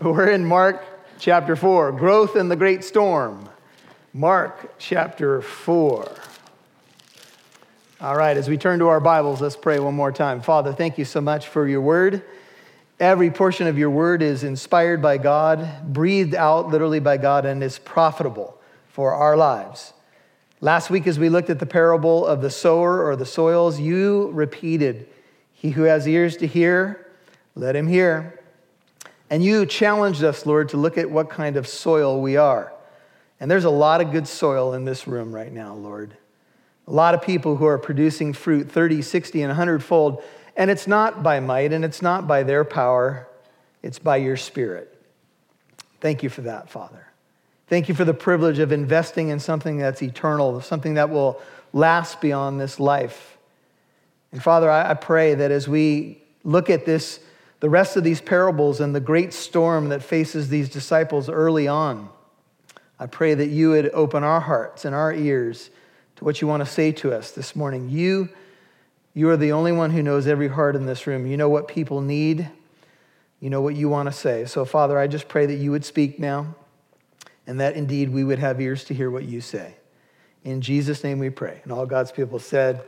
We're 0.00 0.30
in 0.30 0.44
Mark 0.44 0.84
chapter 1.18 1.56
4, 1.56 1.90
growth 1.90 2.36
in 2.36 2.48
the 2.48 2.54
great 2.54 2.84
storm. 2.84 3.48
Mark 4.14 4.74
chapter 4.78 5.42
4. 5.42 6.16
All 8.00 8.16
right, 8.16 8.36
as 8.36 8.48
we 8.48 8.56
turn 8.56 8.78
to 8.78 8.86
our 8.86 9.00
Bibles, 9.00 9.40
let's 9.40 9.56
pray 9.56 9.80
one 9.80 9.96
more 9.96 10.12
time. 10.12 10.40
Father, 10.40 10.72
thank 10.72 10.98
you 10.98 11.04
so 11.04 11.20
much 11.20 11.48
for 11.48 11.66
your 11.66 11.80
word. 11.80 12.22
Every 13.00 13.32
portion 13.32 13.66
of 13.66 13.76
your 13.76 13.90
word 13.90 14.22
is 14.22 14.44
inspired 14.44 15.02
by 15.02 15.18
God, 15.18 15.92
breathed 15.92 16.36
out 16.36 16.68
literally 16.68 17.00
by 17.00 17.16
God, 17.16 17.44
and 17.44 17.60
is 17.60 17.80
profitable 17.80 18.56
for 18.86 19.14
our 19.14 19.36
lives. 19.36 19.94
Last 20.60 20.90
week, 20.90 21.08
as 21.08 21.18
we 21.18 21.28
looked 21.28 21.50
at 21.50 21.58
the 21.58 21.66
parable 21.66 22.24
of 22.24 22.40
the 22.40 22.50
sower 22.50 23.04
or 23.04 23.16
the 23.16 23.26
soils, 23.26 23.80
you 23.80 24.30
repeated, 24.30 25.08
He 25.52 25.70
who 25.70 25.82
has 25.82 26.06
ears 26.06 26.36
to 26.36 26.46
hear, 26.46 27.04
let 27.56 27.74
him 27.74 27.88
hear. 27.88 28.37
And 29.30 29.44
you 29.44 29.66
challenged 29.66 30.24
us, 30.24 30.46
Lord, 30.46 30.70
to 30.70 30.76
look 30.76 30.96
at 30.96 31.10
what 31.10 31.28
kind 31.28 31.56
of 31.56 31.66
soil 31.68 32.20
we 32.20 32.36
are. 32.36 32.72
And 33.40 33.50
there's 33.50 33.64
a 33.64 33.70
lot 33.70 34.00
of 34.00 34.10
good 34.10 34.26
soil 34.26 34.74
in 34.74 34.84
this 34.84 35.06
room 35.06 35.34
right 35.34 35.52
now, 35.52 35.74
Lord. 35.74 36.16
A 36.86 36.92
lot 36.92 37.14
of 37.14 37.22
people 37.22 37.56
who 37.56 37.66
are 37.66 37.78
producing 37.78 38.32
fruit 38.32 38.70
30, 38.70 39.02
60, 39.02 39.42
and 39.42 39.50
100 39.50 39.84
fold. 39.84 40.22
And 40.56 40.70
it's 40.70 40.86
not 40.86 41.22
by 41.22 41.38
might 41.40 41.72
and 41.72 41.84
it's 41.84 42.02
not 42.02 42.26
by 42.26 42.42
their 42.42 42.64
power, 42.64 43.28
it's 43.82 43.98
by 43.98 44.16
your 44.16 44.36
spirit. 44.36 44.94
Thank 46.00 46.22
you 46.22 46.30
for 46.30 46.42
that, 46.42 46.70
Father. 46.70 47.06
Thank 47.68 47.88
you 47.88 47.94
for 47.94 48.04
the 48.04 48.14
privilege 48.14 48.58
of 48.58 48.72
investing 48.72 49.28
in 49.28 49.40
something 49.40 49.78
that's 49.78 50.02
eternal, 50.02 50.60
something 50.62 50.94
that 50.94 51.10
will 51.10 51.40
last 51.72 52.20
beyond 52.20 52.58
this 52.58 52.80
life. 52.80 53.36
And 54.32 54.42
Father, 54.42 54.70
I 54.70 54.94
pray 54.94 55.34
that 55.34 55.50
as 55.50 55.68
we 55.68 56.22
look 56.44 56.70
at 56.70 56.86
this 56.86 57.20
the 57.60 57.70
rest 57.70 57.96
of 57.96 58.04
these 58.04 58.20
parables 58.20 58.80
and 58.80 58.94
the 58.94 59.00
great 59.00 59.32
storm 59.32 59.88
that 59.88 60.02
faces 60.02 60.48
these 60.48 60.68
disciples 60.68 61.28
early 61.28 61.66
on. 61.66 62.08
I 62.98 63.06
pray 63.06 63.34
that 63.34 63.48
you 63.48 63.70
would 63.70 63.90
open 63.92 64.24
our 64.24 64.40
hearts 64.40 64.84
and 64.84 64.94
our 64.94 65.12
ears 65.12 65.70
to 66.16 66.24
what 66.24 66.40
you 66.40 66.48
want 66.48 66.64
to 66.64 66.70
say 66.70 66.92
to 66.92 67.12
us 67.12 67.30
this 67.30 67.54
morning. 67.54 67.88
You, 67.88 68.28
you 69.14 69.28
are 69.30 69.36
the 69.36 69.52
only 69.52 69.72
one 69.72 69.90
who 69.90 70.02
knows 70.02 70.26
every 70.26 70.48
heart 70.48 70.76
in 70.76 70.86
this 70.86 71.06
room. 71.06 71.26
You 71.26 71.36
know 71.36 71.48
what 71.48 71.68
people 71.68 72.00
need, 72.00 72.48
you 73.40 73.50
know 73.50 73.60
what 73.60 73.76
you 73.76 73.88
want 73.88 74.08
to 74.08 74.12
say. 74.12 74.44
So, 74.44 74.64
Father, 74.64 74.98
I 74.98 75.06
just 75.06 75.28
pray 75.28 75.46
that 75.46 75.54
you 75.54 75.70
would 75.70 75.84
speak 75.84 76.18
now 76.18 76.54
and 77.46 77.60
that 77.60 77.76
indeed 77.76 78.10
we 78.10 78.24
would 78.24 78.40
have 78.40 78.60
ears 78.60 78.84
to 78.84 78.94
hear 78.94 79.10
what 79.10 79.24
you 79.24 79.40
say. 79.40 79.74
In 80.44 80.60
Jesus' 80.60 81.04
name 81.04 81.18
we 81.18 81.30
pray. 81.30 81.60
And 81.62 81.72
all 81.72 81.86
God's 81.86 82.12
people 82.12 82.38
said, 82.38 82.82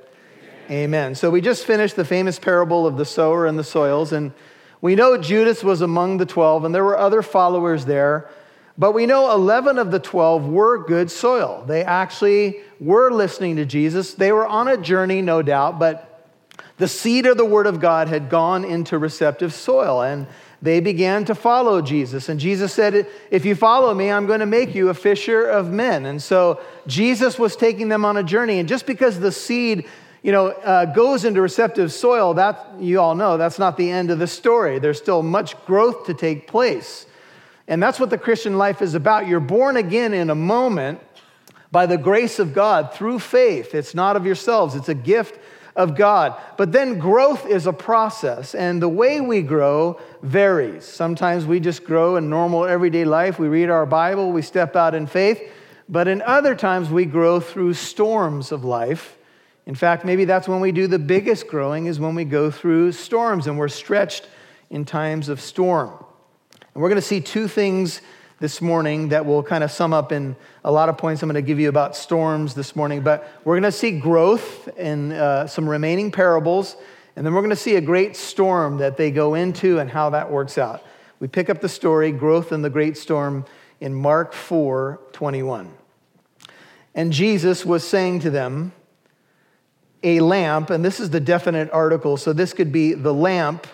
Amen. 0.67 0.85
Amen. 0.85 1.15
So, 1.15 1.31
we 1.31 1.41
just 1.41 1.65
finished 1.65 1.95
the 1.95 2.05
famous 2.05 2.39
parable 2.39 2.87
of 2.87 2.97
the 2.97 3.05
sower 3.05 3.47
and 3.47 3.59
the 3.59 3.65
soils. 3.65 4.13
And 4.13 4.33
we 4.81 4.95
know 4.95 5.17
Judas 5.19 5.63
was 5.63 5.81
among 5.81 6.17
the 6.19 6.27
12, 6.27 6.65
and 6.65 6.75
there 6.75 6.85
were 6.85 6.99
other 6.99 7.23
followers 7.23 7.85
there, 7.85 8.29
but 8.79 8.93
we 8.93 9.05
know 9.05 9.31
11 9.33 9.79
of 9.79 9.91
the 9.91 9.99
12 9.99 10.47
were 10.47 10.85
good 10.85 11.11
soil. 11.11 11.65
They 11.67 11.85
actually 11.85 12.57
were 12.79 13.11
listening 13.11 13.57
to 13.57 13.67
Jesus. 13.67 14.15
They 14.15 14.33
were 14.33 14.47
on 14.47 14.69
a 14.69 14.79
journey, 14.79 15.21
no 15.21 15.43
doubt, 15.43 15.79
but 15.79 16.07
the 16.79 16.89
seed 16.89 17.27
of 17.27 17.37
the 17.37 17.45
Word 17.45 17.67
of 17.67 17.79
God 17.79 18.09
had 18.09 18.31
gone 18.31 18.65
into 18.65 18.97
receptive 18.97 19.53
soil, 19.53 20.01
and 20.01 20.27
they 20.63 20.81
began 20.81 21.27
to 21.27 21.35
follow 21.35 21.83
Jesus. 21.83 22.31
And 22.31 22.41
Jesus 22.41 22.73
said, 22.73 23.07
If 23.31 23.45
you 23.45 23.55
follow 23.55 23.93
me, 23.95 24.11
I'm 24.11 24.27
going 24.27 24.41
to 24.41 24.47
make 24.47 24.75
you 24.75 24.89
a 24.89 24.95
fisher 24.95 25.45
of 25.45 25.71
men. 25.71 26.07
And 26.07 26.23
so 26.23 26.61
Jesus 26.87 27.39
was 27.39 27.57
taking 27.57 27.89
them 27.89 28.05
on 28.05 28.17
a 28.17 28.23
journey. 28.23 28.59
And 28.59 28.69
just 28.69 28.87
because 28.87 29.21
the 29.21 29.33
seed 29.33 29.87
you 30.23 30.33
know, 30.33 30.49
uh, 30.49 30.85
goes 30.87 31.25
into 31.25 31.41
receptive 31.41 31.93
soil, 31.93 32.35
that 32.35 32.75
you 32.79 33.01
all 33.01 33.15
know 33.15 33.37
that's 33.37 33.59
not 33.59 33.77
the 33.77 33.91
end 33.91 34.11
of 34.11 34.19
the 34.19 34.27
story. 34.27 34.79
There's 34.79 34.99
still 34.99 35.23
much 35.23 35.63
growth 35.65 36.07
to 36.07 36.15
take 36.15 36.47
place. 36.47 37.07
And 37.67 37.83
that's 37.83 38.01
what 38.01 38.11
the 38.11 38.19
Christian 38.19 38.59
life 38.59 38.83
is 38.83 38.95
about. 38.95 39.29
You're 39.29 39.41
born 39.41 39.77
again 39.77 40.13
in 40.13 40.29
a 40.29 40.35
moment 40.35 41.01
by 41.71 41.87
the 41.87 41.97
grace 41.97 42.39
of 42.39 42.53
God 42.53 42.93
through 42.93 43.21
faith. 43.21 43.75
It's 43.75 43.95
not 43.95 44.17
of 44.17 44.27
yourselves, 44.27 44.75
it's 44.75 44.89
a 44.89 44.95
gift 44.95 45.39
of 45.77 45.97
God. 45.97 46.39
But 46.59 46.73
then 46.73 46.99
growth 46.99 47.47
is 47.47 47.67
a 47.67 47.73
process, 47.73 48.55
and 48.55 48.83
the 48.83 48.89
way 48.89 49.21
we 49.21 49.41
grow 49.41 50.01
varies. 50.21 50.85
Sometimes 50.85 51.47
we 51.47 51.61
just 51.61 51.85
grow 51.85 52.17
in 52.17 52.29
normal 52.29 52.67
everyday 52.67 53.05
life. 53.05 53.39
We 53.39 53.49
read 53.49 53.71
our 53.71 53.87
Bible, 53.87 54.33
we 54.33 54.43
step 54.43 54.77
out 54.77 54.95
in 54.95 55.07
faith. 55.07 55.41
But 55.89 56.09
in 56.09 56.23
other 56.23 56.55
times, 56.55 56.89
we 56.89 57.05
grow 57.05 57.41
through 57.41 57.75
storms 57.75 58.53
of 58.53 58.65
life 58.65 59.17
in 59.67 59.75
fact, 59.75 60.05
maybe 60.05 60.25
that's 60.25 60.49
when 60.49 60.61
we 60.61 60.73
do 60.73 60.87
the 60.87 60.99
biggest 60.99 61.47
growing, 61.47 61.87
is 61.87 62.01
when 62.01 62.15
we 62.15 62.25
go 62.25 62.51
through 62.51 62.93
storms 62.93 63.47
and 63.47 63.59
we're 63.59 63.69
stretched 63.69 64.29
in 64.71 64.85
times 64.85 65.29
of 65.29 65.41
storm. 65.41 65.91
And 66.75 66.83
we're 66.83 66.89
going 66.89 67.01
to 67.01 67.07
see 67.07 67.21
two 67.21 67.49
things 67.49 68.01
this 68.39 68.63
morning 68.63 69.11
that 69.11 69.27
will 69.27 69.43
kind 69.43 69.63
of 69.63 69.71
sum 69.71 69.93
up 69.93 70.13
in 70.13 70.35
a 70.65 70.73
lot 70.73 70.89
of 70.89 70.97
points 70.97 71.23
I'm 71.23 71.29
going 71.29 71.35
to 71.35 71.47
give 71.47 71.61
you 71.61 71.69
about 71.69 71.95
storms 71.95 72.55
this 72.55 72.75
morning. 72.75 73.03
But 73.03 73.29
we're 73.45 73.55
going 73.55 73.71
to 73.71 73.73
see 73.73 73.99
growth 73.99 74.69
in 74.79 75.13
uh, 75.13 75.47
some 75.47 75.69
remaining 75.69 76.11
parables, 76.11 76.77
and 77.17 77.27
then 77.27 77.35
we're 77.35 77.43
going 77.43 77.51
to 77.51 77.57
see 77.57 77.77
a 77.77 77.83
great 77.83 78.17
storm 78.17 78.79
that 78.79 78.97
they 78.97 79.11
go 79.11 79.35
into 79.35 79.79
and 79.79 79.91
how 79.91 80.11
that 80.11 80.31
works 80.31 80.57
out. 80.57 80.83
We 81.21 81.29
pick 81.29 81.51
up 81.51 81.61
the 81.61 81.69
story, 81.69 82.13
growth 82.13 82.51
in 82.51 82.63
the 82.63 82.71
great 82.71 82.97
storm, 82.97 83.45
in 83.81 83.95
Mark 83.95 84.33
4 84.33 85.01
21. 85.13 85.71
And 86.95 87.13
Jesus 87.13 87.65
was 87.65 87.87
saying 87.87 88.21
to 88.21 88.31
them, 88.31 88.73
a 90.03 90.21
lamp, 90.21 90.71
and 90.71 90.85
this 90.85 91.01
is 91.01 91.11
the 91.11 91.21
definite 91.21 91.71
article, 91.73 92.17
so 92.17 92.33
this 92.33 92.53
could 92.53 92.73
be 92.73 92.95
the 92.95 93.15
lamp 93.15 93.67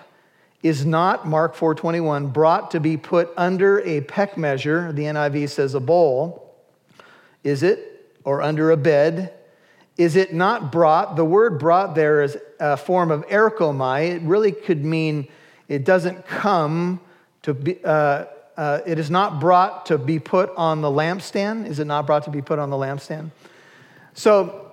is 0.63 0.85
not, 0.85 1.27
Mark 1.27 1.55
4:21, 1.55 2.33
brought 2.33 2.71
to 2.73 2.81
be 2.81 2.97
put 2.97 3.33
under 3.37 3.81
a 3.81 4.01
peck 4.03 4.37
measure, 4.37 4.93
the 4.93 5.05
NIV 5.05 5.49
says 5.49 5.75
a 5.75 5.81
bowl, 5.81 6.55
is 7.45 7.63
it? 7.63 7.93
Or 8.25 8.43
under 8.43 8.73
a 8.73 8.77
bed? 8.77 9.33
Is 9.97 10.17
it 10.17 10.35
not 10.35 10.73
brought? 10.73 11.15
The 11.15 11.25
word 11.25 11.61
brought 11.61 11.95
there 11.95 12.23
is 12.23 12.37
a 12.59 12.77
form 12.77 13.11
of 13.11 13.25
erchomai. 13.29 14.17
It 14.17 14.23
really 14.23 14.51
could 14.51 14.85
mean 14.85 15.29
it 15.69 15.85
doesn't 15.85 16.27
come 16.27 17.01
to 17.43 17.55
be, 17.55 17.79
uh, 17.85 18.25
uh, 18.57 18.81
it 18.85 18.99
is 18.99 19.11
not 19.11 19.39
brought 19.39 19.87
to 19.87 19.99
be 19.99 20.19
put 20.19 20.53
on 20.57 20.81
the 20.81 20.91
lampstand. 20.91 21.67
Is 21.67 21.79
it 21.79 21.87
not 21.87 22.07
brought 22.07 22.25
to 22.25 22.31
be 22.31 22.43
put 22.43 22.59
on 22.59 22.71
the 22.71 22.77
lampstand? 22.77 23.31
So 24.15 24.66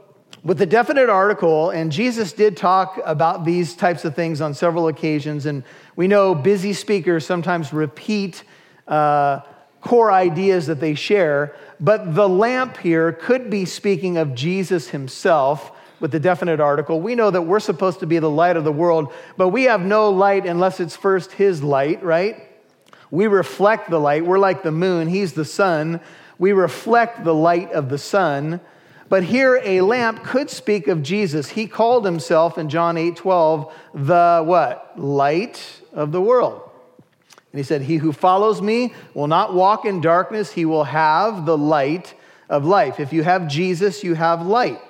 with 0.43 0.61
a 0.61 0.65
definite 0.65 1.09
article, 1.09 1.69
and 1.69 1.89
Jesus 1.91 2.33
did 2.33 2.57
talk 2.57 2.99
about 3.05 3.45
these 3.45 3.75
types 3.75 4.03
of 4.03 4.13
things 4.13 4.41
on 4.41 4.53
several 4.53 4.89
occasions. 4.89 5.45
And 5.45 5.63
we 5.95 6.07
know 6.07 6.35
busy 6.35 6.73
speakers 6.73 7.25
sometimes 7.25 7.71
repeat 7.71 8.43
uh, 8.87 9.39
core 9.79 10.11
ideas 10.11 10.67
that 10.67 10.81
they 10.81 10.95
share, 10.95 11.55
but 11.79 12.13
the 12.13 12.27
lamp 12.27 12.77
here 12.77 13.13
could 13.13 13.49
be 13.49 13.63
speaking 13.63 14.17
of 14.17 14.35
Jesus 14.35 14.89
himself 14.89 15.71
with 16.01 16.11
the 16.11 16.19
definite 16.19 16.59
article. 16.59 16.99
We 16.99 17.15
know 17.15 17.31
that 17.31 17.43
we're 17.43 17.61
supposed 17.61 18.01
to 18.01 18.05
be 18.05 18.19
the 18.19 18.29
light 18.29 18.57
of 18.57 18.65
the 18.65 18.71
world, 18.71 19.13
but 19.37 19.49
we 19.49 19.63
have 19.63 19.81
no 19.81 20.09
light 20.09 20.45
unless 20.45 20.81
it's 20.81 20.97
first 20.97 21.31
his 21.31 21.63
light, 21.63 22.03
right? 22.03 22.49
We 23.11 23.27
reflect 23.27 23.89
the 23.89 23.99
light. 23.99 24.25
We're 24.25 24.39
like 24.39 24.63
the 24.63 24.71
moon, 24.71 25.07
he's 25.07 25.31
the 25.31 25.45
sun. 25.45 26.01
We 26.37 26.51
reflect 26.51 27.23
the 27.23 27.33
light 27.33 27.71
of 27.71 27.87
the 27.87 27.97
sun. 27.97 28.59
But 29.09 29.24
here 29.24 29.62
a 29.64 29.81
lamp 29.81 30.24
could 30.24 30.50
speak 30.50 30.88
of 30.88 31.03
Jesus. 31.03 31.50
He 31.50 31.68
called 31.68 32.06
himself 32.06 32.58
in 32.58 32.69
John 32.69 32.97
8 32.97 33.16
12 33.16 33.74
the 33.94 34.44
what? 34.46 34.94
Light 34.97 35.81
of 35.91 36.12
the 36.12 36.22
world. 36.22 36.69
And 37.52 37.59
he 37.59 37.64
said, 37.64 37.84
He 37.84 37.97
who 37.97 38.12
follows 38.12 38.62
me 38.62 38.94
will 39.14 39.28
not 39.28 39.53
walk 39.53 39.86
in 39.86 40.02
darkness, 40.02 40.52
he 40.52 40.66
will 40.66 40.86
have 40.86 41.46
the 41.46 41.58
light 41.58 42.14
of 42.50 42.66
life. 42.66 43.00
If 43.00 43.14
you 43.14 43.24
have 43.24 43.47
Jesus, 43.47 44.03
you 44.03 44.16
have 44.16 44.46
light. 44.46 44.81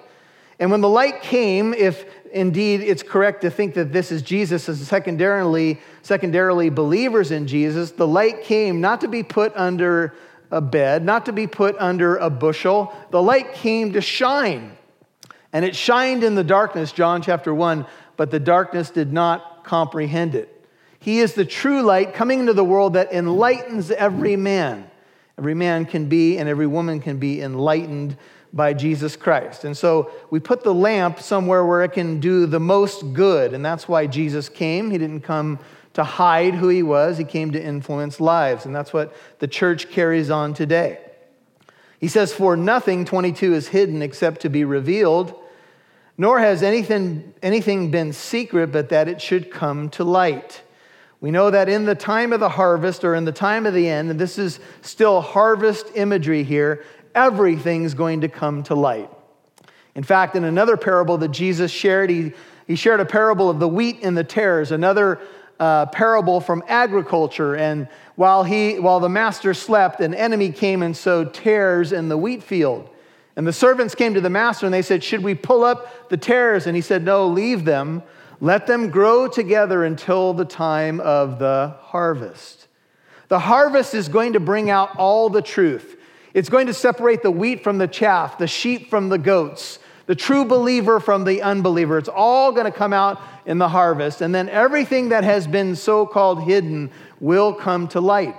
And 0.60 0.72
when 0.72 0.82
the 0.82 0.90
light 0.90 1.22
came, 1.22 1.74
if 1.74 2.06
indeed 2.32 2.82
it's 2.82 3.04
correct 3.04 3.42
to 3.42 3.50
think 3.50 3.74
that 3.74 3.92
this 3.92 4.12
is 4.12 4.22
Jesus 4.22 4.70
as 4.70 4.80
secondarily, 4.88 5.80
secondarily 6.02 6.70
believers 6.70 7.32
in 7.32 7.48
Jesus, 7.48 7.92
the 7.92 8.08
light 8.08 8.44
came 8.44 8.80
not 8.80 9.02
to 9.02 9.08
be 9.08 9.24
put 9.24 9.56
under 9.56 10.14
a 10.54 10.62
bed, 10.62 11.04
not 11.04 11.26
to 11.26 11.34
be 11.34 11.48
put 11.48 11.76
under 11.80 12.16
a 12.16 12.30
bushel. 12.30 12.94
The 13.12 13.22
light 13.22 13.54
came 13.54 13.94
to 13.94 14.02
shine. 14.02 14.78
And 15.52 15.66
it 15.66 15.76
shined 15.76 16.24
in 16.24 16.36
the 16.36 16.44
darkness, 16.44 16.92
John 16.92 17.22
chapter 17.22 17.54
1, 17.54 17.86
but 18.18 18.32
the 18.32 18.40
darkness 18.40 18.90
did 18.90 19.12
not 19.12 19.64
comprehend 19.64 20.36
it. 20.36 20.50
He 21.00 21.20
is 21.20 21.34
the 21.34 21.46
true 21.46 21.82
light 21.82 22.14
coming 22.14 22.40
into 22.40 22.54
the 22.54 22.64
world 22.64 22.94
that 22.94 23.12
enlightens 23.12 23.92
every 23.92 24.36
man. 24.36 24.90
Every 25.38 25.56
man 25.56 25.86
can 25.86 26.08
be 26.08 26.38
and 26.38 26.48
every 26.48 26.68
woman 26.68 27.00
can 27.00 27.18
be 27.18 27.42
enlightened 27.42 28.16
by 28.54 28.74
Jesus 28.74 29.16
Christ. 29.16 29.64
And 29.64 29.76
so 29.76 30.12
we 30.30 30.40
put 30.40 30.64
the 30.64 30.74
lamp 30.74 31.20
somewhere 31.20 31.66
where 31.66 31.84
it 31.84 31.94
can 31.94 32.20
do 32.20 32.46
the 32.46 32.60
most 32.60 33.14
good. 33.14 33.54
And 33.54 33.66
that's 33.66 33.88
why 33.88 34.06
Jesus 34.06 34.48
came. 34.48 34.92
He 34.92 34.98
didn't 35.00 35.22
come 35.22 35.60
to 35.94 36.04
hide 36.04 36.56
who 36.56 36.70
he 36.70 36.84
was, 36.84 37.18
he 37.18 37.24
came 37.24 37.52
to 37.52 37.64
influence 37.64 38.20
lives. 38.20 38.66
And 38.66 38.76
that's 38.76 38.94
what 38.94 39.16
the 39.40 39.48
church 39.48 39.90
carries 39.90 40.30
on 40.30 40.54
today. 40.54 41.00
He 42.00 42.08
says, 42.08 42.34
For 42.34 42.58
nothing, 42.58 43.06
22, 43.06 43.54
is 43.54 43.68
hidden 43.70 44.02
except 44.02 44.42
to 44.42 44.50
be 44.50 44.66
revealed, 44.66 45.34
nor 46.18 46.40
has 46.40 46.64
anything, 46.64 47.34
anything 47.42 47.92
been 47.92 48.12
secret 48.12 48.72
but 48.72 48.90
that 48.90 49.08
it 49.08 49.22
should 49.22 49.52
come 49.52 49.90
to 49.92 50.04
light. 50.04 50.64
We 51.22 51.32
know 51.32 51.52
that 51.52 51.70
in 51.70 51.86
the 51.86 51.96
time 51.96 52.34
of 52.34 52.42
the 52.42 52.50
harvest 52.50 53.06
or 53.06 53.16
in 53.16 53.24
the 53.24 53.32
time 53.32 53.66
of 53.66 53.74
the 53.74 53.88
end, 53.88 54.12
and 54.12 54.20
this 54.20 54.38
is 54.38 54.60
still 54.82 55.22
harvest 55.22 55.86
imagery 55.96 56.44
here, 56.44 56.84
everything's 57.16 57.94
going 57.94 58.22
to 58.22 58.28
come 58.28 58.64
to 58.64 58.76
light. 58.76 59.10
In 59.96 60.04
fact, 60.04 60.36
in 60.36 60.44
another 60.44 60.76
parable 60.76 61.18
that 61.20 61.30
Jesus 61.30 61.72
shared, 61.72 62.10
he, 62.10 62.34
he 62.68 62.76
shared 62.76 63.00
a 63.00 63.06
parable 63.06 63.50
of 63.50 63.60
the 63.60 63.68
wheat 63.68 64.00
and 64.04 64.18
the 64.18 64.24
tares, 64.24 64.72
another 64.72 65.22
uh, 65.64 65.86
parable 65.86 66.42
from 66.42 66.62
agriculture. 66.68 67.56
And 67.56 67.88
while, 68.16 68.44
he, 68.44 68.80
while 68.80 69.00
the 69.00 69.08
master 69.08 69.54
slept, 69.54 70.02
an 70.02 70.14
enemy 70.14 70.52
came 70.52 70.84
and 70.84 70.96
sowed 70.96 71.34
tares 71.34 71.94
in 71.94 72.10
the 72.10 72.18
wheat 72.18 72.44
field. 72.44 72.90
And 73.38 73.48
the 73.48 73.54
servants 73.54 73.96
came 73.96 74.14
to 74.14 74.20
the 74.20 74.30
master 74.30 74.66
and 74.66 74.74
they 74.74 74.82
said, 74.82 75.06
Should 75.06 75.24
we 75.24 75.36
pull 75.36 75.64
up 75.64 76.10
the 76.10 76.18
tares? 76.18 76.68
And 76.68 76.76
he 76.76 76.82
said, 76.82 77.06
No, 77.06 77.28
leave 77.28 77.64
them. 77.64 78.04
Let 78.42 78.68
them 78.68 78.90
grow 78.90 79.30
together 79.30 79.86
until 79.86 80.34
the 80.34 80.44
time 80.44 81.00
of 81.00 81.40
the 81.40 81.78
harvest. 81.80 82.68
The 83.30 83.40
harvest 83.40 83.96
is 83.96 84.10
going 84.10 84.34
to 84.34 84.42
bring 84.42 84.70
out 84.70 84.98
all 84.98 85.30
the 85.30 85.42
truth. 85.42 85.98
It's 86.34 86.50
going 86.50 86.68
to 86.68 86.74
separate 86.74 87.24
the 87.24 87.32
wheat 87.32 87.64
from 87.64 87.78
the 87.78 87.88
chaff, 87.88 88.38
the 88.38 88.48
sheep 88.48 88.90
from 88.90 89.08
the 89.08 89.18
goats, 89.18 89.80
the 90.06 90.16
true 90.16 90.46
believer 90.46 91.00
from 91.00 91.24
the 91.24 91.42
unbeliever. 91.42 91.98
It's 91.98 92.10
all 92.10 92.52
going 92.52 92.66
to 92.66 92.78
come 92.78 92.94
out 92.94 93.22
in 93.46 93.58
the 93.58 93.70
harvest. 93.70 94.22
And 94.22 94.34
then 94.34 94.50
everything 94.50 95.10
that 95.10 95.24
has 95.24 95.48
been 95.48 95.76
so 95.76 96.06
called 96.06 96.44
hidden 96.44 96.92
will 97.20 97.54
come 97.54 97.88
to 97.90 98.02
light. 98.02 98.36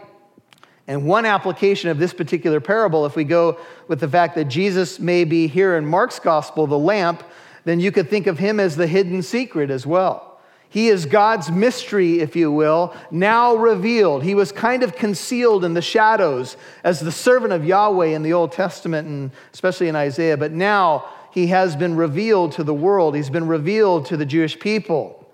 And 0.87 1.07
one 1.07 1.25
application 1.25 1.89
of 1.89 1.99
this 1.99 2.13
particular 2.13 2.61
parable, 2.61 3.07
if 3.07 3.17
we 3.17 3.25
go 3.25 3.59
with 3.89 4.01
the 4.01 4.09
fact 4.09 4.35
that 4.35 4.45
Jesus 4.47 5.01
may 5.01 5.25
be 5.25 5.47
here 5.47 5.77
in 5.77 5.87
Mark's 5.87 6.19
gospel, 6.19 6.67
the 6.67 6.79
lamp, 6.79 7.23
then 7.65 7.81
you 7.81 7.91
could 7.91 8.11
think 8.11 8.27
of 8.27 8.39
him 8.39 8.61
as 8.61 8.77
the 8.77 8.87
hidden 8.87 9.23
secret 9.23 9.71
as 9.71 9.87
well. 9.87 10.39
He 10.69 10.89
is 10.89 11.07
God's 11.07 11.51
mystery, 11.53 12.19
if 12.19 12.35
you 12.35 12.51
will, 12.51 12.95
now 13.11 13.55
revealed. 13.55 14.25
He 14.25 14.35
was 14.35 14.51
kind 14.51 14.83
of 14.83 14.97
concealed 14.97 15.65
in 15.65 15.73
the 15.73 15.81
shadows 15.81 16.57
as 16.83 16.99
the 16.99 17.13
servant 17.13 17.53
of 17.53 17.65
Yahweh 17.65 18.09
in 18.09 18.25
the 18.25 18.33
Old 18.33 18.51
Testament, 18.51 19.07
and 19.07 19.31
especially 19.53 19.87
in 19.87 19.95
Isaiah, 19.95 20.37
but 20.37 20.51
now 20.51 21.09
he 21.35 21.49
has 21.49 21.75
been 21.75 21.97
revealed 21.97 22.53
to 22.53 22.63
the 22.63 22.73
world. 22.73 23.17
He's 23.17 23.29
been 23.29 23.49
revealed 23.49 24.07
to 24.07 24.17
the 24.17 24.25
Jewish 24.25 24.57
people 24.57 25.29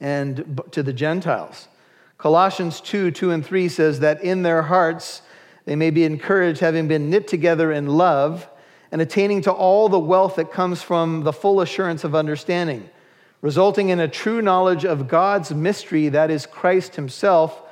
and 0.00 0.60
to 0.72 0.82
the 0.82 0.92
Gentiles. 0.92 1.68
Colossians 2.18 2.80
2 2.80 3.12
2 3.12 3.30
and 3.30 3.46
3 3.46 3.68
says 3.68 4.00
that 4.00 4.20
in 4.24 4.42
their 4.42 4.62
hearts 4.62 5.22
they 5.64 5.76
may 5.76 5.90
be 5.90 6.02
encouraged, 6.02 6.58
having 6.58 6.88
been 6.88 7.08
knit 7.08 7.28
together 7.28 7.70
in 7.70 7.86
love 7.86 8.48
and 8.90 9.00
attaining 9.00 9.42
to 9.42 9.52
all 9.52 9.88
the 9.88 9.98
wealth 10.00 10.34
that 10.34 10.50
comes 10.50 10.82
from 10.82 11.22
the 11.22 11.32
full 11.32 11.60
assurance 11.60 12.02
of 12.02 12.16
understanding, 12.16 12.90
resulting 13.40 13.90
in 13.90 14.00
a 14.00 14.08
true 14.08 14.42
knowledge 14.42 14.84
of 14.84 15.06
God's 15.06 15.54
mystery, 15.54 16.08
that 16.08 16.32
is 16.32 16.46
Christ 16.46 16.96
Himself, 16.96 17.62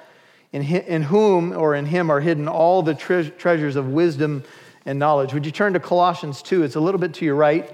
in, 0.52 1.02
whom 1.02 1.52
or 1.52 1.74
in 1.74 1.86
Him 1.86 2.10
are 2.10 2.20
hidden 2.20 2.46
all 2.46 2.82
the 2.82 2.94
tre- 2.94 3.30
treasures 3.30 3.74
of 3.74 3.88
wisdom 3.88 4.44
and 4.86 4.98
knowledge. 4.98 5.34
Would 5.34 5.44
you 5.44 5.52
turn 5.52 5.74
to 5.74 5.80
Colossians 5.80 6.40
2? 6.40 6.62
It's 6.62 6.76
a 6.76 6.80
little 6.80 7.00
bit 7.00 7.12
to 7.14 7.24
your 7.24 7.34
right. 7.34 7.70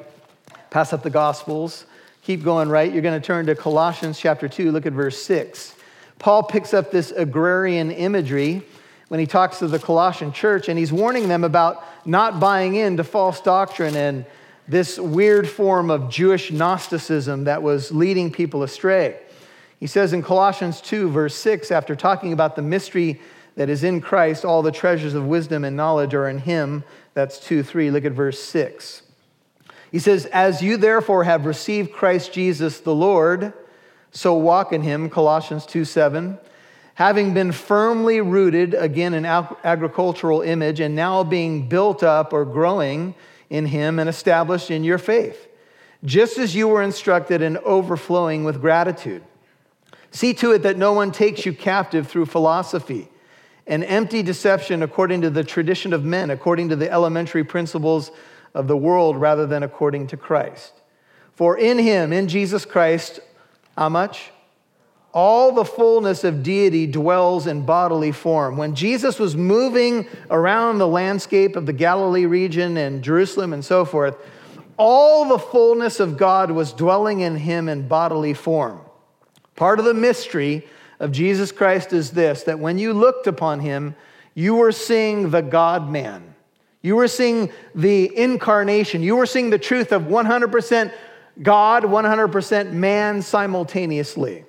Pass 0.71 0.93
up 0.93 1.03
the 1.03 1.11
Gospels. 1.11 1.85
Keep 2.23 2.43
going 2.43 2.69
right. 2.69 2.93
You're 2.93 3.03
going 3.03 3.21
to 3.21 3.25
turn 3.25 3.47
to 3.47 3.55
Colossians 3.55 4.19
chapter 4.19 4.49
2. 4.49 4.73
Look 4.73 4.87
at 4.87 4.93
verse 4.93 5.23
6. 5.23 5.77
Paul 6.19 6.43
picks 6.43 6.73
up 6.73 6.91
this 6.91 7.11
agrarian 7.11 7.91
imagery 7.91 8.63
when 9.09 9.21
he 9.21 9.27
talks 9.27 9.59
to 9.59 9.69
the 9.69 9.79
Colossian 9.79 10.33
church, 10.33 10.69
and 10.69 10.79
he's 10.79 10.93
warning 10.93 11.29
them 11.29 11.45
about 11.45 11.85
not 12.07 12.41
buying 12.41 12.77
into 12.77 13.05
false 13.05 13.41
doctrine 13.41 13.95
and 13.95 14.25
this 14.67 14.99
weird 14.99 15.49
form 15.49 15.91
of 15.91 16.09
Jewish 16.09 16.51
Gnosticism 16.51 17.45
that 17.45 17.63
was 17.63 17.93
leading 17.93 18.31
people 18.31 18.63
astray. 18.63 19.19
He 19.81 19.87
says 19.87 20.13
in 20.13 20.23
Colossians 20.23 20.81
2, 20.81 21.11
verse 21.11 21.35
6, 21.35 21.71
after 21.73 21.97
talking 21.97 22.33
about 22.33 22.57
the 22.57 22.63
mystery 22.63 23.21
that 23.57 23.69
is 23.69 23.85
in 23.85 24.01
Christ, 24.01 24.45
all 24.45 24.63
the 24.63 24.73
treasures 24.73 25.15
of 25.15 25.27
wisdom 25.27 25.65
and 25.65 25.77
knowledge 25.77 26.15
are 26.15 26.29
in 26.29 26.39
him. 26.39 26.85
That's 27.15 27.39
2 27.41 27.63
3. 27.63 27.91
Look 27.91 28.05
at 28.05 28.13
verse 28.13 28.43
6. 28.43 29.03
He 29.91 29.99
says, 29.99 30.27
As 30.27 30.63
you 30.63 30.77
therefore 30.77 31.25
have 31.25 31.47
received 31.47 31.93
Christ 31.93 32.33
Jesus 32.33 32.81
the 32.81 32.95
Lord, 32.95 33.53
so 34.11 34.35
walk 34.35 34.73
in 34.73 34.83
him, 34.83 35.11
Colossians 35.11 35.67
2 35.67 35.85
7. 35.85 36.39
Having 36.95 37.35
been 37.35 37.53
firmly 37.53 38.21
rooted, 38.21 38.75
again, 38.75 39.15
in 39.15 39.25
agricultural 39.25 40.43
image, 40.43 40.79
and 40.81 40.95
now 40.95 41.25
being 41.25 41.69
built 41.69 42.03
up 42.03 42.33
or 42.33 42.45
growing 42.45 43.15
in 43.49 43.67
him 43.67 43.99
and 43.99 44.09
established 44.09 44.71
in 44.71 44.85
your 44.85 44.99
faith, 44.99 45.49
just 46.05 46.39
as 46.39 46.55
you 46.55 46.69
were 46.69 46.83
instructed 46.83 47.41
and 47.43 47.59
overflowing 47.59 48.45
with 48.45 48.61
gratitude. 48.61 49.23
See 50.11 50.35
to 50.35 50.53
it 50.53 50.63
that 50.63 50.77
no 50.77 50.93
one 50.93 51.13
takes 51.13 51.47
you 51.47 51.55
captive 51.55 52.09
through 52.09 52.27
philosophy 52.27 53.09
an 53.67 53.83
empty 53.85 54.23
deception 54.23 54.83
according 54.83 55.21
to 55.23 55.31
the 55.31 55.45
tradition 55.45 55.93
of 55.93 56.05
men, 56.05 56.31
according 56.31 56.69
to 56.71 56.77
the 56.77 56.91
elementary 56.91 57.45
principles 57.45 58.11
of 58.55 58.67
the 58.67 58.77
world, 58.77 59.17
rather 59.17 59.47
than 59.47 59.63
according 59.63 60.07
to 60.09 60.17
Christ. 60.17 60.73
For 61.35 61.57
in 61.57 61.79
him, 61.79 62.13
in 62.13 62.29
Jesus 62.29 62.65
Christ, 62.65 63.21
how 63.77 63.89
much? 63.89 64.31
All 65.15 65.53
the 65.53 65.65
fullness 65.65 66.25
of 66.25 66.43
deity 66.43 66.87
dwells 66.87 67.47
in 67.47 67.67
bodily 67.67 68.13
form. 68.13 68.57
When 68.57 68.75
Jesus 68.75 69.19
was 69.19 69.37
moving 69.37 70.07
around 70.31 70.79
the 70.79 70.89
landscape 70.89 71.55
of 71.55 71.67
the 71.67 71.73
Galilee 71.73 72.27
region 72.27 72.77
and 72.77 73.03
Jerusalem 73.03 73.53
and 73.53 73.65
so 73.65 73.85
forth, 73.85 74.17
all 74.79 75.27
the 75.27 75.39
fullness 75.39 76.01
of 76.01 76.17
God 76.17 76.51
was 76.51 76.73
dwelling 76.73 77.21
in 77.21 77.37
him 77.37 77.69
in 77.69 77.89
bodily 77.89 78.35
form. 78.35 78.81
Part 79.55 79.79
of 79.79 79.85
the 79.85 79.95
mystery 79.95 80.67
of 81.03 81.11
Jesus 81.11 81.51
Christ 81.51 81.93
is 81.93 82.13
this 82.13 82.45
that 82.45 82.61
when 82.61 82.79
you 82.79 82.95
looked 82.95 83.27
upon 83.27 83.61
him, 83.61 83.97
you 84.35 84.55
were 84.55 84.73
seeing 84.73 85.31
the 85.31 85.43
God 85.43 85.91
man. 85.91 86.35
You 86.81 86.97
were 86.97 87.09
seeing 87.09 87.53
the 87.75 88.17
incarnation. 88.17 89.03
You 89.03 89.17
were 89.17 89.27
seeing 89.27 89.51
the 89.51 89.59
truth 89.59 89.93
of 89.93 90.03
100% 90.03 90.93
God, 91.43 91.83
100% 91.83 92.73
man 92.73 93.21
simultaneously. 93.21 94.45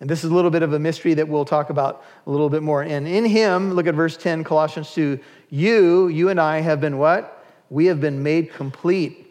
And 0.00 0.08
this 0.08 0.24
is 0.24 0.30
a 0.30 0.34
little 0.34 0.50
bit 0.50 0.62
of 0.62 0.72
a 0.72 0.78
mystery 0.78 1.14
that 1.14 1.28
we'll 1.28 1.44
talk 1.44 1.70
about 1.70 2.04
a 2.26 2.30
little 2.30 2.48
bit 2.48 2.62
more. 2.62 2.82
And 2.82 3.06
in 3.06 3.24
him, 3.24 3.74
look 3.74 3.86
at 3.86 3.94
verse 3.94 4.16
10, 4.16 4.44
Colossians 4.44 4.92
2, 4.92 5.18
you, 5.50 6.08
you 6.08 6.30
and 6.30 6.40
I 6.40 6.60
have 6.60 6.80
been 6.80 6.98
what? 6.98 7.44
We 7.68 7.86
have 7.86 8.00
been 8.00 8.22
made 8.22 8.52
complete. 8.52 9.26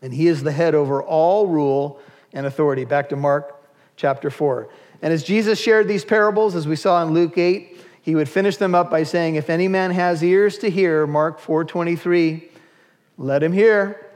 And 0.00 0.12
he 0.12 0.28
is 0.28 0.42
the 0.42 0.52
head 0.52 0.74
over 0.74 1.02
all 1.02 1.48
rule 1.48 2.00
and 2.32 2.46
authority. 2.46 2.84
Back 2.84 3.08
to 3.08 3.16
Mark 3.16 3.56
chapter 3.96 4.30
4. 4.30 4.68
And 5.02 5.12
as 5.12 5.22
Jesus 5.22 5.58
shared 5.58 5.88
these 5.88 6.04
parables, 6.04 6.54
as 6.54 6.68
we 6.68 6.76
saw 6.76 7.02
in 7.02 7.14
Luke 7.14 7.38
8, 7.38 7.78
he 8.02 8.14
would 8.14 8.28
finish 8.28 8.56
them 8.56 8.74
up 8.74 8.90
by 8.90 9.02
saying, 9.02 9.34
If 9.34 9.50
any 9.50 9.68
man 9.68 9.90
has 9.90 10.22
ears 10.22 10.58
to 10.58 10.70
hear, 10.70 11.06
Mark 11.06 11.40
4:23, 11.40 12.48
let 13.18 13.42
him 13.42 13.52
hear. 13.52 14.06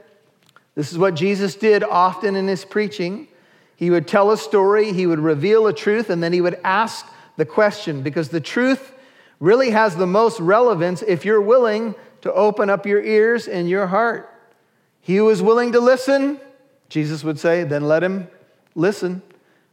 This 0.73 0.91
is 0.91 0.97
what 0.97 1.15
Jesus 1.15 1.55
did 1.55 1.83
often 1.83 2.35
in 2.35 2.47
his 2.47 2.65
preaching. 2.65 3.27
He 3.75 3.89
would 3.89 4.07
tell 4.07 4.31
a 4.31 4.37
story, 4.37 4.91
he 4.91 5.05
would 5.05 5.19
reveal 5.19 5.67
a 5.67 5.73
truth, 5.73 6.09
and 6.09 6.21
then 6.23 6.33
he 6.33 6.41
would 6.41 6.59
ask 6.63 7.05
the 7.37 7.45
question 7.45 8.01
because 8.01 8.29
the 8.29 8.41
truth 8.41 8.93
really 9.39 9.71
has 9.71 9.95
the 9.95 10.07
most 10.07 10.39
relevance 10.39 11.01
if 11.01 11.25
you're 11.25 11.41
willing 11.41 11.93
to 12.21 12.33
open 12.33 12.69
up 12.69 12.85
your 12.85 13.03
ears 13.03 13.47
and 13.47 13.69
your 13.69 13.87
heart. 13.87 14.31
He 15.01 15.17
who 15.17 15.29
is 15.29 15.41
willing 15.41 15.73
to 15.73 15.79
listen, 15.79 16.39
Jesus 16.89 17.23
would 17.23 17.37
say, 17.37 17.63
then 17.63 17.87
let 17.87 18.03
him 18.03 18.27
listen 18.73 19.21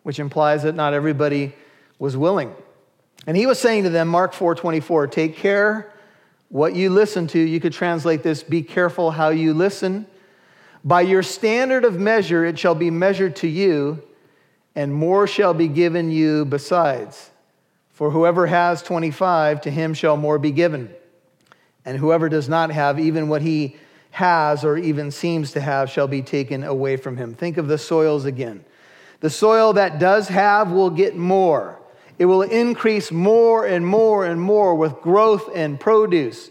which 0.02 0.18
implies 0.18 0.62
that 0.62 0.74
not 0.74 0.94
everybody 0.94 1.54
was 1.98 2.16
willing. 2.16 2.54
And 3.26 3.36
he 3.36 3.46
was 3.46 3.58
saying 3.58 3.84
to 3.84 3.90
them, 3.90 4.08
Mark 4.08 4.32
4:24, 4.34 5.10
take 5.10 5.36
care 5.36 5.92
what 6.48 6.74
you 6.74 6.90
listen 6.90 7.26
to. 7.28 7.38
You 7.38 7.60
could 7.60 7.72
translate 7.72 8.22
this, 8.22 8.42
be 8.42 8.62
careful 8.62 9.12
how 9.12 9.30
you 9.30 9.54
listen. 9.54 10.06
By 10.84 11.02
your 11.02 11.22
standard 11.22 11.84
of 11.84 11.98
measure 11.98 12.44
it 12.44 12.58
shall 12.58 12.74
be 12.74 12.90
measured 12.90 13.36
to 13.36 13.48
you, 13.48 14.02
and 14.74 14.92
more 14.92 15.26
shall 15.26 15.54
be 15.54 15.68
given 15.68 16.10
you 16.10 16.44
besides. 16.44 17.30
For 17.92 18.10
whoever 18.10 18.46
has 18.46 18.82
25, 18.82 19.60
to 19.62 19.70
him 19.70 19.94
shall 19.94 20.16
more 20.16 20.38
be 20.38 20.50
given. 20.50 20.90
And 21.84 21.98
whoever 21.98 22.28
does 22.28 22.48
not 22.48 22.70
have 22.70 22.98
even 22.98 23.28
what 23.28 23.42
he 23.42 23.76
has 24.10 24.64
or 24.64 24.76
even 24.76 25.10
seems 25.10 25.52
to 25.52 25.60
have 25.60 25.90
shall 25.90 26.08
be 26.08 26.22
taken 26.22 26.64
away 26.64 26.96
from 26.96 27.16
him. 27.16 27.34
Think 27.34 27.56
of 27.58 27.68
the 27.68 27.78
soils 27.78 28.24
again. 28.24 28.64
The 29.22 29.30
soil 29.30 29.74
that 29.74 30.00
does 30.00 30.26
have 30.28 30.72
will 30.72 30.90
get 30.90 31.16
more. 31.16 31.80
It 32.18 32.26
will 32.26 32.42
increase 32.42 33.12
more 33.12 33.64
and 33.64 33.86
more 33.86 34.26
and 34.26 34.40
more 34.40 34.74
with 34.74 35.00
growth 35.00 35.48
and 35.54 35.78
produce. 35.78 36.50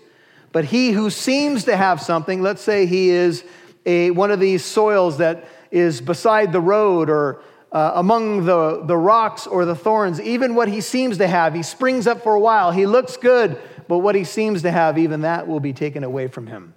But 0.54 0.64
he 0.66 0.92
who 0.92 1.10
seems 1.10 1.66
to 1.66 1.76
have 1.76 2.02
something, 2.02 2.42
let's 2.42 2.62
say 2.62 2.86
he 2.86 3.10
is 3.10 3.44
a, 3.86 4.12
one 4.12 4.32
of 4.32 4.40
these 4.40 4.64
soils 4.64 5.18
that 5.18 5.50
is 5.70 6.00
beside 6.00 6.54
the 6.54 6.62
road 6.62 7.10
or 7.10 7.42
uh, 7.74 7.92
among 7.96 8.46
the, 8.46 8.84
the 8.86 8.98
rocks 8.98 9.48
or 9.48 9.66
the 9.66 9.76
thorns, 9.76 10.22
even 10.22 10.56
what 10.56 10.70
he 10.70 10.80
seems 10.80 11.18
to 11.18 11.28
have, 11.28 11.54
he 11.54 11.64
springs 11.64 12.08
up 12.08 12.24
for 12.24 12.36
a 12.36 12.40
while. 12.40 12.72
He 12.72 12.86
looks 12.86 13.18
good, 13.18 13.62
but 13.90 13.98
what 14.00 14.16
he 14.16 14.24
seems 14.24 14.62
to 14.62 14.72
have, 14.72 14.98
even 14.98 15.22
that 15.22 15.46
will 15.46 15.60
be 15.60 15.74
taken 15.74 16.06
away 16.06 16.28
from 16.28 16.48
him. 16.48 16.74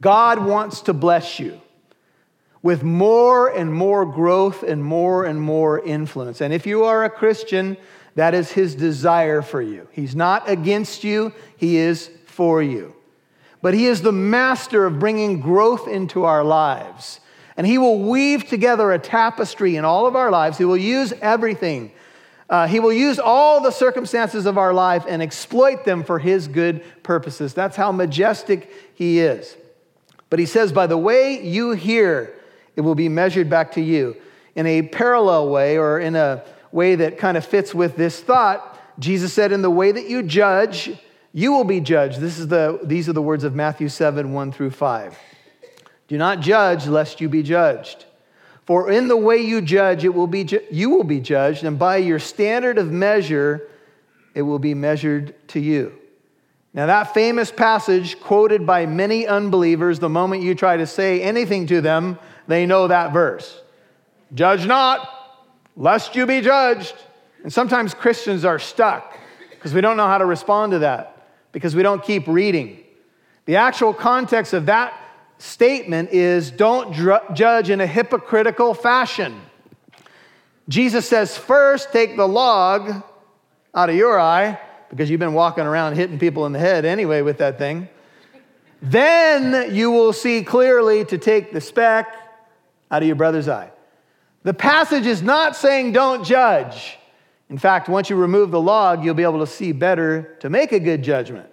God 0.00 0.44
wants 0.44 0.82
to 0.82 0.92
bless 0.92 1.40
you 1.40 1.60
with 2.62 2.82
more 2.82 3.48
and 3.48 3.72
more 3.72 4.04
growth 4.04 4.62
and 4.62 4.82
more 4.82 5.24
and 5.24 5.40
more 5.40 5.80
influence. 5.84 6.40
And 6.40 6.52
if 6.52 6.66
you 6.66 6.84
are 6.84 7.04
a 7.04 7.10
Christian, 7.10 7.76
That 8.18 8.34
is 8.34 8.50
his 8.50 8.74
desire 8.74 9.42
for 9.42 9.62
you. 9.62 9.86
He's 9.92 10.16
not 10.16 10.50
against 10.50 11.04
you, 11.04 11.32
he 11.56 11.76
is 11.76 12.10
for 12.26 12.60
you. 12.60 12.96
But 13.62 13.74
he 13.74 13.86
is 13.86 14.02
the 14.02 14.10
master 14.10 14.86
of 14.86 14.98
bringing 14.98 15.38
growth 15.38 15.86
into 15.86 16.24
our 16.24 16.42
lives. 16.42 17.20
And 17.56 17.64
he 17.64 17.78
will 17.78 18.00
weave 18.00 18.48
together 18.48 18.90
a 18.90 18.98
tapestry 18.98 19.76
in 19.76 19.84
all 19.84 20.08
of 20.08 20.16
our 20.16 20.32
lives. 20.32 20.58
He 20.58 20.64
will 20.64 20.76
use 20.76 21.12
everything. 21.22 21.92
Uh, 22.50 22.66
he 22.66 22.80
will 22.80 22.92
use 22.92 23.20
all 23.20 23.60
the 23.60 23.70
circumstances 23.70 24.46
of 24.46 24.58
our 24.58 24.74
life 24.74 25.04
and 25.08 25.22
exploit 25.22 25.84
them 25.84 26.02
for 26.02 26.18
his 26.18 26.48
good 26.48 26.82
purposes. 27.04 27.54
That's 27.54 27.76
how 27.76 27.92
majestic 27.92 28.68
he 28.96 29.20
is. 29.20 29.56
But 30.28 30.40
he 30.40 30.46
says, 30.46 30.72
by 30.72 30.88
the 30.88 30.98
way 30.98 31.40
you 31.40 31.70
hear, 31.70 32.34
it 32.78 32.82
will 32.82 32.94
be 32.94 33.08
measured 33.08 33.50
back 33.50 33.72
to 33.72 33.80
you. 33.80 34.16
In 34.54 34.64
a 34.64 34.82
parallel 34.82 35.48
way, 35.48 35.78
or 35.78 35.98
in 35.98 36.14
a 36.14 36.44
way 36.70 36.94
that 36.94 37.18
kind 37.18 37.36
of 37.36 37.44
fits 37.44 37.74
with 37.74 37.96
this 37.96 38.20
thought, 38.20 38.78
Jesus 39.00 39.32
said, 39.32 39.50
In 39.50 39.62
the 39.62 39.70
way 39.70 39.90
that 39.90 40.08
you 40.08 40.22
judge, 40.22 40.96
you 41.32 41.50
will 41.50 41.64
be 41.64 41.80
judged. 41.80 42.20
This 42.20 42.38
is 42.38 42.46
the, 42.46 42.78
these 42.84 43.08
are 43.08 43.12
the 43.12 43.20
words 43.20 43.42
of 43.42 43.52
Matthew 43.52 43.88
7 43.88 44.32
1 44.32 44.52
through 44.52 44.70
5. 44.70 45.18
Do 46.06 46.18
not 46.18 46.38
judge, 46.38 46.86
lest 46.86 47.20
you 47.20 47.28
be 47.28 47.42
judged. 47.42 48.04
For 48.64 48.92
in 48.92 49.08
the 49.08 49.16
way 49.16 49.38
you 49.38 49.60
judge, 49.60 50.04
it 50.04 50.14
will 50.14 50.28
be 50.28 50.44
ju- 50.44 50.62
you 50.70 50.90
will 50.90 51.02
be 51.02 51.18
judged, 51.18 51.64
and 51.64 51.80
by 51.80 51.96
your 51.96 52.20
standard 52.20 52.78
of 52.78 52.92
measure, 52.92 53.68
it 54.36 54.42
will 54.42 54.60
be 54.60 54.74
measured 54.74 55.34
to 55.48 55.58
you. 55.58 55.98
Now, 56.74 56.86
that 56.86 57.12
famous 57.12 57.50
passage, 57.50 58.20
quoted 58.20 58.64
by 58.64 58.86
many 58.86 59.26
unbelievers, 59.26 59.98
the 59.98 60.08
moment 60.08 60.44
you 60.44 60.54
try 60.54 60.76
to 60.76 60.86
say 60.86 61.20
anything 61.20 61.66
to 61.66 61.80
them, 61.80 62.20
they 62.48 62.66
know 62.66 62.88
that 62.88 63.12
verse. 63.12 63.60
Judge 64.34 64.66
not, 64.66 65.08
lest 65.76 66.16
you 66.16 66.26
be 66.26 66.40
judged. 66.40 66.94
And 67.44 67.52
sometimes 67.52 67.94
Christians 67.94 68.44
are 68.44 68.58
stuck 68.58 69.16
because 69.50 69.72
we 69.72 69.80
don't 69.80 69.96
know 69.96 70.06
how 70.06 70.18
to 70.18 70.26
respond 70.26 70.72
to 70.72 70.80
that, 70.80 71.26
because 71.52 71.76
we 71.76 71.82
don't 71.82 72.02
keep 72.02 72.26
reading. 72.26 72.80
The 73.44 73.56
actual 73.56 73.94
context 73.94 74.52
of 74.52 74.66
that 74.66 74.92
statement 75.38 76.10
is 76.10 76.50
don't 76.50 76.92
dr- 76.92 77.34
judge 77.34 77.70
in 77.70 77.80
a 77.80 77.86
hypocritical 77.86 78.74
fashion. 78.74 79.40
Jesus 80.68 81.08
says, 81.08 81.36
first 81.38 81.92
take 81.92 82.16
the 82.16 82.26
log 82.26 83.02
out 83.74 83.88
of 83.88 83.96
your 83.96 84.18
eye, 84.18 84.58
because 84.90 85.10
you've 85.10 85.20
been 85.20 85.34
walking 85.34 85.64
around 85.64 85.94
hitting 85.96 86.18
people 86.18 86.46
in 86.46 86.52
the 86.52 86.58
head 86.58 86.84
anyway 86.84 87.22
with 87.22 87.38
that 87.38 87.58
thing. 87.58 87.88
Then 88.82 89.74
you 89.74 89.90
will 89.90 90.12
see 90.12 90.42
clearly 90.42 91.04
to 91.06 91.18
take 91.18 91.52
the 91.52 91.60
speck 91.60 92.06
out 92.90 93.02
of 93.02 93.06
your 93.06 93.16
brother's 93.16 93.48
eye. 93.48 93.70
The 94.42 94.54
passage 94.54 95.06
is 95.06 95.22
not 95.22 95.56
saying 95.56 95.92
don't 95.92 96.24
judge. 96.24 96.98
In 97.50 97.58
fact, 97.58 97.88
once 97.88 98.10
you 98.10 98.16
remove 98.16 98.50
the 98.50 98.60
log, 98.60 99.04
you'll 99.04 99.14
be 99.14 99.22
able 99.22 99.40
to 99.40 99.46
see 99.46 99.72
better 99.72 100.36
to 100.40 100.50
make 100.50 100.72
a 100.72 100.80
good 100.80 101.02
judgment. 101.02 101.48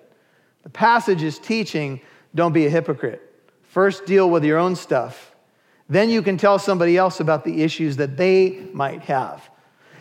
The 0.63 0.69
passage 0.69 1.23
is 1.23 1.39
teaching 1.39 2.01
don't 2.33 2.51
be 2.51 2.65
a 2.65 2.69
hypocrite. 2.69 3.21
First, 3.63 4.05
deal 4.05 4.29
with 4.29 4.43
your 4.43 4.57
own 4.57 4.75
stuff. 4.75 5.33
Then 5.87 6.09
you 6.09 6.21
can 6.21 6.37
tell 6.37 6.59
somebody 6.59 6.97
else 6.97 7.19
about 7.19 7.45
the 7.45 7.63
issues 7.63 7.97
that 7.97 8.17
they 8.17 8.67
might 8.73 9.01
have. 9.03 9.49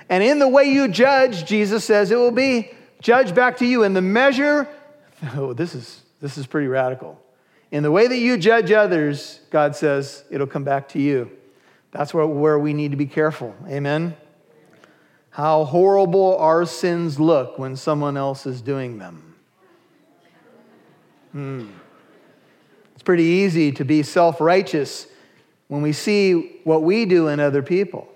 And 0.08 0.22
in 0.22 0.38
the 0.38 0.48
way 0.48 0.64
you 0.64 0.88
judge, 0.88 1.44
Jesus 1.44 1.84
says 1.84 2.10
it 2.10 2.16
will 2.16 2.30
be 2.30 2.70
judged 3.00 3.34
back 3.34 3.58
to 3.58 3.66
you. 3.66 3.84
And 3.84 3.94
the 3.94 4.02
measure, 4.02 4.68
oh, 5.36 5.52
this 5.52 5.74
is, 5.74 6.02
this 6.20 6.38
is 6.38 6.46
pretty 6.46 6.68
radical. 6.68 7.20
In 7.74 7.82
the 7.82 7.90
way 7.90 8.06
that 8.06 8.18
you 8.18 8.36
judge 8.36 8.70
others, 8.70 9.40
God 9.50 9.74
says 9.74 10.22
it'll 10.30 10.46
come 10.46 10.62
back 10.62 10.90
to 10.90 11.00
you. 11.00 11.32
That's 11.90 12.14
where, 12.14 12.24
where 12.24 12.56
we 12.56 12.72
need 12.72 12.92
to 12.92 12.96
be 12.96 13.06
careful. 13.06 13.52
Amen? 13.66 14.16
How 15.30 15.64
horrible 15.64 16.38
our 16.38 16.66
sins 16.66 17.18
look 17.18 17.58
when 17.58 17.74
someone 17.74 18.16
else 18.16 18.46
is 18.46 18.62
doing 18.62 18.98
them. 18.98 19.34
Hmm. 21.32 21.66
It's 22.94 23.02
pretty 23.02 23.24
easy 23.24 23.72
to 23.72 23.84
be 23.84 24.04
self 24.04 24.40
righteous 24.40 25.08
when 25.66 25.82
we 25.82 25.90
see 25.92 26.60
what 26.62 26.84
we 26.84 27.06
do 27.06 27.26
in 27.26 27.40
other 27.40 27.60
people. 27.60 28.06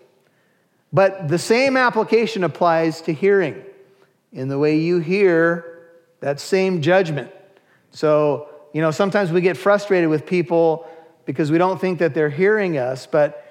But 0.93 1.27
the 1.27 1.39
same 1.39 1.77
application 1.77 2.45
applies 2.45 3.01
to 3.03 3.13
hearing. 3.13 3.65
In 4.33 4.47
the 4.47 4.59
way 4.61 4.79
you 4.79 5.01
hear, 5.01 5.89
that 6.21 6.39
same 6.39 6.81
judgment. 6.81 7.33
So, 7.91 8.48
you 8.73 8.81
know, 8.81 8.91
sometimes 8.91 9.31
we 9.33 9.41
get 9.41 9.57
frustrated 9.57 10.09
with 10.09 10.27
people 10.27 10.89
because 11.25 11.51
we 11.51 11.59
don't 11.59 11.81
think 11.81 11.99
that 11.99 12.15
they're 12.15 12.31
hearing 12.31 12.79
us, 12.79 13.07
but 13.07 13.45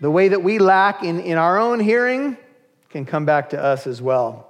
the 0.00 0.10
way 0.10 0.28
that 0.28 0.42
we 0.42 0.58
lack 0.58 1.02
in, 1.02 1.20
in 1.20 1.38
our 1.38 1.58
own 1.58 1.80
hearing 1.80 2.36
can 2.90 3.04
come 3.04 3.24
back 3.24 3.50
to 3.50 3.62
us 3.62 3.86
as 3.86 4.00
well. 4.00 4.48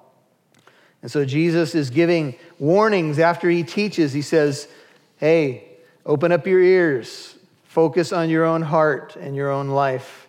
And 1.02 1.10
so 1.10 1.24
Jesus 1.24 1.74
is 1.74 1.90
giving 1.90 2.34
warnings 2.58 3.18
after 3.18 3.48
he 3.48 3.62
teaches. 3.62 4.12
He 4.12 4.22
says, 4.22 4.68
Hey, 5.16 5.68
open 6.04 6.32
up 6.32 6.46
your 6.46 6.60
ears, 6.60 7.36
focus 7.64 8.12
on 8.12 8.30
your 8.30 8.44
own 8.44 8.62
heart 8.62 9.16
and 9.16 9.34
your 9.34 9.50
own 9.50 9.68
life. 9.68 10.28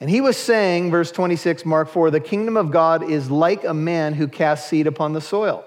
And 0.00 0.10
he 0.10 0.20
was 0.20 0.36
saying, 0.36 0.90
verse 0.90 1.10
26, 1.10 1.64
Mark 1.64 1.88
4, 1.88 2.10
the 2.10 2.20
kingdom 2.20 2.56
of 2.56 2.70
God 2.70 3.02
is 3.02 3.30
like 3.30 3.64
a 3.64 3.72
man 3.72 4.12
who 4.12 4.28
casts 4.28 4.68
seed 4.68 4.86
upon 4.86 5.14
the 5.14 5.20
soil. 5.20 5.64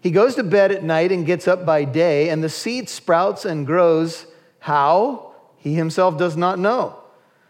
He 0.00 0.10
goes 0.10 0.34
to 0.36 0.42
bed 0.42 0.72
at 0.72 0.82
night 0.82 1.12
and 1.12 1.26
gets 1.26 1.46
up 1.46 1.66
by 1.66 1.84
day, 1.84 2.30
and 2.30 2.42
the 2.42 2.48
seed 2.48 2.88
sprouts 2.88 3.44
and 3.44 3.66
grows. 3.66 4.26
How? 4.60 5.34
He 5.58 5.74
himself 5.74 6.16
does 6.16 6.36
not 6.36 6.58
know. 6.58 6.96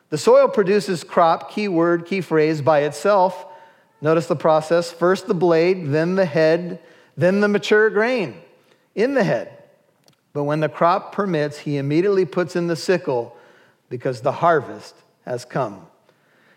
The 0.08 0.18
soil 0.18 0.48
produces 0.48 1.04
crop, 1.04 1.52
key 1.52 1.68
word, 1.68 2.06
key 2.06 2.20
phrase, 2.20 2.60
by 2.60 2.80
itself. 2.80 3.46
Notice 4.00 4.26
the 4.26 4.36
process 4.36 4.90
first 4.90 5.28
the 5.28 5.34
blade, 5.34 5.90
then 5.90 6.16
the 6.16 6.24
head, 6.24 6.80
then 7.16 7.40
the 7.40 7.48
mature 7.48 7.88
grain 7.90 8.40
in 8.94 9.14
the 9.14 9.22
head. 9.22 9.56
But 10.32 10.44
when 10.44 10.60
the 10.60 10.68
crop 10.68 11.12
permits, 11.12 11.58
he 11.58 11.76
immediately 11.76 12.24
puts 12.24 12.56
in 12.56 12.66
the 12.66 12.76
sickle 12.76 13.36
because 13.88 14.20
the 14.20 14.32
harvest 14.32 14.94
has 15.24 15.44
come. 15.44 15.86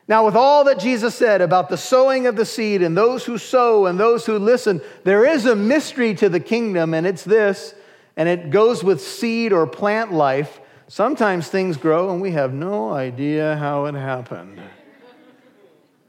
Now, 0.08 0.26
with 0.26 0.36
all 0.36 0.66
that 0.66 0.80
Jesus 0.80 1.16
said 1.16 1.42
about 1.42 1.70
the 1.70 1.78
sowing 1.78 2.28
of 2.28 2.36
the 2.36 2.46
seed 2.46 2.82
and 2.82 2.98
those 2.98 3.24
who 3.24 3.38
sow 3.38 3.86
and 3.86 3.98
those 3.98 4.26
who 4.26 4.38
listen, 4.38 4.82
there 5.06 5.26
is 5.26 5.46
a 5.46 5.56
mystery 5.56 6.14
to 6.16 6.28
the 6.28 6.42
kingdom, 6.42 6.94
and 6.94 7.08
it's 7.08 7.24
this, 7.24 7.74
and 8.18 8.28
it 8.28 8.50
goes 8.50 8.84
with 8.84 9.02
seed 9.02 9.54
or 9.54 9.66
plant 9.66 10.12
life. 10.12 10.60
Sometimes 10.88 11.48
things 11.48 11.78
grow 11.78 12.12
and 12.12 12.22
we 12.22 12.32
have 12.32 12.54
no 12.54 12.92
idea 12.92 13.56
how 13.56 13.86
it 13.86 13.96
happened. 13.96 14.62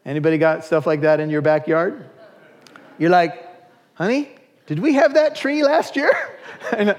Anybody 0.04 0.36
got 0.36 0.64
stuff 0.64 0.86
like 0.86 1.02
that 1.02 1.20
in 1.20 1.30
your 1.30 1.40
backyard? 1.40 2.04
You're 2.98 3.10
like, 3.10 3.48
honey, 3.94 4.28
did 4.66 4.78
we 4.78 4.94
have 4.94 5.14
that 5.14 5.36
tree 5.36 5.62
last 5.62 5.96
year? 5.96 6.12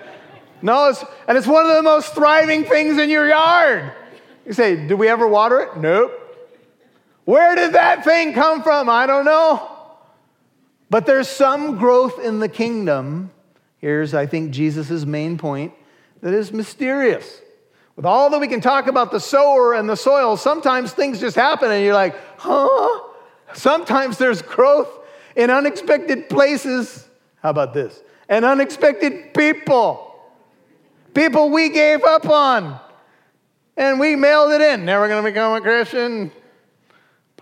no, 0.61 0.89
it's, 0.89 1.03
and 1.27 1.37
it's 1.37 1.45
one 1.45 1.65
of 1.65 1.75
the 1.75 1.83
most 1.83 2.15
thriving 2.15 2.63
things 2.63 2.97
in 2.97 3.09
your 3.09 3.27
yard. 3.27 3.91
You 4.45 4.53
say, 4.53 4.87
did 4.87 4.95
we 4.95 5.07
ever 5.07 5.27
water 5.27 5.59
it? 5.59 5.77
Nope. 5.77 6.24
Where 7.25 7.55
did 7.55 7.73
that 7.73 8.03
thing 8.03 8.33
come 8.33 8.63
from? 8.63 8.89
I 8.89 9.05
don't 9.07 9.25
know. 9.25 9.71
But 10.89 11.05
there's 11.05 11.27
some 11.27 11.77
growth 11.77 12.19
in 12.19 12.39
the 12.39 12.47
kingdom. 12.47 13.31
Here's, 13.79 14.13
I 14.13 14.27
think, 14.27 14.51
Jesus' 14.51 15.05
main 15.05 15.37
point 15.37 15.73
that 16.21 16.33
is 16.33 16.53
mysterious. 16.53 17.41
With 17.95 18.05
all 18.05 18.29
that 18.29 18.39
we 18.39 18.47
can 18.47 18.61
talk 18.61 18.87
about 18.87 19.11
the 19.11 19.19
sower 19.19 19.73
and 19.73 19.89
the 19.89 19.95
soil, 19.95 20.37
sometimes 20.37 20.91
things 20.91 21.19
just 21.19 21.35
happen 21.35 21.71
and 21.71 21.83
you're 21.83 21.93
like, 21.93 22.15
huh? 22.37 23.01
Sometimes 23.53 24.17
there's 24.17 24.41
growth 24.41 24.89
in 25.35 25.49
unexpected 25.49 26.29
places. 26.29 27.07
How 27.41 27.49
about 27.51 27.73
this? 27.73 28.01
And 28.27 28.43
unexpected 28.43 29.33
people. 29.33 30.13
People 31.13 31.49
we 31.49 31.69
gave 31.69 32.03
up 32.03 32.27
on. 32.27 32.79
And 33.77 33.99
we 33.99 34.15
mailed 34.15 34.51
it 34.51 34.61
in. 34.61 34.85
Never 34.85 35.07
to 35.07 35.21
become 35.21 35.53
a 35.53 35.61
Christian. 35.61 36.31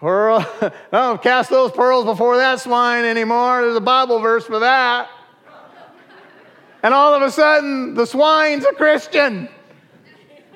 Pearl, 0.03 0.45
don't 0.91 1.23
cast 1.23 1.49
those 1.49 1.71
pearls 1.71 2.03
before 2.03 2.35
that 2.35 2.59
swine 2.59 3.05
anymore. 3.05 3.61
There's 3.61 3.77
a 3.77 3.79
Bible 3.79 4.19
verse 4.19 4.45
for 4.45 4.59
that. 4.59 5.09
And 6.83 6.93
all 6.93 7.13
of 7.13 7.21
a 7.21 7.31
sudden, 7.31 7.93
the 7.93 8.05
swine's 8.05 8.65
a 8.65 8.73
Christian. 8.73 9.47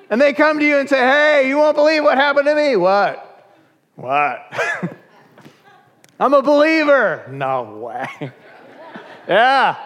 And 0.10 0.20
they 0.20 0.34
come 0.34 0.60
to 0.60 0.66
you 0.66 0.80
and 0.80 0.90
say, 0.90 0.98
Hey, 0.98 1.48
you 1.48 1.56
won't 1.56 1.78
believe 1.78 2.04
what 2.04 2.18
happened 2.18 2.46
to 2.48 2.56
me. 2.56 2.76
What? 2.76 3.56
What? 3.96 4.52
I'm 6.20 6.34
a 6.34 6.42
believer. 6.42 7.26
No 7.32 7.78
way. 7.78 8.34
yeah. 9.30 9.78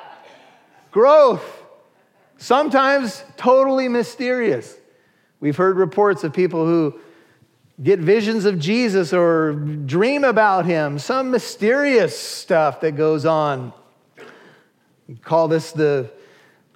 Growth. 0.90 1.64
Sometimes 2.38 3.24
totally 3.38 3.88
mysterious. 3.88 4.76
We've 5.40 5.56
heard 5.56 5.78
reports 5.78 6.24
of 6.24 6.34
people 6.34 6.66
who 6.66 7.00
get 7.82 8.00
visions 8.00 8.46
of 8.46 8.60
Jesus 8.60 9.14
or 9.14 9.54
dream 9.54 10.24
about 10.24 10.66
him, 10.66 11.00
some 11.00 11.32
mysterious 11.32 12.18
stuff 12.18 12.82
that 12.82 12.92
goes 12.92 13.26
on. 13.26 13.74
We 15.08 15.16
call 15.16 15.48
this 15.48 15.72
the 15.72 16.12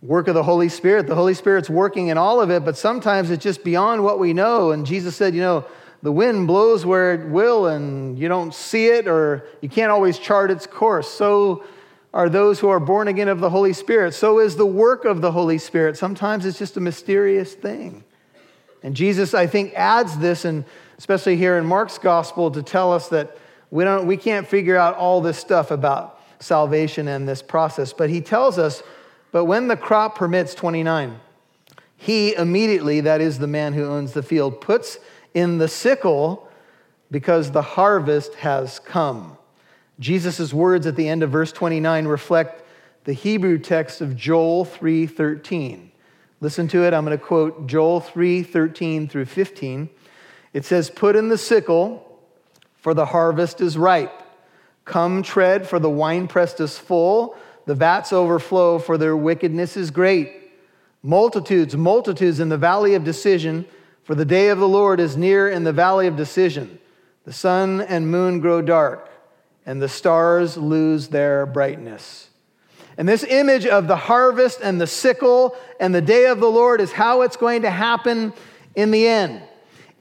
work 0.02 0.28
of 0.28 0.36
the 0.36 0.44
Holy 0.44 0.70
Spirit. 0.70 1.08
The 1.08 1.16
Holy 1.16 1.34
Spirit's 1.34 1.70
working 1.70 2.08
in 2.08 2.18
all 2.18 2.42
of 2.42 2.50
it, 2.50 2.66
but 2.66 2.78
sometimes 2.78 3.30
it's 3.30 3.44
just 3.44 3.64
beyond 3.64 4.04
what 4.04 4.20
we 4.20 4.34
know. 4.34 4.72
And 4.72 4.86
Jesus 4.86 5.16
said, 5.16 5.36
you 5.36 5.42
know, 5.42 5.66
the 6.02 6.12
wind 6.12 6.48
blows 6.48 6.86
where 6.86 7.14
it 7.14 7.30
will 7.30 7.68
and 7.68 8.18
you 8.18 8.28
don't 8.28 8.54
see 8.54 8.88
it 8.88 9.08
or 9.08 9.48
you 9.62 9.70
can't 9.70 9.92
always 9.92 10.20
chart 10.20 10.52
its 10.52 10.68
course. 10.68 11.10
So 11.10 11.64
are 12.14 12.30
those 12.30 12.60
who 12.60 12.70
are 12.70 12.80
born 12.80 13.08
again 13.08 13.28
of 13.28 13.40
the 13.40 13.50
Holy 13.50 13.74
Spirit. 13.74 14.14
So 14.14 14.40
is 14.40 14.56
the 14.56 14.66
work 14.66 15.04
of 15.06 15.22
the 15.22 15.32
Holy 15.32 15.58
Spirit. 15.58 15.98
Sometimes 15.98 16.46
it's 16.46 16.58
just 16.58 16.78
a 16.78 16.80
mysterious 16.80 17.54
thing. 17.54 18.04
And 18.84 18.96
Jesus, 18.96 19.34
I 19.34 19.48
think, 19.48 19.74
adds 19.74 20.18
this, 20.20 20.46
and 20.46 20.64
especially 20.98 21.38
here 21.38 21.58
in 21.58 21.66
Mark's 21.66 21.98
gospel, 21.98 22.52
to 22.52 22.64
tell 22.64 22.94
us 22.94 23.10
that 23.10 23.38
we, 23.72 23.84
don't, 23.84 24.06
we 24.08 24.18
can't 24.18 24.48
figure 24.48 24.78
out 24.78 24.96
all 24.96 25.22
this 25.22 25.38
stuff 25.38 25.72
about 25.72 26.22
salvation 26.40 27.08
and 27.08 27.28
this 27.28 27.42
process. 27.42 27.94
But 27.94 28.10
he 28.10 28.22
tells 28.22 28.58
us, 28.58 28.84
but 29.32 29.46
when 29.46 29.68
the 29.68 29.78
crop 29.78 30.18
permits, 30.18 30.54
29, 30.56 31.20
he 31.98 32.36
immediately, 32.36 33.02
that 33.02 33.22
is 33.22 33.40
the 33.40 33.48
man 33.48 33.74
who 33.74 33.86
owns 33.86 34.14
the 34.14 34.24
field, 34.24 34.62
puts 34.62 34.98
in 35.34 35.58
the 35.58 35.68
sickle 35.68 36.50
because 37.12 37.52
the 37.52 37.62
harvest 37.62 38.36
has 38.36 38.80
come. 38.80 39.38
Jesus' 40.00 40.54
words 40.54 40.86
at 40.88 40.96
the 40.96 41.08
end 41.08 41.24
of 41.24 41.32
verse 41.32 41.52
29 41.52 42.06
reflect 42.06 42.64
the 43.06 43.14
Hebrew 43.14 43.58
text 43.58 44.02
of 44.02 44.16
Joel 44.16 44.66
3:13. 44.66 45.92
Listen 46.42 46.68
to 46.70 46.84
it. 46.84 46.94
I'm 46.94 47.06
going 47.06 47.18
to 47.18 47.24
quote 47.24 47.68
Joel 47.68 48.02
3:13 48.02 49.10
through 49.10 49.26
15. 49.26 49.90
It 50.56 50.64
says, 50.64 50.90
"Put 50.90 51.18
in 51.18 51.28
the 51.28 51.38
sickle, 51.38 52.02
for 52.78 52.94
the 52.94 53.08
harvest 53.08 53.60
is 53.60 53.78
ripe. 53.78 54.24
Come 54.86 55.22
tread, 55.22 55.68
for 55.68 55.80
the 55.80 55.90
winepress 55.90 56.58
is 56.62 56.78
full, 56.78 57.36
the 57.66 57.76
vats 57.76 58.14
overflow, 58.14 58.80
for 58.80 58.98
their 58.98 59.18
wickedness 59.18 59.76
is 59.76 59.92
great. 59.92 60.32
Multitudes, 61.04 61.76
multitudes 61.76 62.40
in 62.40 62.48
the 62.48 62.58
valley 62.58 62.96
of 62.96 63.04
decision, 63.04 63.66
for 64.06 64.16
the 64.16 64.24
day 64.24 64.48
of 64.48 64.60
the 64.60 64.68
Lord 64.68 65.02
is 65.02 65.18
near 65.18 65.50
in 65.50 65.66
the 65.66 65.74
valley 65.74 66.08
of 66.08 66.16
decision. 66.16 66.80
The 67.26 67.34
sun 67.34 67.82
and 67.82 68.10
moon 68.10 68.40
grow 68.40 68.62
dark, 68.62 69.10
and 69.66 69.82
the 69.82 69.90
stars 69.90 70.56
lose 70.56 71.10
their 71.10 71.46
brightness." 71.46 72.30
And 72.98 73.10
this 73.10 73.26
image 73.26 73.66
of 73.66 73.90
the 73.90 73.98
harvest 73.98 74.62
and 74.64 74.80
the 74.80 74.88
sickle 74.88 75.54
and 75.82 75.94
the 75.94 76.00
day 76.00 76.28
of 76.28 76.40
the 76.40 76.50
Lord 76.50 76.80
is 76.80 76.94
how 76.94 77.24
it's 77.24 77.36
going 77.36 77.64
to 77.64 77.70
happen 77.70 78.32
in 78.74 78.92
the 78.92 79.06
end. 79.06 79.42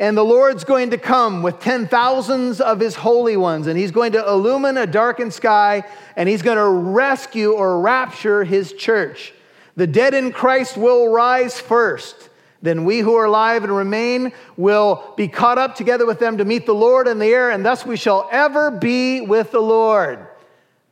And 0.00 0.16
the 0.16 0.24
Lord's 0.24 0.64
going 0.64 0.90
to 0.90 0.98
come 0.98 1.42
with 1.42 1.60
ten 1.60 1.86
thousands 1.86 2.60
of 2.60 2.80
his 2.80 2.96
holy 2.96 3.36
ones, 3.36 3.68
and 3.68 3.78
he's 3.78 3.92
going 3.92 4.12
to 4.12 4.26
illumine 4.26 4.76
a 4.76 4.86
darkened 4.86 5.32
sky, 5.32 5.84
and 6.16 6.28
he's 6.28 6.42
going 6.42 6.58
to 6.58 6.68
rescue 6.68 7.52
or 7.52 7.80
rapture 7.80 8.42
his 8.42 8.72
church. 8.72 9.32
The 9.76 9.86
dead 9.86 10.14
in 10.14 10.32
Christ 10.32 10.76
will 10.76 11.08
rise 11.08 11.60
first. 11.60 12.28
Then 12.60 12.84
we 12.84 13.00
who 13.00 13.14
are 13.14 13.26
alive 13.26 13.62
and 13.62 13.76
remain 13.76 14.32
will 14.56 15.12
be 15.16 15.28
caught 15.28 15.58
up 15.58 15.74
together 15.74 16.06
with 16.06 16.18
them 16.18 16.38
to 16.38 16.44
meet 16.44 16.64
the 16.66 16.74
Lord 16.74 17.06
in 17.06 17.18
the 17.18 17.26
air, 17.26 17.50
and 17.50 17.64
thus 17.64 17.84
we 17.84 17.96
shall 17.96 18.28
ever 18.32 18.70
be 18.70 19.20
with 19.20 19.50
the 19.50 19.60
Lord. 19.60 20.26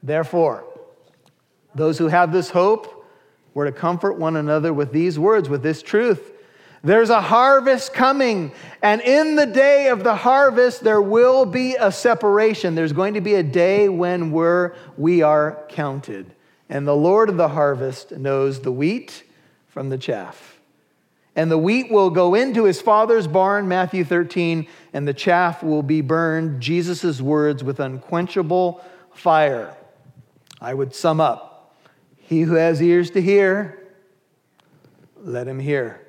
Therefore, 0.03 0.65
those 1.75 1.97
who 1.99 2.09
have 2.09 2.33
this 2.33 2.51
hope 2.51 3.07
were 3.55 3.65
to 3.65 3.73
comfort 3.73 4.19
one 4.19 4.37
another 4.37 4.73
with 4.73 4.93
these 4.93 5.19
words, 5.19 5.49
with 5.49 5.63
this 5.63 5.83
truth. 5.83 6.32
There's 6.85 7.11
a 7.11 7.21
harvest 7.21 7.95
coming, 7.95 8.53
and 8.83 9.01
in 9.01 9.37
the 9.37 9.47
day 9.47 9.89
of 9.89 10.03
the 10.03 10.17
harvest, 10.17 10.83
there 10.83 11.01
will 11.01 11.47
be 11.47 11.77
a 11.77 11.93
separation. 11.93 12.75
There's 12.75 12.93
going 12.93 13.15
to 13.15 13.21
be 13.21 13.35
a 13.35 13.43
day 13.43 13.89
when 13.89 14.33
we're, 14.33 14.75
we 14.97 15.23
are 15.23 15.65
counted. 15.69 16.35
And 16.69 16.87
the 16.87 16.97
Lord 16.97 17.29
of 17.29 17.37
the 17.37 17.49
harvest 17.49 18.11
knows 18.11 18.61
the 18.61 18.73
wheat 18.73 19.23
from 19.69 19.91
the 19.91 19.99
chaff. 19.99 20.61
And 21.37 21.51
the 21.51 21.59
wheat 21.59 21.91
will 21.91 22.11
go 22.11 22.35
into 22.35 22.65
his 22.65 22.81
father's 22.81 23.27
barn, 23.27 23.69
Matthew 23.69 24.05
13, 24.05 24.67
and 24.93 25.07
the 25.07 25.15
chaff 25.15 25.63
will 25.63 25.83
be 25.83 26.01
burned, 26.01 26.61
Jesus' 26.61 27.21
words, 27.21 27.63
with 27.63 27.79
unquenchable 27.79 28.85
fire. 29.15 29.75
I 30.61 30.75
would 30.75 30.95
sum 30.95 31.21
up 31.21 31.53
he 32.33 32.43
who 32.43 32.55
has 32.55 32.81
ears 32.81 33.11
to 33.11 33.21
hear, 33.21 33.79
let 35.23 35.47
him 35.47 35.59
hear. 35.59 36.02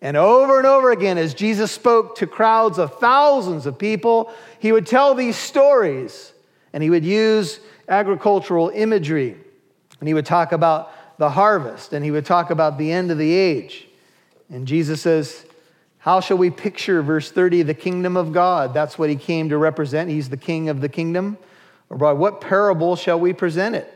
And 0.00 0.16
over 0.16 0.58
and 0.58 0.66
over 0.66 0.92
again, 0.92 1.18
as 1.18 1.34
Jesus 1.34 1.72
spoke 1.72 2.16
to 2.16 2.26
crowds 2.26 2.78
of 2.78 2.98
thousands 2.98 3.66
of 3.66 3.78
people, 3.78 4.32
he 4.60 4.70
would 4.70 4.86
tell 4.86 5.14
these 5.14 5.36
stories 5.36 6.32
and 6.72 6.82
he 6.82 6.90
would 6.90 7.04
use 7.04 7.60
agricultural 7.88 8.70
imagery. 8.70 9.36
And 9.98 10.06
he 10.06 10.14
would 10.14 10.26
talk 10.26 10.52
about 10.52 10.92
the 11.18 11.30
harvest 11.30 11.92
and 11.92 12.04
he 12.04 12.10
would 12.12 12.24
talk 12.24 12.50
about 12.50 12.78
the 12.78 12.92
end 12.92 13.10
of 13.10 13.18
the 13.18 13.32
age. 13.32 13.88
And 14.50 14.66
Jesus 14.66 15.02
says, 15.02 15.44
How 15.98 16.20
shall 16.20 16.38
we 16.38 16.50
picture, 16.50 17.02
verse 17.02 17.32
30, 17.32 17.62
the 17.62 17.74
kingdom 17.74 18.16
of 18.16 18.32
God? 18.32 18.72
That's 18.72 18.98
what 18.98 19.10
he 19.10 19.16
came 19.16 19.48
to 19.48 19.58
represent. 19.58 20.10
He's 20.10 20.28
the 20.28 20.36
king 20.36 20.68
of 20.68 20.80
the 20.80 20.88
kingdom. 20.88 21.38
Or 21.90 21.96
by 21.96 22.12
what 22.12 22.40
parable 22.40 22.94
shall 22.94 23.18
we 23.18 23.32
present 23.32 23.74
it? 23.74 23.92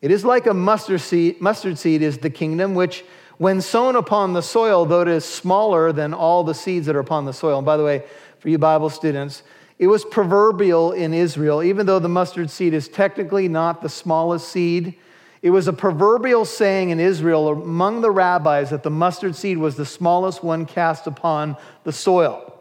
It 0.00 0.10
is 0.10 0.24
like 0.24 0.46
a 0.46 0.54
mustard 0.54 1.00
seed, 1.00 1.40
mustard 1.40 1.78
seed 1.78 2.02
is 2.02 2.18
the 2.18 2.30
kingdom, 2.30 2.74
which 2.74 3.04
when 3.38 3.60
sown 3.60 3.96
upon 3.96 4.32
the 4.32 4.42
soil, 4.42 4.86
though 4.86 5.02
it 5.02 5.08
is 5.08 5.24
smaller 5.24 5.92
than 5.92 6.14
all 6.14 6.44
the 6.44 6.54
seeds 6.54 6.86
that 6.86 6.96
are 6.96 7.00
upon 7.00 7.24
the 7.24 7.32
soil. 7.32 7.58
And 7.58 7.66
by 7.66 7.76
the 7.76 7.84
way, 7.84 8.04
for 8.38 8.48
you 8.48 8.58
Bible 8.58 8.90
students, 8.90 9.42
it 9.78 9.88
was 9.88 10.04
proverbial 10.04 10.92
in 10.92 11.12
Israel, 11.12 11.62
even 11.62 11.84
though 11.84 11.98
the 11.98 12.08
mustard 12.08 12.50
seed 12.50 12.72
is 12.72 12.88
technically 12.88 13.46
not 13.48 13.82
the 13.82 13.88
smallest 13.88 14.48
seed. 14.48 14.94
It 15.42 15.50
was 15.50 15.68
a 15.68 15.72
proverbial 15.72 16.46
saying 16.46 16.90
in 16.90 16.98
Israel 16.98 17.48
among 17.48 18.00
the 18.00 18.10
rabbis 18.10 18.70
that 18.70 18.82
the 18.82 18.90
mustard 18.90 19.36
seed 19.36 19.58
was 19.58 19.76
the 19.76 19.84
smallest 19.84 20.42
one 20.42 20.64
cast 20.64 21.06
upon 21.06 21.56
the 21.84 21.92
soil. 21.92 22.54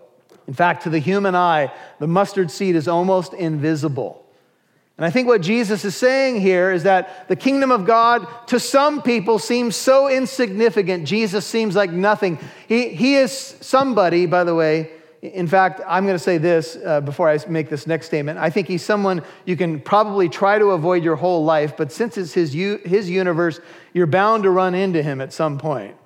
In 0.48 0.54
fact, 0.54 0.84
to 0.84 0.90
the 0.90 1.00
human 1.00 1.36
eye, 1.36 1.72
the 2.00 2.08
mustard 2.08 2.52
seed 2.52 2.76
is 2.76 2.88
almost 2.88 3.34
invisible. 3.34 4.25
And 4.97 5.05
I 5.05 5.10
think 5.10 5.27
what 5.27 5.41
Jesus 5.41 5.84
is 5.84 5.95
saying 5.95 6.39
here 6.39 6.71
is 6.71 6.84
that 6.84 7.27
the 7.27 7.36
kingdom 7.36 7.69
of 7.69 7.86
God 7.86 8.27
to 8.47 8.60
some 8.60 9.01
people 9.01 9.39
seems 9.39 9.75
so 9.75 10.08
insignificant. 10.08 11.05
Jesus 11.05 11.45
seems 11.45 11.75
like 11.75 11.91
nothing. 11.91 12.39
He, 12.67 12.89
he 12.89 13.15
is 13.15 13.58
somebody, 13.60 14.25
by 14.25 14.45
the 14.45 14.55
way. 14.55 14.91
In 15.21 15.47
fact, 15.47 15.81
I'm 15.86 16.05
going 16.05 16.15
to 16.15 16.23
say 16.23 16.38
this 16.38 16.77
uh, 16.86 17.01
before 17.01 17.29
I 17.29 17.38
make 17.49 17.67
this 17.67 17.88
next 17.88 18.05
statement. 18.05 18.39
I 18.39 18.49
think 18.49 18.67
he's 18.67 18.84
someone 18.84 19.21
you 19.43 19.58
can 19.58 19.81
probably 19.81 20.29
try 20.29 20.60
to 20.60 20.67
avoid 20.67 21.03
your 21.03 21.15
whole 21.15 21.43
life, 21.43 21.75
but 21.75 21.91
since 21.91 22.17
it's 22.17 22.34
his, 22.34 22.53
his 22.53 23.10
universe, 23.10 23.60
you're 23.93 24.08
bound 24.08 24.43
to 24.43 24.49
run 24.49 24.75
into 24.75 25.01
him 25.01 25.19
at 25.19 25.34
some 25.34 25.58
point. 25.58 25.97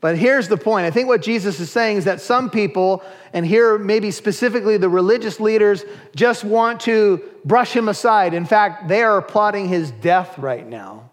But 0.00 0.16
here's 0.16 0.46
the 0.46 0.56
point. 0.56 0.86
I 0.86 0.90
think 0.90 1.08
what 1.08 1.22
Jesus 1.22 1.58
is 1.58 1.70
saying 1.70 1.96
is 1.96 2.04
that 2.04 2.20
some 2.20 2.50
people, 2.50 3.02
and 3.32 3.44
here 3.44 3.78
maybe 3.78 4.12
specifically 4.12 4.76
the 4.76 4.88
religious 4.88 5.40
leaders, 5.40 5.84
just 6.14 6.44
want 6.44 6.80
to 6.82 7.22
brush 7.44 7.72
him 7.72 7.88
aside. 7.88 8.32
In 8.32 8.44
fact, 8.44 8.86
they 8.86 9.02
are 9.02 9.20
plotting 9.20 9.68
his 9.68 9.90
death 9.90 10.38
right 10.38 10.66
now. 10.66 11.10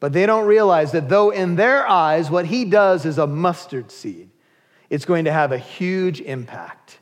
But 0.00 0.12
they 0.12 0.26
don't 0.26 0.46
realize 0.46 0.92
that 0.92 1.08
though 1.08 1.30
in 1.30 1.56
their 1.56 1.88
eyes 1.88 2.30
what 2.30 2.46
he 2.46 2.64
does 2.64 3.04
is 3.04 3.18
a 3.18 3.26
mustard 3.26 3.90
seed, 3.90 4.30
it's 4.90 5.04
going 5.04 5.24
to 5.24 5.32
have 5.32 5.50
a 5.50 5.58
huge 5.58 6.20
impact. 6.20 6.98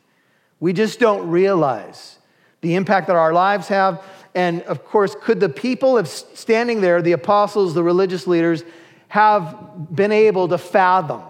We 0.60 0.72
just 0.72 0.98
don't 0.98 1.28
realize 1.28 2.18
the 2.62 2.74
impact 2.74 3.08
that 3.08 3.16
our 3.16 3.34
lives 3.34 3.68
have. 3.68 4.02
And 4.34 4.62
of 4.62 4.84
course, 4.84 5.14
could 5.20 5.40
the 5.40 5.50
people 5.50 5.98
of 5.98 6.08
standing 6.08 6.80
there, 6.80 7.02
the 7.02 7.12
apostles, 7.12 7.74
the 7.74 7.82
religious 7.82 8.26
leaders, 8.26 8.64
have 9.08 9.94
been 9.94 10.12
able 10.12 10.48
to 10.48 10.58
fathom 10.58 11.22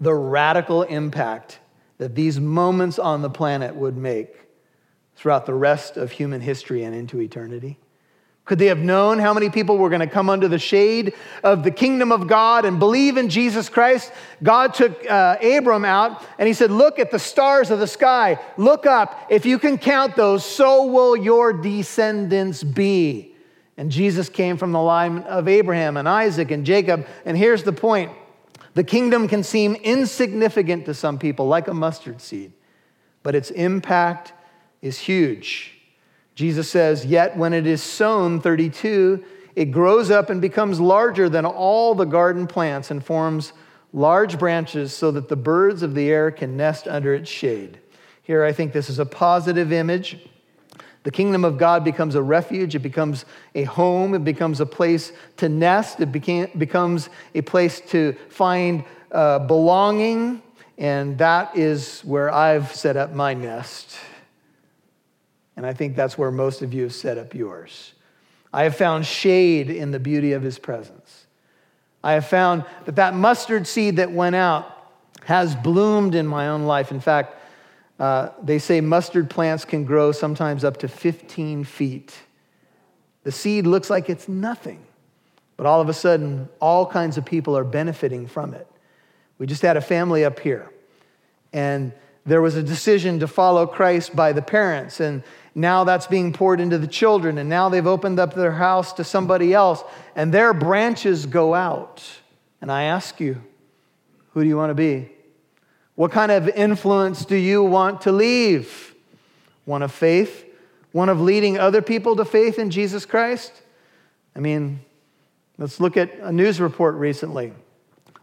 the 0.00 0.14
radical 0.14 0.82
impact 0.82 1.58
that 1.98 2.14
these 2.14 2.40
moments 2.40 2.98
on 2.98 3.22
the 3.22 3.30
planet 3.30 3.74
would 3.74 3.96
make 3.96 4.34
throughout 5.14 5.44
the 5.44 5.54
rest 5.54 5.96
of 5.98 6.10
human 6.10 6.40
history 6.40 6.82
and 6.82 6.94
into 6.94 7.20
eternity? 7.20 7.78
Could 8.46 8.58
they 8.58 8.66
have 8.66 8.78
known 8.78 9.18
how 9.18 9.32
many 9.32 9.48
people 9.48 9.78
were 9.78 9.90
going 9.90 10.00
to 10.00 10.08
come 10.08 10.28
under 10.28 10.48
the 10.48 10.58
shade 10.58 11.14
of 11.44 11.62
the 11.62 11.70
kingdom 11.70 12.10
of 12.10 12.26
God 12.26 12.64
and 12.64 12.80
believe 12.80 13.16
in 13.16 13.28
Jesus 13.28 13.68
Christ? 13.68 14.10
God 14.42 14.74
took 14.74 15.08
uh, 15.08 15.36
Abram 15.40 15.84
out 15.84 16.24
and 16.36 16.48
he 16.48 16.54
said, 16.54 16.70
Look 16.72 16.98
at 16.98 17.12
the 17.12 17.18
stars 17.18 17.70
of 17.70 17.78
the 17.78 17.86
sky. 17.86 18.40
Look 18.56 18.86
up. 18.86 19.26
If 19.28 19.46
you 19.46 19.58
can 19.58 19.78
count 19.78 20.16
those, 20.16 20.44
so 20.44 20.86
will 20.86 21.16
your 21.16 21.52
descendants 21.52 22.64
be. 22.64 23.29
And 23.76 23.90
Jesus 23.90 24.28
came 24.28 24.56
from 24.56 24.72
the 24.72 24.80
line 24.80 25.18
of 25.20 25.48
Abraham 25.48 25.96
and 25.96 26.08
Isaac 26.08 26.50
and 26.50 26.66
Jacob. 26.66 27.06
And 27.24 27.36
here's 27.36 27.62
the 27.62 27.72
point 27.72 28.12
the 28.74 28.84
kingdom 28.84 29.26
can 29.26 29.42
seem 29.42 29.74
insignificant 29.74 30.86
to 30.86 30.94
some 30.94 31.18
people, 31.18 31.48
like 31.48 31.68
a 31.68 31.74
mustard 31.74 32.20
seed, 32.20 32.52
but 33.22 33.34
its 33.34 33.50
impact 33.50 34.32
is 34.80 34.98
huge. 34.98 35.76
Jesus 36.34 36.70
says, 36.70 37.04
Yet 37.04 37.36
when 37.36 37.52
it 37.52 37.66
is 37.66 37.82
sown, 37.82 38.40
32, 38.40 39.24
it 39.56 39.66
grows 39.66 40.10
up 40.10 40.30
and 40.30 40.40
becomes 40.40 40.80
larger 40.80 41.28
than 41.28 41.44
all 41.44 41.94
the 41.94 42.04
garden 42.04 42.46
plants 42.46 42.90
and 42.90 43.04
forms 43.04 43.52
large 43.92 44.38
branches 44.38 44.94
so 44.94 45.10
that 45.10 45.28
the 45.28 45.36
birds 45.36 45.82
of 45.82 45.94
the 45.94 46.08
air 46.08 46.30
can 46.30 46.56
nest 46.56 46.86
under 46.86 47.12
its 47.12 47.28
shade. 47.28 47.78
Here, 48.22 48.44
I 48.44 48.52
think 48.52 48.72
this 48.72 48.88
is 48.88 49.00
a 49.00 49.06
positive 49.06 49.72
image 49.72 50.18
the 51.02 51.10
kingdom 51.10 51.44
of 51.44 51.56
God 51.56 51.82
becomes 51.84 52.14
a 52.14 52.22
refuge, 52.22 52.74
it 52.74 52.80
becomes 52.80 53.24
a 53.54 53.64
home, 53.64 54.14
it 54.14 54.24
becomes 54.24 54.60
a 54.60 54.66
place 54.66 55.12
to 55.38 55.48
nest, 55.48 56.00
it 56.00 56.12
became, 56.12 56.48
becomes 56.58 57.08
a 57.34 57.40
place 57.40 57.80
to 57.80 58.14
find 58.28 58.84
uh, 59.12 59.38
belonging 59.40 60.42
And 60.80 61.18
that 61.18 61.56
is 61.58 62.00
where 62.00 62.32
I've 62.32 62.74
set 62.74 62.96
up 62.96 63.12
my 63.12 63.34
nest. 63.34 63.98
And 65.54 65.66
I 65.66 65.74
think 65.74 65.94
that's 65.94 66.16
where 66.16 66.30
most 66.30 66.62
of 66.62 66.72
you 66.72 66.84
have 66.84 66.94
set 66.94 67.18
up 67.18 67.34
yours. 67.34 67.92
I 68.50 68.64
have 68.64 68.76
found 68.76 69.04
shade 69.04 69.68
in 69.68 69.90
the 69.90 70.00
beauty 70.00 70.32
of 70.32 70.42
his 70.42 70.58
presence. 70.58 71.26
I 72.02 72.12
have 72.12 72.26
found 72.26 72.64
that 72.86 72.96
that 72.96 73.14
mustard 73.14 73.66
seed 73.66 73.96
that 73.96 74.10
went 74.10 74.36
out 74.36 74.74
has 75.24 75.54
bloomed 75.54 76.14
in 76.14 76.26
my 76.26 76.48
own 76.48 76.64
life. 76.64 76.90
In 76.90 77.00
fact, 77.00 77.36
uh, 78.00 78.30
they 78.42 78.58
say 78.58 78.80
mustard 78.80 79.28
plants 79.28 79.66
can 79.66 79.84
grow 79.84 80.10
sometimes 80.10 80.64
up 80.64 80.78
to 80.78 80.88
15 80.88 81.64
feet. 81.64 82.16
The 83.24 83.30
seed 83.30 83.66
looks 83.66 83.90
like 83.90 84.08
it's 84.08 84.26
nothing, 84.26 84.82
but 85.58 85.66
all 85.66 85.82
of 85.82 85.90
a 85.90 85.92
sudden, 85.92 86.48
all 86.60 86.86
kinds 86.86 87.18
of 87.18 87.26
people 87.26 87.54
are 87.58 87.64
benefiting 87.64 88.26
from 88.26 88.54
it. 88.54 88.66
We 89.36 89.46
just 89.46 89.60
had 89.60 89.76
a 89.76 89.82
family 89.82 90.24
up 90.24 90.40
here, 90.40 90.72
and 91.52 91.92
there 92.24 92.40
was 92.40 92.56
a 92.56 92.62
decision 92.62 93.20
to 93.20 93.28
follow 93.28 93.66
Christ 93.66 94.16
by 94.16 94.32
the 94.32 94.42
parents, 94.42 95.00
and 95.00 95.22
now 95.54 95.84
that's 95.84 96.06
being 96.06 96.32
poured 96.32 96.58
into 96.58 96.78
the 96.78 96.86
children, 96.86 97.36
and 97.36 97.50
now 97.50 97.68
they've 97.68 97.86
opened 97.86 98.18
up 98.18 98.32
their 98.32 98.52
house 98.52 98.94
to 98.94 99.04
somebody 99.04 99.52
else, 99.52 99.84
and 100.16 100.32
their 100.32 100.54
branches 100.54 101.26
go 101.26 101.52
out. 101.52 102.02
And 102.62 102.72
I 102.72 102.84
ask 102.84 103.20
you, 103.20 103.42
who 104.30 104.42
do 104.42 104.48
you 104.48 104.56
want 104.56 104.70
to 104.70 104.74
be? 104.74 105.10
What 106.00 106.12
kind 106.12 106.32
of 106.32 106.48
influence 106.48 107.26
do 107.26 107.36
you 107.36 107.62
want 107.62 108.00
to 108.00 108.10
leave? 108.10 108.94
One 109.66 109.82
of 109.82 109.92
faith? 109.92 110.46
One 110.92 111.10
of 111.10 111.20
leading 111.20 111.58
other 111.58 111.82
people 111.82 112.16
to 112.16 112.24
faith 112.24 112.58
in 112.58 112.70
Jesus 112.70 113.04
Christ? 113.04 113.52
I 114.34 114.40
mean, 114.40 114.80
let's 115.58 115.78
look 115.78 115.98
at 115.98 116.18
a 116.20 116.32
news 116.32 116.58
report 116.58 116.94
recently. 116.94 117.52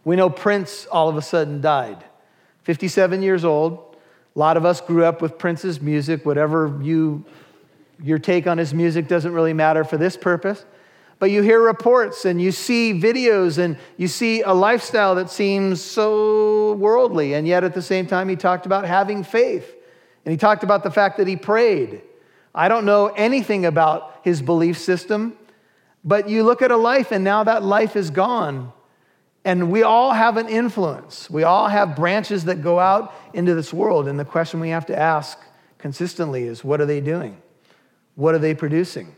We 0.04 0.16
know 0.16 0.28
Prince 0.28 0.88
all 0.90 1.08
of 1.08 1.16
a 1.16 1.22
sudden 1.22 1.60
died, 1.60 2.02
57 2.64 3.22
years 3.22 3.44
old. 3.44 3.96
A 4.34 4.38
lot 4.40 4.56
of 4.56 4.64
us 4.64 4.80
grew 4.80 5.04
up 5.04 5.22
with 5.22 5.38
Prince's 5.38 5.80
music. 5.80 6.26
Whatever 6.26 6.80
you, 6.82 7.24
your 8.02 8.18
take 8.18 8.48
on 8.48 8.58
his 8.58 8.74
music 8.74 9.06
doesn't 9.06 9.32
really 9.32 9.52
matter 9.52 9.84
for 9.84 9.96
this 9.96 10.16
purpose. 10.16 10.64
But 11.18 11.30
you 11.30 11.42
hear 11.42 11.60
reports 11.60 12.24
and 12.24 12.40
you 12.40 12.52
see 12.52 12.92
videos 12.94 13.58
and 13.58 13.76
you 13.96 14.06
see 14.06 14.42
a 14.42 14.52
lifestyle 14.52 15.16
that 15.16 15.30
seems 15.30 15.82
so 15.82 16.74
worldly. 16.74 17.34
And 17.34 17.46
yet 17.46 17.64
at 17.64 17.74
the 17.74 17.82
same 17.82 18.06
time, 18.06 18.28
he 18.28 18.36
talked 18.36 18.66
about 18.66 18.84
having 18.84 19.24
faith. 19.24 19.74
And 20.24 20.30
he 20.30 20.36
talked 20.36 20.62
about 20.62 20.84
the 20.84 20.90
fact 20.90 21.16
that 21.16 21.26
he 21.26 21.36
prayed. 21.36 22.02
I 22.54 22.68
don't 22.68 22.84
know 22.84 23.08
anything 23.08 23.66
about 23.66 24.20
his 24.22 24.42
belief 24.42 24.78
system, 24.78 25.36
but 26.04 26.28
you 26.28 26.44
look 26.44 26.62
at 26.62 26.70
a 26.70 26.76
life 26.76 27.10
and 27.10 27.24
now 27.24 27.44
that 27.44 27.64
life 27.64 27.96
is 27.96 28.10
gone. 28.10 28.72
And 29.44 29.70
we 29.70 29.82
all 29.82 30.12
have 30.12 30.36
an 30.36 30.48
influence. 30.48 31.30
We 31.30 31.42
all 31.42 31.68
have 31.68 31.96
branches 31.96 32.44
that 32.44 32.62
go 32.62 32.78
out 32.78 33.14
into 33.32 33.54
this 33.54 33.72
world. 33.72 34.06
And 34.06 34.18
the 34.18 34.24
question 34.24 34.60
we 34.60 34.68
have 34.70 34.86
to 34.86 34.98
ask 34.98 35.38
consistently 35.78 36.44
is 36.44 36.62
what 36.62 36.80
are 36.80 36.86
they 36.86 37.00
doing? 37.00 37.40
What 38.14 38.34
are 38.34 38.38
they 38.38 38.54
producing? 38.54 39.14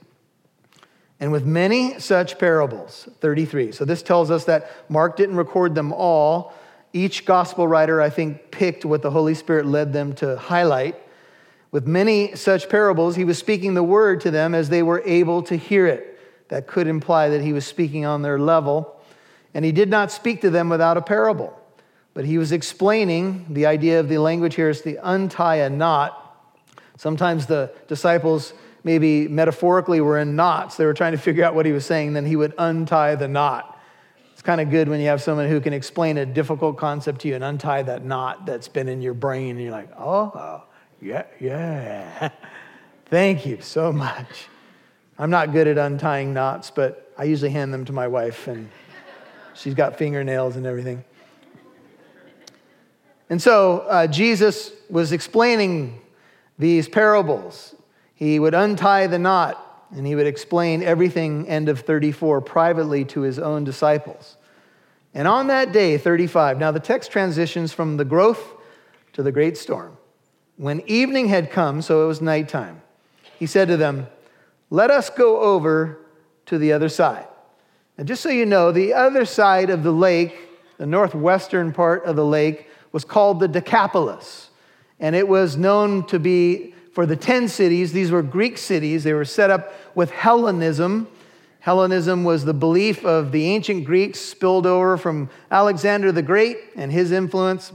And 1.20 1.30
with 1.30 1.44
many 1.44 2.00
such 2.00 2.38
parables, 2.38 3.06
33. 3.20 3.72
So 3.72 3.84
this 3.84 4.02
tells 4.02 4.30
us 4.30 4.46
that 4.46 4.70
Mark 4.90 5.16
didn't 5.16 5.36
record 5.36 5.74
them 5.74 5.92
all. 5.92 6.54
Each 6.94 7.26
gospel 7.26 7.68
writer, 7.68 8.00
I 8.00 8.08
think, 8.08 8.50
picked 8.50 8.86
what 8.86 9.02
the 9.02 9.10
Holy 9.10 9.34
Spirit 9.34 9.66
led 9.66 9.92
them 9.92 10.14
to 10.14 10.36
highlight. 10.36 10.96
With 11.70 11.86
many 11.86 12.34
such 12.34 12.68
parables, 12.68 13.16
he 13.16 13.24
was 13.24 13.38
speaking 13.38 13.74
the 13.74 13.82
word 13.82 14.22
to 14.22 14.30
them 14.30 14.54
as 14.54 14.70
they 14.70 14.82
were 14.82 15.02
able 15.04 15.42
to 15.44 15.56
hear 15.56 15.86
it. 15.86 16.18
That 16.48 16.66
could 16.66 16.88
imply 16.88 17.28
that 17.28 17.42
he 17.42 17.52
was 17.52 17.66
speaking 17.66 18.06
on 18.06 18.22
their 18.22 18.38
level. 18.38 19.00
And 19.54 19.64
he 19.64 19.72
did 19.72 19.90
not 19.90 20.10
speak 20.10 20.40
to 20.40 20.50
them 20.50 20.68
without 20.68 20.96
a 20.96 21.02
parable, 21.02 21.56
but 22.14 22.24
he 22.24 22.38
was 22.38 22.50
explaining 22.50 23.46
the 23.50 23.66
idea 23.66 24.00
of 24.00 24.08
the 24.08 24.18
language 24.18 24.54
here 24.54 24.70
is 24.70 24.80
to 24.82 24.96
untie 25.08 25.56
a 25.56 25.70
knot. 25.70 26.16
Sometimes 26.96 27.46
the 27.46 27.72
disciples, 27.88 28.52
maybe 28.84 29.28
metaphorically, 29.28 30.00
were 30.00 30.18
in 30.18 30.36
knots. 30.36 30.76
They 30.76 30.86
were 30.86 30.94
trying 30.94 31.12
to 31.12 31.18
figure 31.18 31.44
out 31.44 31.54
what 31.54 31.66
he 31.66 31.72
was 31.72 31.86
saying, 31.86 32.12
then 32.12 32.26
he 32.26 32.36
would 32.36 32.54
untie 32.58 33.14
the 33.14 33.28
knot. 33.28 33.78
It's 34.32 34.42
kind 34.42 34.60
of 34.60 34.70
good 34.70 34.88
when 34.88 35.00
you 35.00 35.06
have 35.08 35.20
someone 35.20 35.48
who 35.48 35.60
can 35.60 35.72
explain 35.72 36.16
a 36.16 36.24
difficult 36.24 36.78
concept 36.78 37.20
to 37.22 37.28
you 37.28 37.34
and 37.34 37.44
untie 37.44 37.82
that 37.82 38.04
knot 38.04 38.46
that's 38.46 38.68
been 38.68 38.88
in 38.88 39.02
your 39.02 39.14
brain, 39.14 39.50
and 39.50 39.60
you're 39.60 39.72
like, 39.72 39.90
oh, 39.98 40.64
yeah, 41.00 41.24
yeah. 41.38 42.30
Thank 43.06 43.44
you 43.44 43.60
so 43.60 43.92
much. 43.92 44.46
I'm 45.18 45.30
not 45.30 45.52
good 45.52 45.66
at 45.66 45.76
untying 45.76 46.32
knots, 46.32 46.70
but 46.70 47.12
I 47.18 47.24
usually 47.24 47.50
hand 47.50 47.74
them 47.74 47.84
to 47.84 47.92
my 47.92 48.08
wife, 48.08 48.46
and 48.46 48.70
She's 49.60 49.74
got 49.74 49.98
fingernails 49.98 50.56
and 50.56 50.64
everything. 50.64 51.04
And 53.28 53.40
so 53.42 53.80
uh, 53.80 54.06
Jesus 54.06 54.72
was 54.88 55.12
explaining 55.12 56.00
these 56.58 56.88
parables. 56.88 57.74
He 58.20 58.38
would 58.38 58.52
untie 58.52 59.06
the 59.06 59.18
knot 59.18 59.88
and 59.96 60.06
he 60.06 60.14
would 60.14 60.26
explain 60.26 60.82
everything, 60.82 61.48
end 61.48 61.70
of 61.70 61.80
34, 61.80 62.42
privately 62.42 63.04
to 63.06 63.22
his 63.22 63.38
own 63.38 63.64
disciples. 63.64 64.36
And 65.14 65.26
on 65.26 65.46
that 65.46 65.72
day, 65.72 65.96
35, 65.96 66.58
now 66.58 66.70
the 66.70 66.78
text 66.78 67.10
transitions 67.10 67.72
from 67.72 67.96
the 67.96 68.04
growth 68.04 68.52
to 69.14 69.22
the 69.22 69.32
great 69.32 69.56
storm. 69.56 69.96
When 70.58 70.82
evening 70.86 71.28
had 71.28 71.50
come, 71.50 71.80
so 71.80 72.04
it 72.04 72.06
was 72.06 72.20
nighttime, 72.20 72.82
he 73.38 73.46
said 73.46 73.68
to 73.68 73.78
them, 73.78 74.06
Let 74.68 74.90
us 74.90 75.08
go 75.08 75.40
over 75.40 75.98
to 76.46 76.58
the 76.58 76.72
other 76.72 76.90
side. 76.90 77.26
And 77.96 78.06
just 78.06 78.22
so 78.22 78.28
you 78.28 78.44
know, 78.44 78.70
the 78.70 78.92
other 78.92 79.24
side 79.24 79.70
of 79.70 79.82
the 79.82 79.92
lake, 79.92 80.36
the 80.76 80.86
northwestern 80.86 81.72
part 81.72 82.04
of 82.04 82.16
the 82.16 82.24
lake, 82.24 82.68
was 82.92 83.04
called 83.04 83.40
the 83.40 83.48
Decapolis. 83.48 84.50
And 85.00 85.16
it 85.16 85.26
was 85.26 85.56
known 85.56 86.06
to 86.08 86.18
be 86.18 86.74
for 87.00 87.06
the 87.06 87.16
10 87.16 87.48
cities. 87.48 87.94
These 87.94 88.10
were 88.10 88.22
Greek 88.22 88.58
cities. 88.58 89.04
They 89.04 89.14
were 89.14 89.24
set 89.24 89.50
up 89.50 89.72
with 89.94 90.10
Hellenism. 90.10 91.08
Hellenism 91.60 92.24
was 92.24 92.44
the 92.44 92.52
belief 92.52 93.06
of 93.06 93.32
the 93.32 93.46
ancient 93.46 93.86
Greeks 93.86 94.20
spilled 94.20 94.66
over 94.66 94.98
from 94.98 95.30
Alexander 95.50 96.12
the 96.12 96.20
Great 96.20 96.58
and 96.76 96.92
his 96.92 97.10
influence. 97.10 97.72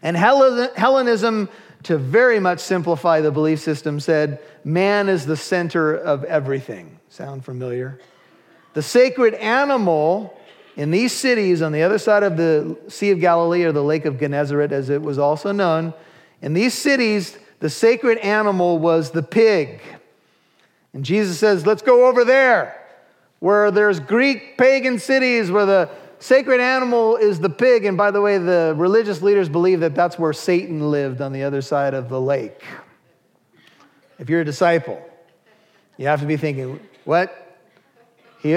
And 0.00 0.16
Hellenism, 0.16 1.50
to 1.82 1.98
very 1.98 2.40
much 2.40 2.60
simplify 2.60 3.20
the 3.20 3.30
belief 3.30 3.60
system, 3.60 4.00
said 4.00 4.40
man 4.64 5.10
is 5.10 5.26
the 5.26 5.36
center 5.36 5.94
of 5.94 6.24
everything. 6.24 6.98
Sound 7.10 7.44
familiar? 7.44 8.00
The 8.72 8.80
sacred 8.80 9.34
animal 9.34 10.40
in 10.74 10.90
these 10.90 11.12
cities 11.12 11.60
on 11.60 11.72
the 11.72 11.82
other 11.82 11.98
side 11.98 12.22
of 12.22 12.38
the 12.38 12.78
Sea 12.88 13.10
of 13.10 13.20
Galilee 13.20 13.64
or 13.64 13.72
the 13.72 13.84
Lake 13.84 14.06
of 14.06 14.18
Gennesaret, 14.18 14.72
as 14.72 14.88
it 14.88 15.02
was 15.02 15.18
also 15.18 15.52
known, 15.52 15.92
in 16.40 16.54
these 16.54 16.72
cities, 16.72 17.36
the 17.60 17.70
sacred 17.70 18.18
animal 18.18 18.78
was 18.78 19.10
the 19.10 19.22
pig. 19.22 19.80
And 20.92 21.04
Jesus 21.04 21.38
says, 21.38 21.66
Let's 21.66 21.82
go 21.82 22.06
over 22.06 22.24
there 22.24 22.74
where 23.40 23.70
there's 23.70 24.00
Greek 24.00 24.58
pagan 24.58 24.98
cities 24.98 25.50
where 25.50 25.66
the 25.66 25.90
sacred 26.18 26.60
animal 26.60 27.16
is 27.16 27.38
the 27.38 27.50
pig. 27.50 27.84
And 27.84 27.96
by 27.96 28.10
the 28.10 28.20
way, 28.20 28.38
the 28.38 28.74
religious 28.76 29.22
leaders 29.22 29.48
believe 29.48 29.80
that 29.80 29.94
that's 29.94 30.18
where 30.18 30.32
Satan 30.32 30.90
lived 30.90 31.20
on 31.20 31.32
the 31.32 31.44
other 31.44 31.62
side 31.62 31.94
of 31.94 32.08
the 32.08 32.20
lake. 32.20 32.62
If 34.18 34.28
you're 34.28 34.40
a 34.40 34.44
disciple, 34.44 35.00
you 35.96 36.06
have 36.06 36.20
to 36.20 36.26
be 36.26 36.36
thinking, 36.36 36.80
What? 37.04 37.44
He, 38.40 38.56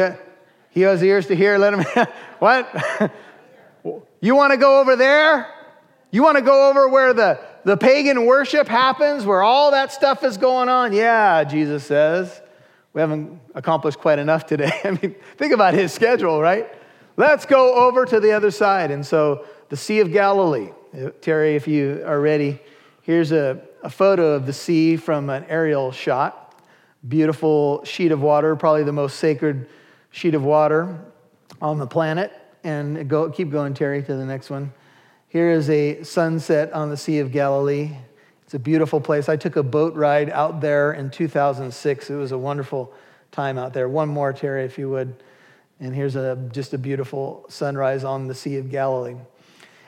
he 0.69 0.81
has 0.81 1.03
ears 1.03 1.27
to 1.27 1.35
hear, 1.35 1.57
let 1.57 1.73
him. 1.73 2.07
what? 2.39 3.11
you 4.21 4.35
want 4.35 4.51
to 4.51 4.57
go 4.57 4.79
over 4.79 4.95
there? 4.95 5.47
You 6.11 6.23
want 6.23 6.37
to 6.37 6.43
go 6.43 6.69
over 6.69 6.87
where 6.87 7.13
the, 7.13 7.39
the 7.63 7.77
pagan 7.77 8.25
worship 8.25 8.67
happens, 8.67 9.25
where 9.25 9.41
all 9.41 9.71
that 9.71 9.91
stuff 9.91 10.23
is 10.23 10.37
going 10.37 10.69
on? 10.69 10.93
Yeah, 10.93 11.43
Jesus 11.43 11.83
says. 11.83 12.41
We 12.93 13.01
haven't 13.01 13.39
accomplished 13.55 13.99
quite 13.99 14.19
enough 14.19 14.45
today. 14.45 14.71
I 14.83 14.91
mean, 14.91 15.15
think 15.37 15.53
about 15.53 15.73
his 15.73 15.93
schedule, 15.93 16.41
right? 16.41 16.69
Let's 17.17 17.45
go 17.45 17.87
over 17.87 18.05
to 18.05 18.19
the 18.19 18.31
other 18.31 18.51
side. 18.51 18.91
And 18.91 19.05
so, 19.05 19.45
the 19.69 19.77
Sea 19.77 19.99
of 19.99 20.11
Galilee. 20.11 20.71
Uh, 20.93 21.11
Terry, 21.21 21.55
if 21.55 21.67
you 21.67 22.03
are 22.05 22.19
ready, 22.19 22.59
here's 23.03 23.31
a, 23.31 23.61
a 23.83 23.89
photo 23.89 24.33
of 24.33 24.45
the 24.45 24.53
sea 24.53 24.97
from 24.97 25.29
an 25.29 25.45
aerial 25.47 25.91
shot 25.91 26.41
beautiful 27.07 27.83
sheet 27.83 28.11
of 28.11 28.21
water, 28.21 28.55
probably 28.55 28.83
the 28.83 28.93
most 28.93 29.17
sacred 29.17 29.67
sheet 30.11 30.35
of 30.35 30.43
water 30.43 30.99
on 31.61 31.77
the 31.77 31.87
planet. 31.87 32.31
And 32.63 33.09
go, 33.09 33.29
keep 33.29 33.49
going, 33.49 33.73
Terry, 33.73 34.03
to 34.03 34.15
the 34.15 34.25
next 34.25 34.49
one. 34.49 34.71
Here 35.31 35.49
is 35.49 35.69
a 35.69 36.03
sunset 36.03 36.73
on 36.73 36.89
the 36.89 36.97
Sea 36.97 37.19
of 37.19 37.31
Galilee. 37.31 37.91
It's 38.43 38.53
a 38.53 38.59
beautiful 38.59 38.99
place. 38.99 39.29
I 39.29 39.37
took 39.37 39.55
a 39.55 39.63
boat 39.63 39.95
ride 39.95 40.29
out 40.29 40.59
there 40.59 40.91
in 40.91 41.09
2006. 41.09 42.09
It 42.09 42.15
was 42.15 42.33
a 42.33 42.37
wonderful 42.37 42.91
time 43.31 43.57
out 43.57 43.71
there. 43.71 43.87
One 43.87 44.09
more, 44.09 44.33
Terry, 44.33 44.65
if 44.65 44.77
you 44.77 44.89
would. 44.89 45.23
And 45.79 45.95
here's 45.95 46.17
a, 46.17 46.35
just 46.51 46.73
a 46.73 46.77
beautiful 46.77 47.45
sunrise 47.47 48.03
on 48.03 48.27
the 48.27 48.35
Sea 48.35 48.57
of 48.57 48.69
Galilee. 48.69 49.15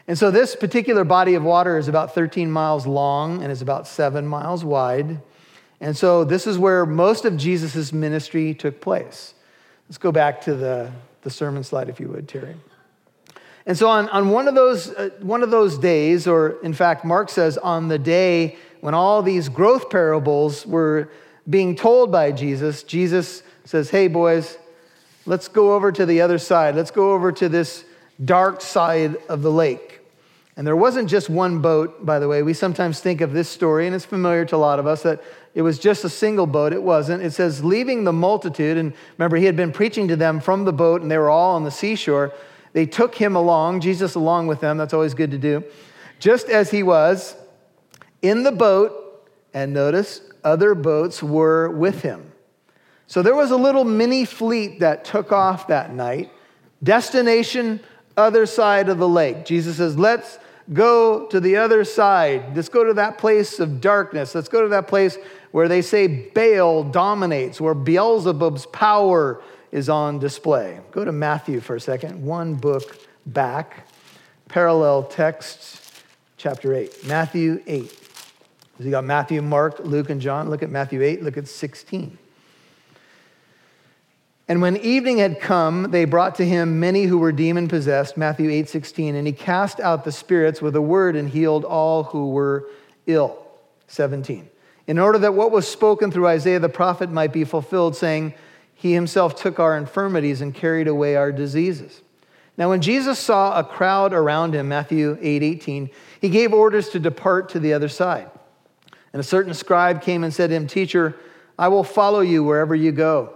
And 0.07 0.17
so, 0.17 0.31
this 0.31 0.55
particular 0.55 1.03
body 1.03 1.33
of 1.33 1.43
water 1.43 1.77
is 1.77 1.89
about 1.89 2.15
13 2.15 2.49
miles 2.49 2.87
long 2.87 3.43
and 3.43 3.51
is 3.51 3.61
about 3.61 3.85
seven 3.85 4.25
miles 4.25 4.63
wide. 4.63 5.21
And 5.81 5.97
so 5.97 6.23
this 6.23 6.47
is 6.47 6.57
where 6.57 6.85
most 6.85 7.25
of 7.25 7.35
Jesus' 7.35 7.91
ministry 7.91 8.53
took 8.53 8.79
place. 8.79 9.33
Let's 9.89 9.97
go 9.97 10.13
back 10.13 10.39
to 10.43 10.55
the, 10.55 10.89
the 11.23 11.29
sermon 11.29 11.65
slide, 11.65 11.89
if 11.89 11.99
you 11.99 12.07
would, 12.07 12.29
Terry. 12.29 12.55
And 13.65 13.77
so 13.77 13.87
on, 13.87 14.09
on 14.09 14.29
one, 14.29 14.47
of 14.47 14.55
those, 14.55 14.89
uh, 14.89 15.09
one 15.21 15.41
of 15.41 15.51
those 15.51 15.77
days, 15.77 16.27
or 16.27 16.61
in 16.63 16.73
fact, 16.73 17.05
Mark 17.05 17.29
says 17.29 17.57
on 17.57 17.87
the 17.87 17.99
day 17.99 18.57
when 18.81 18.93
all 18.93 19.21
these 19.21 19.47
growth 19.47 19.89
parables 19.89 20.65
were 20.65 21.09
being 21.49 21.75
told 21.75 22.11
by 22.11 22.31
Jesus, 22.31 22.83
Jesus 22.83 23.43
says, 23.63 23.89
Hey, 23.89 24.07
boys, 24.07 24.57
let's 25.25 25.47
go 25.47 25.73
over 25.73 25.91
to 25.91 26.05
the 26.05 26.21
other 26.21 26.37
side. 26.37 26.75
Let's 26.75 26.91
go 26.91 27.13
over 27.13 27.31
to 27.31 27.47
this 27.47 27.85
dark 28.23 28.61
side 28.61 29.15
of 29.29 29.41
the 29.41 29.51
lake. 29.51 30.01
And 30.55 30.67
there 30.67 30.75
wasn't 30.75 31.09
just 31.09 31.29
one 31.29 31.59
boat, 31.59 32.05
by 32.05 32.19
the 32.19 32.27
way. 32.27 32.43
We 32.43 32.53
sometimes 32.53 32.99
think 32.99 33.21
of 33.21 33.33
this 33.33 33.49
story, 33.49 33.87
and 33.87 33.95
it's 33.95 34.05
familiar 34.05 34.45
to 34.45 34.55
a 34.55 34.57
lot 34.57 34.77
of 34.77 34.85
us, 34.85 35.01
that 35.01 35.23
it 35.55 35.63
was 35.63 35.79
just 35.79 36.03
a 36.03 36.09
single 36.09 36.45
boat. 36.45 36.73
It 36.73 36.83
wasn't. 36.83 37.23
It 37.23 37.31
says, 37.31 37.63
leaving 37.63 38.03
the 38.03 38.13
multitude, 38.13 38.77
and 38.77 38.93
remember, 39.17 39.37
he 39.37 39.45
had 39.45 39.55
been 39.55 39.71
preaching 39.71 40.07
to 40.09 40.15
them 40.15 40.39
from 40.39 40.65
the 40.65 40.73
boat, 40.73 41.01
and 41.01 41.09
they 41.09 41.17
were 41.17 41.29
all 41.29 41.55
on 41.55 41.63
the 41.63 41.71
seashore. 41.71 42.33
They 42.73 42.85
took 42.85 43.15
him 43.15 43.35
along, 43.35 43.81
Jesus 43.81 44.15
along 44.15 44.47
with 44.47 44.59
them. 44.59 44.77
That's 44.77 44.93
always 44.93 45.13
good 45.13 45.31
to 45.31 45.37
do. 45.37 45.63
Just 46.19 46.49
as 46.49 46.71
he 46.71 46.83
was 46.83 47.35
in 48.21 48.43
the 48.43 48.51
boat, 48.51 48.99
and 49.53 49.73
notice, 49.73 50.21
other 50.43 50.73
boats 50.75 51.21
were 51.21 51.69
with 51.69 52.01
him. 52.01 52.31
So 53.07 53.21
there 53.21 53.35
was 53.35 53.51
a 53.51 53.57
little 53.57 53.83
mini 53.83 54.25
fleet 54.25 54.79
that 54.79 55.05
took 55.05 55.31
off 55.31 55.67
that 55.67 55.93
night. 55.93 56.31
Destination, 56.81 57.79
other 58.17 58.45
side 58.45 58.89
of 58.89 58.97
the 58.97 59.07
lake. 59.07 59.45
Jesus 59.45 59.77
says, 59.77 59.97
Let's 59.97 60.39
go 60.71 61.27
to 61.27 61.39
the 61.39 61.57
other 61.57 61.83
side. 61.83 62.55
Let's 62.55 62.69
go 62.69 62.83
to 62.83 62.93
that 62.95 63.17
place 63.17 63.59
of 63.59 63.81
darkness. 63.81 64.33
Let's 64.33 64.49
go 64.49 64.63
to 64.63 64.69
that 64.69 64.87
place 64.87 65.17
where 65.51 65.67
they 65.67 65.81
say 65.81 66.07
Baal 66.07 66.83
dominates, 66.83 67.61
where 67.61 67.75
Beelzebub's 67.75 68.65
power 68.67 69.41
is 69.73 69.89
on 69.89 70.19
display. 70.19 70.79
Go 70.91 71.03
to 71.03 71.11
Matthew 71.11 71.59
for 71.59 71.75
a 71.75 71.81
second, 71.81 72.23
one 72.23 72.53
book 72.53 72.95
back, 73.25 73.87
parallel 74.47 75.01
texts, 75.01 76.03
chapter 76.37 76.75
8. 76.75 77.07
Matthew 77.07 77.61
8. 77.65 77.89
So 78.77 78.83
you 78.83 78.91
got 78.91 79.03
Matthew, 79.03 79.41
Mark, 79.41 79.79
Luke, 79.79 80.11
and 80.11 80.21
John. 80.21 80.51
Look 80.51 80.61
at 80.61 80.69
Matthew 80.69 81.01
8, 81.01 81.23
look 81.23 81.37
at 81.37 81.47
16. 81.47 82.19
And 84.47 84.61
when 84.61 84.77
evening 84.77 85.17
had 85.17 85.41
come, 85.41 85.89
they 85.89 86.05
brought 86.05 86.35
to 86.35 86.45
him 86.45 86.79
many 86.79 87.05
who 87.05 87.17
were 87.17 87.31
demon 87.31 87.67
possessed, 87.67 88.15
Matthew 88.15 88.51
8, 88.51 88.69
16, 88.69 89.15
and 89.15 89.25
he 89.25 89.33
cast 89.33 89.79
out 89.79 90.03
the 90.03 90.11
spirits 90.11 90.61
with 90.61 90.75
a 90.75 90.81
word 90.81 91.15
and 91.15 91.27
healed 91.27 91.65
all 91.65 92.03
who 92.03 92.29
were 92.29 92.69
ill. 93.07 93.43
17. 93.87 94.47
In 94.85 94.99
order 94.99 95.17
that 95.17 95.33
what 95.33 95.49
was 95.49 95.67
spoken 95.67 96.11
through 96.11 96.27
Isaiah 96.27 96.59
the 96.59 96.69
prophet 96.69 97.09
might 97.09 97.33
be 97.33 97.43
fulfilled, 97.43 97.95
saying, 97.95 98.35
He 98.83 98.91
himself 98.91 99.37
took 99.37 99.61
our 99.61 99.77
infirmities 99.77 100.41
and 100.41 100.53
carried 100.53 100.89
away 100.89 101.15
our 101.15 101.31
diseases. 101.31 102.01
Now, 102.57 102.67
when 102.67 102.81
Jesus 102.81 103.17
saw 103.17 103.57
a 103.57 103.63
crowd 103.63 104.11
around 104.11 104.53
him, 104.53 104.67
Matthew 104.67 105.17
8, 105.21 105.41
18, 105.41 105.89
he 106.19 106.27
gave 106.27 106.51
orders 106.51 106.89
to 106.89 106.99
depart 106.99 107.47
to 107.51 107.61
the 107.61 107.71
other 107.71 107.87
side. 107.87 108.29
And 109.13 109.21
a 109.21 109.23
certain 109.23 109.53
scribe 109.53 110.01
came 110.01 110.25
and 110.25 110.33
said 110.33 110.49
to 110.49 110.57
him, 110.57 110.67
Teacher, 110.67 111.15
I 111.57 111.69
will 111.69 111.85
follow 111.85 112.19
you 112.19 112.43
wherever 112.43 112.75
you 112.75 112.91
go. 112.91 113.33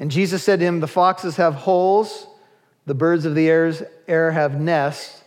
And 0.00 0.10
Jesus 0.10 0.42
said 0.42 0.58
to 0.58 0.66
him, 0.66 0.80
The 0.80 0.88
foxes 0.88 1.36
have 1.36 1.54
holes, 1.54 2.26
the 2.84 2.92
birds 2.92 3.24
of 3.24 3.36
the 3.36 3.48
air 4.08 4.32
have 4.32 4.60
nests, 4.60 5.22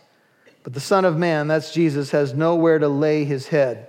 but 0.64 0.74
the 0.74 0.80
Son 0.80 1.06
of 1.06 1.16
Man, 1.16 1.48
that's 1.48 1.72
Jesus, 1.72 2.10
has 2.10 2.34
nowhere 2.34 2.78
to 2.78 2.88
lay 2.88 3.24
his 3.24 3.48
head. 3.48 3.88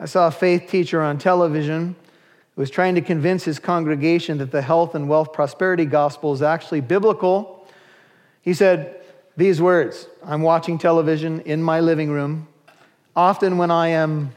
I 0.00 0.06
saw 0.06 0.28
a 0.28 0.30
faith 0.30 0.70
teacher 0.70 1.02
on 1.02 1.18
television 1.18 1.96
was 2.56 2.70
trying 2.70 2.94
to 2.94 3.02
convince 3.02 3.44
his 3.44 3.58
congregation 3.58 4.38
that 4.38 4.50
the 4.50 4.62
health 4.62 4.94
and 4.94 5.08
wealth 5.08 5.32
prosperity 5.32 5.84
gospel 5.84 6.32
is 6.32 6.42
actually 6.42 6.80
biblical. 6.80 7.68
He 8.40 8.54
said 8.54 9.02
these 9.36 9.60
words 9.60 10.08
I'm 10.24 10.42
watching 10.42 10.78
television 10.78 11.42
in 11.42 11.62
my 11.62 11.80
living 11.80 12.10
room. 12.10 12.48
Often, 13.14 13.58
when 13.58 13.70
I 13.70 13.88
am 13.88 14.32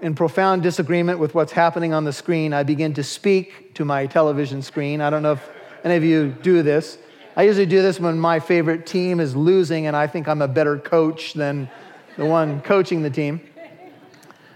in 0.00 0.14
profound 0.14 0.62
disagreement 0.62 1.18
with 1.18 1.34
what's 1.34 1.52
happening 1.52 1.92
on 1.92 2.04
the 2.04 2.12
screen, 2.12 2.52
I 2.52 2.62
begin 2.62 2.94
to 2.94 3.02
speak 3.02 3.74
to 3.74 3.84
my 3.84 4.06
television 4.06 4.62
screen. 4.62 5.00
I 5.00 5.10
don't 5.10 5.22
know 5.22 5.32
if 5.32 5.50
any 5.84 5.96
of 5.96 6.04
you 6.04 6.30
do 6.42 6.62
this. 6.62 6.98
I 7.36 7.44
usually 7.44 7.66
do 7.66 7.80
this 7.82 7.98
when 8.00 8.18
my 8.18 8.40
favorite 8.40 8.86
team 8.86 9.20
is 9.20 9.34
losing 9.34 9.86
and 9.86 9.96
I 9.96 10.06
think 10.06 10.28
I'm 10.28 10.42
a 10.42 10.48
better 10.48 10.78
coach 10.78 11.32
than 11.32 11.70
the 12.16 12.26
one 12.26 12.60
coaching 12.60 13.02
the 13.02 13.10
team. 13.10 13.40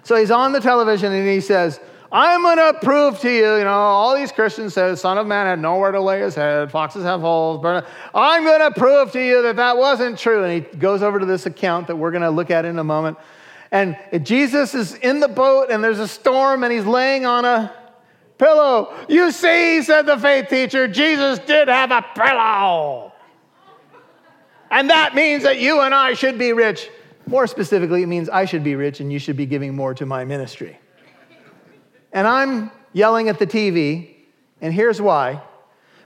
So 0.02 0.16
he's 0.16 0.30
on 0.30 0.52
the 0.52 0.60
television 0.60 1.12
and 1.12 1.26
he 1.26 1.40
says, 1.40 1.80
I'm 2.16 2.42
going 2.42 2.58
to 2.58 2.78
prove 2.78 3.18
to 3.22 3.28
you, 3.28 3.56
you 3.56 3.64
know, 3.64 3.72
all 3.72 4.14
these 4.14 4.30
Christians 4.30 4.72
say 4.72 4.88
the 4.88 4.96
Son 4.96 5.18
of 5.18 5.26
Man 5.26 5.46
had 5.46 5.58
nowhere 5.58 5.90
to 5.90 6.00
lay 6.00 6.20
his 6.20 6.36
head, 6.36 6.70
foxes 6.70 7.02
have 7.02 7.20
holes. 7.20 7.60
Burn 7.60 7.84
I'm 8.14 8.44
going 8.44 8.60
to 8.60 8.70
prove 8.78 9.10
to 9.12 9.20
you 9.20 9.42
that 9.42 9.56
that 9.56 9.76
wasn't 9.76 10.16
true. 10.16 10.44
And 10.44 10.52
he 10.52 10.78
goes 10.78 11.02
over 11.02 11.18
to 11.18 11.26
this 11.26 11.46
account 11.46 11.88
that 11.88 11.96
we're 11.96 12.12
going 12.12 12.22
to 12.22 12.30
look 12.30 12.52
at 12.52 12.64
in 12.64 12.78
a 12.78 12.84
moment. 12.84 13.18
And 13.72 13.96
Jesus 14.22 14.76
is 14.76 14.94
in 14.94 15.18
the 15.18 15.26
boat 15.26 15.72
and 15.72 15.82
there's 15.82 15.98
a 15.98 16.06
storm 16.06 16.62
and 16.62 16.72
he's 16.72 16.86
laying 16.86 17.26
on 17.26 17.44
a 17.44 17.74
pillow. 18.38 18.94
You 19.08 19.32
see, 19.32 19.82
said 19.82 20.06
the 20.06 20.16
faith 20.16 20.48
teacher, 20.48 20.86
Jesus 20.86 21.40
did 21.40 21.66
have 21.66 21.90
a 21.90 22.04
pillow. 22.14 23.12
And 24.70 24.88
that 24.88 25.16
means 25.16 25.42
that 25.42 25.58
you 25.58 25.80
and 25.80 25.92
I 25.92 26.14
should 26.14 26.38
be 26.38 26.52
rich. 26.52 26.88
More 27.26 27.48
specifically, 27.48 28.04
it 28.04 28.06
means 28.06 28.28
I 28.28 28.44
should 28.44 28.62
be 28.62 28.76
rich 28.76 29.00
and 29.00 29.12
you 29.12 29.18
should 29.18 29.36
be 29.36 29.46
giving 29.46 29.74
more 29.74 29.94
to 29.94 30.06
my 30.06 30.24
ministry. 30.24 30.78
And 32.14 32.28
I'm 32.28 32.70
yelling 32.92 33.28
at 33.28 33.40
the 33.40 33.46
TV, 33.46 34.14
and 34.60 34.72
here's 34.72 35.02
why. 35.02 35.42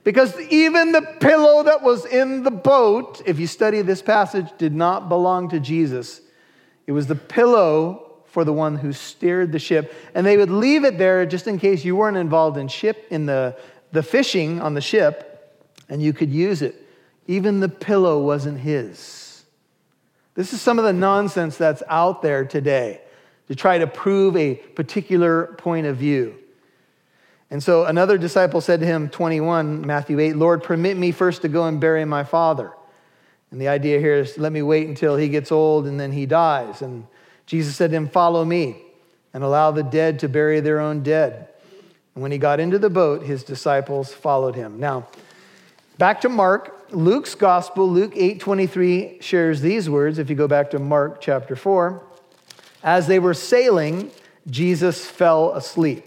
Because 0.05 0.41
even 0.41 0.91
the 0.93 1.03
pillow 1.21 1.63
that 1.65 1.83
was 1.83 2.07
in 2.07 2.43
the 2.43 2.51
boat, 2.51 3.21
if 3.27 3.39
you 3.39 3.47
study 3.47 3.83
this 3.83 4.01
passage, 4.01 4.47
did 4.57 4.75
not 4.75 5.11
belong 5.11 5.51
to 5.51 5.61
Jesus. 5.61 6.23
It 6.87 6.93
was 6.93 7.07
the 7.07 7.15
pillow 7.15 8.23
for 8.25 8.43
the 8.43 8.55
one 8.55 8.77
who 8.77 8.93
steered 8.93 9.53
the 9.53 9.59
ship. 9.59 9.95
And 10.15 10.27
they 10.27 10.39
would 10.39 10.51
leave 10.51 10.85
it 10.85 10.97
there 10.97 11.27
just 11.27 11.47
in 11.47 11.59
case 11.59 11.85
you 11.85 11.95
weren't 11.95 12.17
involved 12.17 12.57
in 12.57 12.69
ship 12.69 13.07
in 13.11 13.27
the, 13.27 13.55
the 13.93 14.03
fishing 14.03 14.63
on 14.63 14.73
the 14.73 14.81
ship, 14.81 15.61
and 15.91 16.03
you 16.03 16.15
could 16.15 16.31
use 16.31 16.63
it. 16.63 16.87
Even 17.27 17.61
the 17.61 17.69
pillow 17.69 18.23
wasn't 18.23 18.61
his. 18.61 19.45
This 20.35 20.55
is 20.55 20.63
some 20.63 20.79
of 20.79 20.87
the 20.87 20.93
nonsense 20.95 21.59
that's 21.59 21.83
out 21.87 22.23
there 22.23 22.47
today 22.47 23.03
to 23.49 23.57
try 23.57 23.79
to 23.79 23.87
prove 23.87 24.37
a 24.37 24.55
particular 24.55 25.47
point 25.59 25.87
of 25.87 25.97
view. 25.97 26.37
And 27.51 27.63
so 27.63 27.87
another 27.87 28.19
disciple 28.19 28.61
said 28.61 28.81
to 28.81 28.87
him, 28.87 29.09
21, 29.09 29.87
Matthew 29.87 30.21
8, 30.21 30.37
Lord, 30.37 30.63
permit 30.63 30.97
me 30.97 31.13
first 31.13 31.43
to 31.43 31.49
go 31.49 31.65
and 31.65 31.81
bury 31.81 32.05
my 32.05 32.25
father. 32.25 32.73
And 33.51 33.61
the 33.61 33.69
idea 33.69 33.99
here 33.99 34.17
is 34.17 34.37
let 34.37 34.53
me 34.53 34.61
wait 34.61 34.87
until 34.87 35.17
he 35.17 35.29
gets 35.29 35.51
old 35.51 35.87
and 35.87 35.99
then 35.99 36.13
he 36.13 36.27
dies. 36.27 36.83
And 36.83 37.07
Jesus 37.47 37.75
said 37.75 37.91
to 37.91 37.97
him, 37.97 38.09
Follow 38.09 38.45
me 38.45 38.77
and 39.33 39.43
allow 39.43 39.71
the 39.71 39.83
dead 39.83 40.19
to 40.21 40.29
bury 40.29 40.61
their 40.61 40.81
own 40.81 41.03
dead. 41.03 41.49
And 42.15 42.23
when 42.23 42.33
he 42.33 42.39
got 42.39 42.61
into 42.61 42.79
the 42.79 42.91
boat, 42.91 43.23
his 43.23 43.43
disciples 43.45 44.13
followed 44.13 44.55
him. 44.55 44.79
Now, 44.79 45.07
back 45.97 46.21
to 46.23 46.29
Mark. 46.29 46.75
Luke's 46.91 47.35
gospel, 47.35 47.89
Luke 47.89 48.15
8:23 48.15 49.23
shares 49.23 49.61
these 49.61 49.89
words 49.89 50.19
if 50.19 50.29
you 50.29 50.37
go 50.37 50.49
back 50.49 50.71
to 50.71 50.79
Mark 50.79 51.21
chapter 51.21 51.57
4. 51.57 52.03
As 52.83 53.07
they 53.07 53.19
were 53.19 53.35
sailing, 53.35 54.11
Jesus 54.49 55.05
fell 55.05 55.53
asleep. 55.55 56.05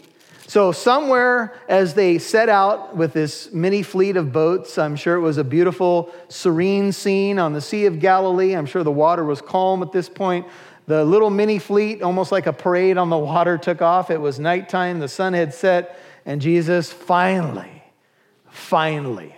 So, 0.47 0.73
somewhere 0.73 1.53
as 1.69 1.93
they 1.93 2.17
set 2.17 2.49
out 2.49 2.97
with 2.97 3.13
this 3.13 3.53
mini 3.53 3.83
fleet 3.83 4.17
of 4.17 4.33
boats, 4.33 4.77
I'm 4.77 4.97
sure 4.97 5.15
it 5.15 5.21
was 5.21 5.37
a 5.37 5.45
beautiful, 5.45 6.11
serene 6.27 6.91
scene 6.91 7.39
on 7.39 7.53
the 7.53 7.61
Sea 7.61 7.85
of 7.85 8.01
Galilee. 8.01 8.53
I'm 8.53 8.65
sure 8.65 8.83
the 8.83 8.91
water 8.91 9.23
was 9.23 9.41
calm 9.41 9.81
at 9.81 9.93
this 9.93 10.09
point. 10.09 10.45
The 10.87 11.05
little 11.05 11.29
mini 11.29 11.57
fleet, 11.57 12.01
almost 12.01 12.33
like 12.33 12.47
a 12.47 12.53
parade 12.53 12.97
on 12.97 13.09
the 13.09 13.17
water, 13.17 13.57
took 13.57 13.81
off. 13.81 14.11
It 14.11 14.19
was 14.19 14.39
nighttime, 14.39 14.99
the 14.99 15.07
sun 15.07 15.31
had 15.31 15.53
set, 15.53 15.97
and 16.25 16.41
Jesus 16.41 16.91
finally, 16.91 17.83
finally 18.49 19.33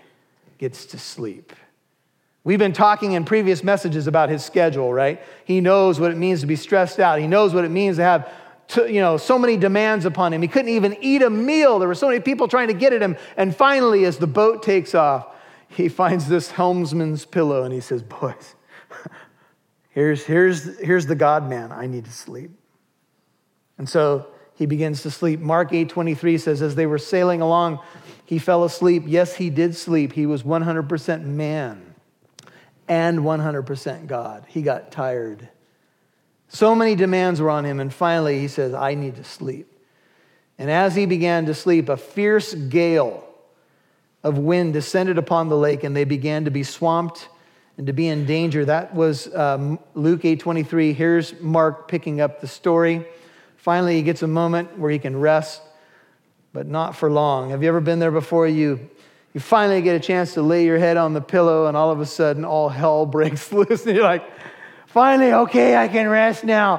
gets 0.58 0.86
to 0.88 0.98
sleep. 0.98 1.54
We've 2.46 2.60
been 2.60 2.74
talking 2.74 3.14
in 3.14 3.24
previous 3.24 3.64
messages 3.64 4.08
about 4.08 4.30
his 4.30 4.44
schedule, 4.44 4.94
right? 4.94 5.22
He 5.46 5.62
knows 5.62 6.00
what 6.00 6.12
it 6.12 6.18
means 6.18 6.42
to 6.42 6.48
be 6.48 6.58
stressed 6.58 7.00
out. 7.00 7.20
He 7.20 7.28
knows 7.28 7.54
what 7.54 7.64
it 7.64 7.72
means 7.72 7.98
to 7.98 8.04
have 8.04 8.30
to, 8.70 8.92
you 8.92 9.00
know, 9.00 9.18
so 9.18 9.40
many 9.40 9.56
demands 9.56 10.06
upon 10.06 10.34
him. 10.34 10.42
He 10.42 10.48
couldn't 10.48 10.72
even 10.72 10.98
eat 11.00 11.22
a 11.22 11.30
meal. 11.30 11.80
There 11.80 11.88
were 11.88 11.96
so 11.96 12.08
many 12.08 12.20
people 12.20 12.48
trying 12.48 12.68
to 12.68 12.74
get 12.74 12.92
at 12.92 13.02
him. 13.02 13.16
And 13.38 13.56
finally, 13.56 14.04
as 14.04 14.18
the 14.18 14.28
boat 14.28 14.62
takes 14.62 14.94
off, 14.94 15.28
he 15.70 15.88
finds 15.90 16.28
this 16.28 16.52
helmsman's 16.52 17.26
pillow 17.26 17.64
and 17.64 17.74
he 17.74 17.80
says, 17.80 18.04
Boys, 18.04 18.56
here's, 19.90 20.26
here's, 20.26 20.80
here's 20.80 21.06
the 21.06 21.16
God 21.16 21.48
man. 21.50 21.72
I 21.72 21.88
need 21.88 22.06
to 22.06 22.12
sleep. 22.12 22.52
And 23.78 23.88
so 23.88 24.28
he 24.56 24.66
begins 24.66 25.02
to 25.04 25.12
sleep. 25.12 25.40
Mark 25.40 25.72
8:23 25.72 26.40
says, 26.40 26.62
as 26.62 26.76
they 26.76 26.86
were 26.86 26.98
sailing 26.98 27.42
along, 27.42 27.80
he 28.26 28.38
fell 28.38 28.66
asleep. 28.66 29.04
Yes, 29.08 29.36
he 29.36 29.50
did 29.50 29.76
sleep. 29.76 30.14
He 30.14 30.26
was 30.26 30.44
100% 30.44 31.24
man 31.24 31.93
and 32.88 33.19
100% 33.19 34.08
God. 34.08 34.46
He 34.48 34.62
got 34.62 34.91
tired. 34.91 35.50
So 36.48 36.76
many 36.76 36.96
demands 36.96 37.41
were 37.41 37.50
on 37.50 37.65
him, 37.65 37.80
and 37.80 37.93
finally 37.93 38.39
he 38.39 38.48
says, 38.48 38.74
I 38.74 38.93
need 38.93 39.15
to 39.15 39.24
sleep. 39.24 39.69
And 40.58 40.69
as 40.69 40.96
he 40.96 41.06
began 41.06 41.46
to 41.48 41.54
sleep, 41.54 41.89
a 41.89 41.98
fierce 41.98 42.54
gale 42.54 43.28
of 44.24 44.38
wind 44.38 44.74
descended 44.74 45.17
upon 45.17 45.50
the 45.50 45.58
lake, 45.58 45.84
and 45.84 45.96
they 45.96 46.04
began 46.04 46.46
to 46.46 46.52
be 46.52 46.63
swamped 46.63 47.28
and 47.78 47.88
to 47.88 47.93
be 47.93 48.08
in 48.08 48.26
danger. 48.26 48.63
That 48.65 48.93
was 48.93 49.34
um, 49.36 49.80
Luke 49.96 50.22
8:23. 50.22 50.93
Here's 50.93 51.39
Mark 51.41 51.88
picking 51.88 52.22
up 52.22 52.39
the 52.39 52.48
story. 52.48 53.06
Finally, 53.58 53.96
he 53.96 54.04
gets 54.04 54.22
a 54.22 54.28
moment 54.28 54.78
where 54.78 54.91
he 54.91 55.00
can 55.00 55.19
rest, 55.19 55.62
but 56.52 56.67
not 56.67 56.96
for 56.96 57.10
long. 57.10 57.50
Have 57.50 57.63
you 57.63 57.69
ever 57.69 57.82
been 57.82 58.00
there 58.00 58.12
before? 58.12 58.48
You 58.48 58.89
you 59.34 59.39
finally 59.39 59.82
get 59.82 59.96
a 59.96 60.00
chance 60.00 60.36
to 60.36 60.41
lay 60.41 60.63
your 60.63 60.78
head 60.78 60.96
on 60.96 61.13
the 61.13 61.22
pillow, 61.22 61.65
and 61.67 61.76
all 61.76 61.89
of 61.91 62.00
a 62.00 62.06
sudden, 62.06 62.46
all 62.46 62.69
hell 62.69 63.06
breaks 63.08 63.52
loose, 63.52 63.86
and 63.86 63.96
you're 63.96 64.04
like, 64.04 64.24
finally, 64.88 65.34
okay, 65.34 65.76
I 65.76 65.88
can 65.88 66.08
rest 66.08 66.43
now. 66.43 66.78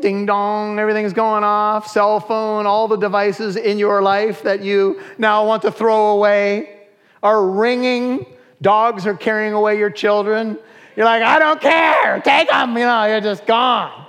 Ding 0.00 0.26
dong, 0.26 0.80
everything's 0.80 1.12
going 1.12 1.44
off, 1.44 1.86
cell 1.86 2.18
phone, 2.18 2.66
all 2.66 2.88
the 2.88 2.96
devices 2.96 3.54
in 3.54 3.78
your 3.78 4.02
life 4.02 4.42
that 4.42 4.60
you 4.60 5.00
now 5.16 5.46
want 5.46 5.62
to 5.62 5.70
throw 5.70 6.10
away 6.10 6.80
are 7.22 7.46
ringing. 7.46 8.26
Dogs 8.60 9.06
are 9.06 9.14
carrying 9.14 9.52
away 9.52 9.78
your 9.78 9.90
children. 9.90 10.58
You're 10.96 11.06
like, 11.06 11.22
I 11.22 11.38
don't 11.38 11.60
care, 11.60 12.20
take 12.20 12.48
them, 12.50 12.76
you 12.76 12.84
know, 12.84 13.04
you're 13.04 13.20
just 13.20 13.46
gone. 13.46 14.01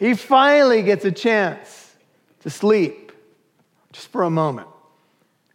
He 0.00 0.14
finally 0.14 0.82
gets 0.82 1.04
a 1.04 1.12
chance 1.12 1.94
to 2.40 2.50
sleep 2.50 3.12
just 3.92 4.08
for 4.08 4.22
a 4.22 4.30
moment. 4.30 4.66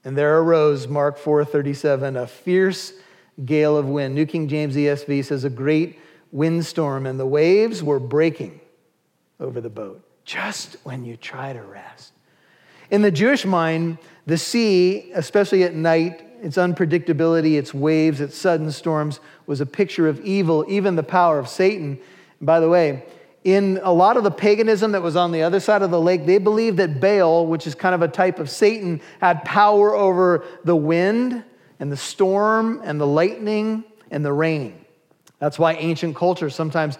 And 0.05 0.15
there 0.15 0.37
arose, 0.37 0.87
Mark 0.87 1.17
4:37, 1.17 2.15
a 2.15 2.27
fierce 2.27 2.93
gale 3.43 3.75
of 3.75 3.89
wind. 3.89 4.13
New 4.13 4.27
King 4.27 4.47
James 4.47 4.75
ESV 4.75 5.25
says 5.25 5.43
a 5.43 5.49
great 5.49 5.99
windstorm, 6.31 7.07
and 7.07 7.19
the 7.19 7.25
waves 7.25 7.83
were 7.83 7.99
breaking 7.99 8.61
over 9.39 9.59
the 9.59 9.69
boat 9.69 10.01
just 10.25 10.77
when 10.83 11.03
you 11.03 11.17
try 11.17 11.51
to 11.51 11.61
rest. 11.61 12.13
In 12.91 13.01
the 13.01 13.11
Jewish 13.11 13.45
mind, 13.45 13.97
the 14.27 14.37
sea, 14.37 15.11
especially 15.15 15.63
at 15.63 15.73
night, 15.73 16.21
its 16.41 16.57
unpredictability, 16.57 17.57
its 17.57 17.73
waves, 17.73 18.21
its 18.21 18.37
sudden 18.37 18.71
storms, 18.71 19.19
was 19.47 19.59
a 19.59 19.65
picture 19.65 20.07
of 20.07 20.19
evil, 20.21 20.63
even 20.67 20.95
the 20.95 21.03
power 21.03 21.39
of 21.39 21.49
Satan. 21.49 21.97
By 22.39 22.59
the 22.59 22.69
way, 22.69 23.03
in 23.45 23.79
a 23.83 23.93
lot 23.93 24.17
of 24.17 24.23
the 24.23 24.31
paganism 24.31 24.91
that 24.93 25.03
was 25.03 25.15
on 25.15 25.31
the 25.31 25.43
other 25.43 25.59
side 25.59 25.83
of 25.83 25.91
the 25.91 26.01
lake, 26.01 26.25
they 26.25 26.39
believed 26.39 26.77
that 26.77 26.99
Baal, 26.99 27.45
which 27.45 27.67
is 27.67 27.75
kind 27.75 27.93
of 27.93 28.01
a 28.01 28.07
type 28.07 28.39
of 28.39 28.49
Satan, 28.49 28.99
had 29.21 29.45
power 29.45 29.95
over 29.95 30.43
the 30.63 30.75
wind 30.75 31.43
and 31.79 31.91
the 31.91 31.97
storm 31.97 32.81
and 32.83 32.99
the 32.99 33.05
lightning 33.05 33.83
and 34.09 34.25
the 34.25 34.33
rain. 34.33 34.83
That's 35.37 35.59
why 35.59 35.73
ancient 35.73 36.15
cultures 36.15 36.55
sometimes 36.55 36.97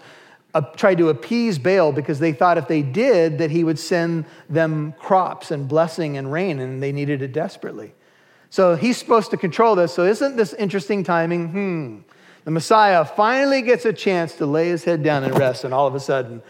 uh, 0.54 0.60
tried 0.60 0.98
to 0.98 1.08
appease 1.08 1.58
Baal 1.58 1.90
because 1.90 2.20
they 2.20 2.32
thought 2.32 2.58
if 2.58 2.68
they 2.68 2.80
did, 2.80 3.38
that 3.38 3.50
he 3.50 3.64
would 3.64 3.78
send 3.78 4.24
them 4.48 4.94
crops 5.00 5.50
and 5.50 5.66
blessing 5.66 6.16
and 6.16 6.30
rain, 6.30 6.60
and 6.60 6.80
they 6.80 6.92
needed 6.92 7.22
it 7.22 7.32
desperately. 7.32 7.92
So 8.50 8.76
he's 8.76 8.96
supposed 8.96 9.32
to 9.32 9.36
control 9.36 9.74
this. 9.74 9.92
So 9.92 10.04
isn't 10.04 10.36
this 10.36 10.54
interesting 10.54 11.02
timing? 11.02 11.48
Hmm. 11.48 12.05
The 12.46 12.52
Messiah 12.52 13.04
finally 13.04 13.60
gets 13.60 13.84
a 13.86 13.92
chance 13.92 14.36
to 14.36 14.46
lay 14.46 14.68
his 14.68 14.84
head 14.84 15.02
down 15.02 15.24
and 15.24 15.36
rest, 15.36 15.64
and 15.64 15.74
all 15.74 15.88
of 15.88 15.96
a 15.96 16.00
sudden, 16.00 16.40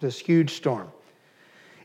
this 0.00 0.18
huge 0.18 0.54
storm. 0.54 0.90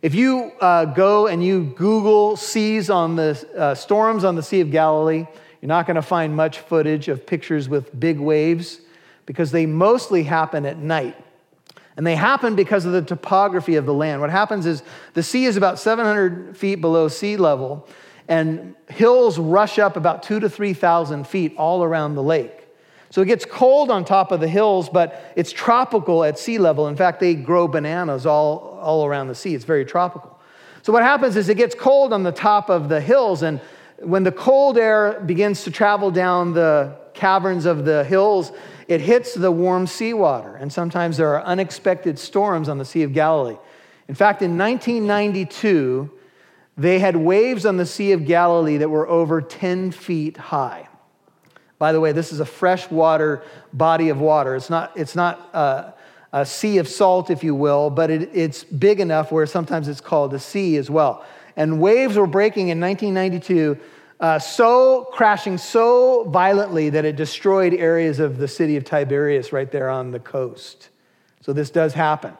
If 0.02 0.16
you 0.16 0.54
uh, 0.62 0.86
go 0.86 1.28
and 1.28 1.44
you 1.44 1.74
Google 1.76 2.38
seas 2.38 2.90
on 2.90 3.18
the 3.18 3.46
uh, 3.54 3.76
storms 3.76 4.24
on 4.24 4.38
the 4.38 4.42
Sea 4.42 4.62
of 4.62 4.72
Galilee, 4.72 5.28
you're 5.60 5.68
not 5.68 5.88
going 5.88 5.96
to 5.96 6.02
find 6.02 6.34
much 6.38 6.60
footage 6.60 7.10
of 7.10 7.26
pictures 7.26 7.68
with 7.68 8.00
big 8.00 8.18
waves 8.18 8.80
because 9.26 9.52
they 9.52 9.66
mostly 9.66 10.24
happen 10.24 10.66
at 10.66 10.78
night. 10.78 11.18
And 11.98 12.08
they 12.08 12.16
happen 12.16 12.56
because 12.56 12.86
of 12.86 12.94
the 12.94 13.02
topography 13.02 13.76
of 13.76 13.86
the 13.86 13.94
land. 13.94 14.22
What 14.22 14.30
happens 14.30 14.66
is 14.66 14.84
the 15.16 15.24
sea 15.24 15.44
is 15.44 15.58
about 15.58 15.80
700 15.80 16.56
feet 16.56 16.76
below 16.76 17.10
sea 17.10 17.36
level, 17.36 17.90
and 18.30 18.76
hills 18.88 19.38
rush 19.40 19.80
up 19.80 19.98
about 19.98 20.24
two 20.24 20.40
to 20.40 20.48
3,000 20.48 21.28
feet 21.28 21.56
all 21.58 21.84
around 21.84 22.16
the 22.16 22.24
lake. 22.24 22.68
So 23.10 23.22
it 23.22 23.26
gets 23.26 23.44
cold 23.44 23.90
on 23.90 24.06
top 24.06 24.32
of 24.32 24.40
the 24.40 24.48
hills, 24.48 24.88
but 24.88 25.34
it's 25.36 25.52
tropical 25.52 26.24
at 26.24 26.38
sea 26.38 26.60
level. 26.60 26.88
In 26.88 26.96
fact, 26.96 27.20
they 27.20 27.34
grow 27.34 27.68
bananas 27.68 28.28
all, 28.28 28.80
all 28.82 29.04
around 29.04 29.30
the 29.30 29.36
sea. 29.36 29.56
It's 29.56 29.66
very 29.66 29.84
tropical. 29.84 30.40
So 30.84 30.94
what 30.94 31.02
happens 31.02 31.36
is 31.36 31.50
it 31.50 31.56
gets 31.56 31.74
cold 31.74 32.14
on 32.14 32.22
the 32.22 32.32
top 32.32 32.70
of 32.70 32.88
the 32.88 33.02
hills, 33.02 33.42
and 33.42 33.60
when 33.98 34.24
the 34.24 34.32
cold 34.32 34.78
air 34.78 35.20
begins 35.26 35.64
to 35.64 35.72
travel 35.72 36.12
down 36.12 36.54
the 36.54 36.96
caverns 37.16 37.66
of 37.66 37.84
the 37.84 38.04
hills, 38.04 38.52
it 38.88 39.02
hits 39.02 39.34
the 39.34 39.52
warm 39.52 39.88
seawater. 39.88 40.56
And 40.56 40.72
sometimes 40.72 41.18
there 41.18 41.36
are 41.36 41.44
unexpected 41.44 42.20
storms 42.20 42.70
on 42.70 42.78
the 42.78 42.86
Sea 42.86 43.04
of 43.04 43.12
Galilee. 43.12 43.58
In 44.08 44.16
fact, 44.16 44.44
in 44.44 44.58
1992, 44.58 46.12
they 46.80 47.00
had 47.00 47.16
waves 47.16 47.66
on 47.66 47.78
the 47.78 47.86
Sea 47.86 48.14
of 48.14 48.26
Galilee 48.26 48.78
that 48.78 48.90
were 48.90 49.08
over 49.08 49.42
10 49.42 49.92
feet 49.92 50.38
high. 50.38 50.88
By 51.78 51.92
the 51.92 52.00
way, 52.00 52.12
this 52.12 52.34
is 52.34 52.40
a 52.40 52.46
freshwater 52.46 53.44
body 53.72 54.10
of 54.10 54.20
water. 54.20 54.56
It's 54.56 54.70
not, 54.70 54.92
it's 54.96 55.16
not 55.16 55.50
a, 55.54 55.94
a 56.34 56.46
sea 56.46 56.78
of 56.78 56.88
salt, 56.88 57.30
if 57.30 57.44
you 57.44 57.54
will, 57.54 57.90
but 57.90 58.10
it, 58.10 58.32
it's 58.34 58.64
big 58.64 59.00
enough 59.00 59.32
where 59.32 59.46
sometimes 59.46 59.88
it's 59.88 60.02
called 60.02 60.34
a 60.34 60.40
sea 60.40 60.78
as 60.78 60.90
well 60.90 61.26
and 61.60 61.82
waves 61.82 62.16
were 62.16 62.26
breaking 62.26 62.70
in 62.70 62.80
1992, 62.80 63.78
uh, 64.22 64.40
so 64.40 65.10
crashing 65.12 65.58
so 65.58 66.24
violently 66.30 66.90
that 66.90 67.04
it 67.04 67.18
destroyed 67.18 67.74
areas 67.74 68.20
of 68.20 68.38
the 68.38 68.48
city 68.48 68.78
of 68.78 68.86
Tiberias 68.86 69.52
right 69.52 69.70
there 69.70 69.90
on 69.90 70.12
the 70.12 70.20
coast. 70.22 70.88
So 71.42 71.52
this 71.52 71.70
does 71.70 71.94
happen. 71.94 72.34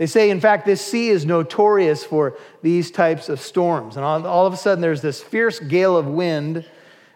They 0.00 0.06
say, 0.06 0.30
in 0.30 0.40
fact, 0.40 0.64
this 0.64 0.80
sea 0.80 1.10
is 1.10 1.26
notorious 1.26 2.02
for 2.02 2.38
these 2.62 2.90
types 2.90 3.28
of 3.28 3.38
storms. 3.38 3.96
And 3.96 4.04
all, 4.04 4.26
all 4.26 4.46
of 4.46 4.54
a 4.54 4.56
sudden, 4.56 4.80
there's 4.80 5.02
this 5.02 5.22
fierce 5.22 5.60
gale 5.60 5.94
of 5.94 6.06
wind, 6.06 6.64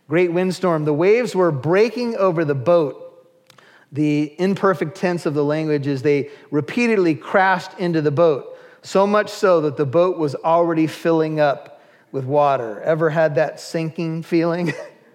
great 0.07 0.31
windstorm. 0.31 0.85
The 0.85 0.93
waves 0.93 1.35
were 1.35 1.51
breaking 1.51 2.17
over 2.17 2.45
the 2.45 2.55
boat. 2.55 3.27
The 3.91 4.35
imperfect 4.39 4.99
tense 4.99 5.25
of 5.25 5.33
the 5.33 5.43
language 5.43 5.87
is 5.87 6.03
they 6.03 6.29
repeatedly 6.51 7.15
crashed 7.15 7.71
into 7.79 8.03
the 8.03 8.11
boat 8.11 8.59
so 8.83 9.07
much 9.07 9.31
so 9.31 9.63
that 9.63 9.79
the 9.79 9.87
boat 9.87 10.19
was 10.19 10.35
already 10.35 10.87
filling 10.87 11.41
up 11.41 11.81
with 12.13 12.27
water. 12.27 12.83
Ever 12.83 13.09
had 13.09 13.37
that 13.37 13.61
sinking 13.61 14.25
feeling? 14.25 14.75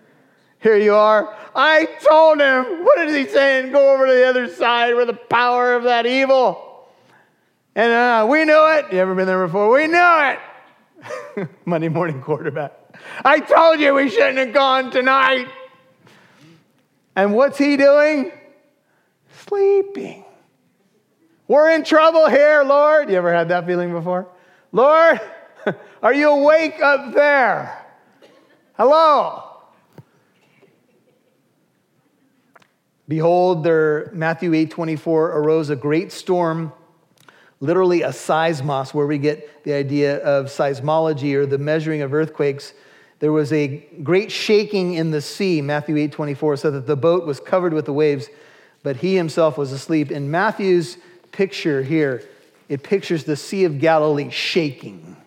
Here 0.60 0.78
you 0.78 0.96
are. 0.96 1.38
I 1.54 1.86
told 2.02 2.40
him. 2.40 2.84
What 2.84 2.98
is 3.08 3.16
he 3.16 3.32
saying? 3.32 3.72
Go 3.72 3.94
over 3.94 4.08
to 4.08 4.12
the 4.12 4.28
other 4.28 4.52
side 4.52 4.96
where 4.96 5.06
the 5.06 5.14
power 5.14 5.76
of 5.76 5.84
that 5.84 6.08
evil. 6.08 6.66
And 7.80 7.94
uh, 7.94 8.28
we 8.30 8.44
knew 8.44 8.68
it. 8.74 8.92
You 8.92 9.00
ever 9.00 9.16
been 9.16 9.26
there 9.26 9.46
before? 9.46 9.72
We 9.72 9.88
knew 9.88 9.96
it. 9.96 11.50
Monday 11.66 11.88
morning 11.88 12.22
quarterback. 12.22 12.74
I 13.24 13.40
told 13.40 13.80
you 13.80 13.94
we 13.94 14.10
shouldn't 14.10 14.38
have 14.38 14.52
gone 14.52 14.92
tonight. 14.92 15.48
And 17.16 17.34
what's 17.34 17.58
he 17.58 17.78
doing? 17.78 18.34
Sleeping. 19.46 20.26
We're 21.48 21.70
in 21.70 21.86
trouble 21.86 22.28
here, 22.28 22.64
Lord. 22.64 23.10
You 23.10 23.16
ever 23.16 23.34
had 23.34 23.48
that 23.48 23.66
feeling 23.66 23.94
before? 23.94 24.28
Lord, 24.74 25.22
are 26.04 26.14
you 26.14 26.32
awake 26.32 26.82
up 26.82 27.14
there? 27.14 27.82
Hello. 28.74 29.54
Behold, 33.08 33.64
there, 33.64 34.12
Matthew 34.14 34.54
8 34.54 34.70
24, 34.70 35.32
arose 35.32 35.70
a 35.70 35.78
great 35.78 36.12
storm, 36.12 36.74
literally 37.60 38.02
a 38.04 38.10
seismos, 38.10 38.94
where 38.94 39.08
we 39.08 39.18
get 39.18 39.64
the 39.64 39.74
idea 39.74 40.18
of 40.24 40.48
seismology 40.48 41.34
or 41.36 41.46
the 41.46 41.58
measuring 41.58 42.02
of 42.02 42.14
earthquakes. 42.14 42.74
There 43.20 43.32
was 43.32 43.52
a 43.52 43.86
great 44.02 44.32
shaking 44.32 44.94
in 44.94 45.12
the 45.12 45.22
sea, 45.22 45.62
Matthew 45.62 45.98
8 45.98 46.12
24, 46.12 46.58
so 46.58 46.72
that 46.72 46.88
the 46.88 46.96
boat 46.96 47.26
was 47.26 47.40
covered 47.40 47.74
with 47.74 47.86
the 47.86 47.94
waves, 47.94 48.30
but 48.82 48.98
he 48.98 49.16
himself 49.16 49.58
was 49.58 49.72
asleep. 49.72 50.10
In 50.12 50.32
Matthew's 50.32 50.98
picture 51.32 51.84
here, 51.84 52.24
it 52.70 52.84
pictures 52.84 53.24
the 53.26 53.36
Sea 53.36 53.66
of 53.66 53.80
Galilee 53.80 54.30
shaking. 54.30 55.18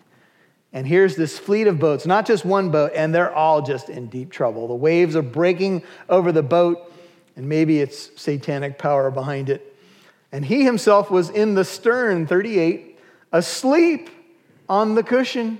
And 0.71 0.87
here's 0.87 1.15
this 1.15 1.37
fleet 1.37 1.67
of 1.67 1.77
boats, 1.77 2.07
not 2.07 2.25
just 2.25 2.45
one 2.45 2.71
boat, 2.71 2.93
and 2.95 3.13
they're 3.13 3.33
all 3.33 3.61
just 3.61 3.89
in 3.89 4.07
deep 4.07 4.31
trouble. 4.31 4.67
The 4.67 4.73
waves 4.73 5.15
are 5.15 5.21
breaking 5.21 5.83
over 6.09 6.31
the 6.31 6.41
boat, 6.41 6.91
and 7.35 7.47
maybe 7.47 7.79
it's 7.79 8.09
satanic 8.19 8.79
power 8.79 9.11
behind 9.11 9.49
it. 9.51 9.72
And 10.33 10.43
he 10.43 10.63
himself 10.63 11.11
was 11.11 11.29
in 11.29 11.53
the 11.53 11.63
stern, 11.63 12.25
38, 12.25 12.97
asleep 13.31 14.09
on 14.67 14.95
the 14.95 15.03
cushion. 15.03 15.59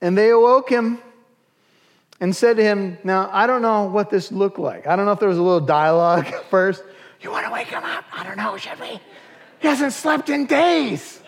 And 0.00 0.16
they 0.16 0.30
awoke 0.30 0.70
him 0.70 0.98
and 2.20 2.34
said 2.34 2.56
to 2.56 2.62
him, 2.62 2.96
Now, 3.04 3.28
I 3.30 3.46
don't 3.46 3.60
know 3.60 3.84
what 3.84 4.08
this 4.08 4.32
looked 4.32 4.58
like. 4.58 4.86
I 4.86 4.96
don't 4.96 5.04
know 5.04 5.12
if 5.12 5.20
there 5.20 5.28
was 5.28 5.36
a 5.36 5.42
little 5.42 5.60
dialogue 5.60 6.26
first. 6.50 6.82
You 7.20 7.30
want 7.30 7.46
to 7.46 7.52
wake 7.52 7.66
him 7.68 7.84
up? 7.84 8.06
I 8.10 8.24
don't 8.24 8.38
know, 8.38 8.56
should 8.56 8.80
we? 8.80 8.98
He 9.58 9.68
hasn't 9.68 9.92
slept 9.92 10.30
in 10.30 10.46
days. 10.46 11.20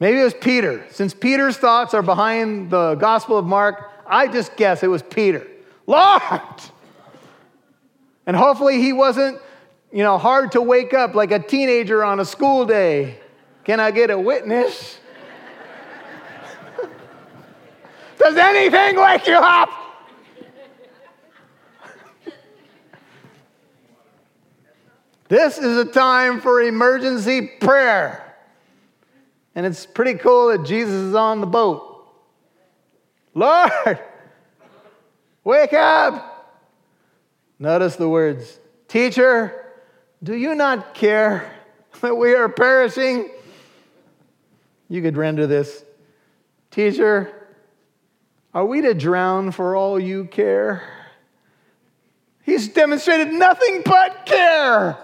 Maybe 0.00 0.18
it 0.18 0.24
was 0.24 0.32
Peter. 0.32 0.86
Since 0.90 1.12
Peter's 1.12 1.58
thoughts 1.58 1.92
are 1.92 2.02
behind 2.02 2.70
the 2.70 2.94
Gospel 2.94 3.36
of 3.36 3.44
Mark, 3.44 3.92
I 4.06 4.28
just 4.28 4.56
guess 4.56 4.82
it 4.82 4.88
was 4.88 5.02
Peter. 5.02 5.46
Lord! 5.86 6.40
And 8.26 8.34
hopefully 8.34 8.80
he 8.80 8.94
wasn't, 8.94 9.38
you 9.94 10.02
know, 10.02 10.18
hard 10.18 10.50
to 10.52 10.60
wake 10.60 10.92
up 10.92 11.14
like 11.14 11.30
a 11.30 11.38
teenager 11.38 12.02
on 12.02 12.18
a 12.18 12.24
school 12.24 12.66
day. 12.66 13.20
Can 13.62 13.78
I 13.78 13.92
get 13.92 14.10
a 14.10 14.18
witness? 14.18 14.98
Does 18.18 18.36
anything 18.36 19.00
wake 19.00 19.24
you 19.28 19.36
up? 19.36 19.70
this 25.28 25.58
is 25.58 25.78
a 25.78 25.84
time 25.84 26.40
for 26.40 26.60
emergency 26.60 27.52
prayer. 27.60 28.34
And 29.54 29.64
it's 29.64 29.86
pretty 29.86 30.14
cool 30.14 30.48
that 30.48 30.66
Jesus 30.66 30.92
is 30.92 31.14
on 31.14 31.40
the 31.40 31.46
boat. 31.46 32.04
Lord, 33.32 34.00
wake 35.44 35.72
up. 35.72 36.32
Notice 37.60 37.94
the 37.94 38.08
words 38.08 38.58
Teacher, 38.88 39.63
do 40.24 40.34
you 40.34 40.54
not 40.54 40.94
care 40.94 41.54
that 42.00 42.16
we 42.16 42.34
are 42.34 42.48
perishing? 42.48 43.30
You 44.88 45.02
could 45.02 45.16
render 45.16 45.46
this 45.46 45.84
Teacher, 46.70 47.32
are 48.52 48.66
we 48.66 48.80
to 48.80 48.94
drown 48.94 49.52
for 49.52 49.76
all 49.76 50.00
you 50.00 50.24
care? 50.24 50.82
He's 52.42 52.66
demonstrated 52.66 53.32
nothing 53.32 53.82
but 53.84 54.26
care. 54.26 54.98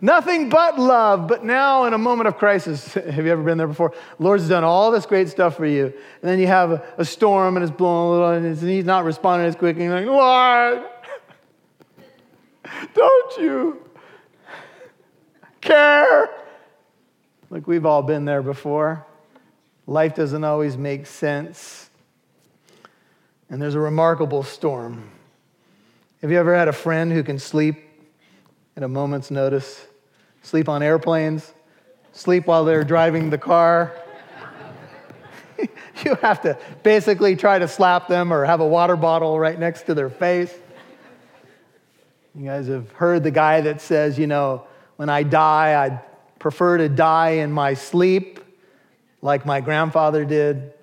Nothing 0.00 0.50
but 0.50 0.78
love. 0.78 1.26
But 1.26 1.44
now, 1.44 1.86
in 1.86 1.94
a 1.94 1.98
moment 1.98 2.28
of 2.28 2.36
crisis, 2.36 2.94
have 2.94 3.26
you 3.26 3.32
ever 3.32 3.42
been 3.42 3.58
there 3.58 3.66
before? 3.66 3.92
Lord's 4.20 4.48
done 4.48 4.62
all 4.62 4.92
this 4.92 5.04
great 5.04 5.28
stuff 5.28 5.56
for 5.56 5.66
you. 5.66 5.86
And 5.86 6.30
then 6.30 6.38
you 6.38 6.46
have 6.46 6.70
a, 6.96 7.04
storm 7.04 7.56
and 7.56 7.64
it's 7.64 7.74
blowing 7.74 8.08
a 8.08 8.12
little, 8.12 8.30
and 8.30 8.56
he's 8.56 8.84
not 8.84 9.04
responding 9.04 9.48
as 9.48 9.56
quickly. 9.56 9.86
And 9.86 10.06
you're 10.06 10.14
like, 10.14 10.84
Lord, 10.86 12.84
don't 12.94 13.38
you 13.38 13.89
care? 15.60 16.30
Look, 17.50 17.66
we've 17.66 17.86
all 17.86 18.02
been 18.02 18.24
there 18.24 18.42
before. 18.42 19.06
Life 19.86 20.14
doesn't 20.14 20.44
always 20.44 20.76
make 20.76 21.06
sense. 21.06 21.90
And 23.48 23.60
there's 23.60 23.74
a 23.74 23.80
remarkable 23.80 24.42
storm. 24.42 25.10
Have 26.22 26.30
you 26.30 26.38
ever 26.38 26.54
had 26.54 26.68
a 26.68 26.72
friend 26.72 27.12
who 27.12 27.22
can 27.22 27.38
sleep 27.38 27.76
at 28.76 28.82
a 28.82 28.88
moment's 28.88 29.30
notice? 29.30 29.86
sleep 30.42 30.68
on 30.68 30.82
airplanes, 30.82 31.52
sleep 32.12 32.46
while 32.46 32.64
they're 32.64 32.84
driving 32.84 33.30
the 33.30 33.38
car. 33.38 33.94
you 36.04 36.14
have 36.16 36.40
to 36.42 36.58
basically 36.82 37.36
try 37.36 37.58
to 37.58 37.68
slap 37.68 38.08
them 38.08 38.32
or 38.32 38.44
have 38.44 38.60
a 38.60 38.66
water 38.66 38.96
bottle 38.96 39.38
right 39.38 39.58
next 39.58 39.82
to 39.82 39.94
their 39.94 40.10
face. 40.10 40.52
You 42.34 42.46
guys 42.46 42.68
have 42.68 42.90
heard 42.92 43.22
the 43.22 43.30
guy 43.30 43.60
that 43.62 43.80
says, 43.80 44.18
you 44.18 44.26
know, 44.26 44.66
when 45.00 45.08
I 45.08 45.22
die, 45.22 45.82
I'd 45.82 45.98
prefer 46.38 46.76
to 46.76 46.86
die 46.86 47.30
in 47.30 47.50
my 47.50 47.72
sleep, 47.72 48.38
like 49.22 49.46
my 49.46 49.62
grandfather 49.62 50.26
did, 50.26 50.74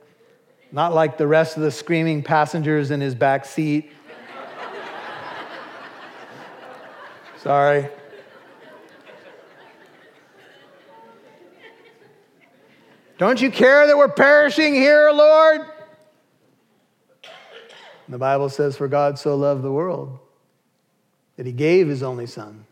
not 0.71 0.95
like 0.95 1.19
the 1.19 1.27
rest 1.27 1.55
of 1.55 1.61
the 1.61 1.69
screaming 1.69 2.23
passengers 2.23 2.89
in 2.89 2.99
his 2.99 3.13
back 3.13 3.45
seat. 3.45 3.91
Sorry. 7.43 7.89
Don't 13.19 13.39
you 13.39 13.51
care 13.51 13.85
that 13.85 13.95
we're 13.95 14.07
perishing 14.07 14.73
here, 14.73 15.11
Lord? 15.11 15.61
The 18.09 18.17
Bible 18.17 18.49
says, 18.49 18.75
For 18.75 18.87
God 18.87 19.19
so 19.19 19.35
loved 19.35 19.61
the 19.61 19.71
world 19.71 20.17
that 21.35 21.45
he 21.45 21.51
gave 21.51 21.87
his 21.87 22.01
only 22.01 22.25
Son, 22.25 22.65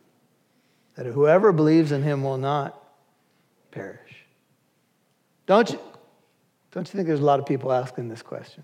that 0.95 1.05
whoever 1.05 1.51
believes 1.51 1.91
in 1.91 2.03
him 2.03 2.23
will 2.23 2.37
not 2.37 2.81
perish. 3.71 3.99
Don't 5.45 5.69
you, 5.69 5.79
don't 6.71 6.87
you 6.87 6.91
think 6.91 7.07
there's 7.07 7.19
a 7.19 7.25
lot 7.25 7.39
of 7.39 7.45
people 7.45 7.71
asking 7.71 8.09
this 8.09 8.21
question? 8.21 8.63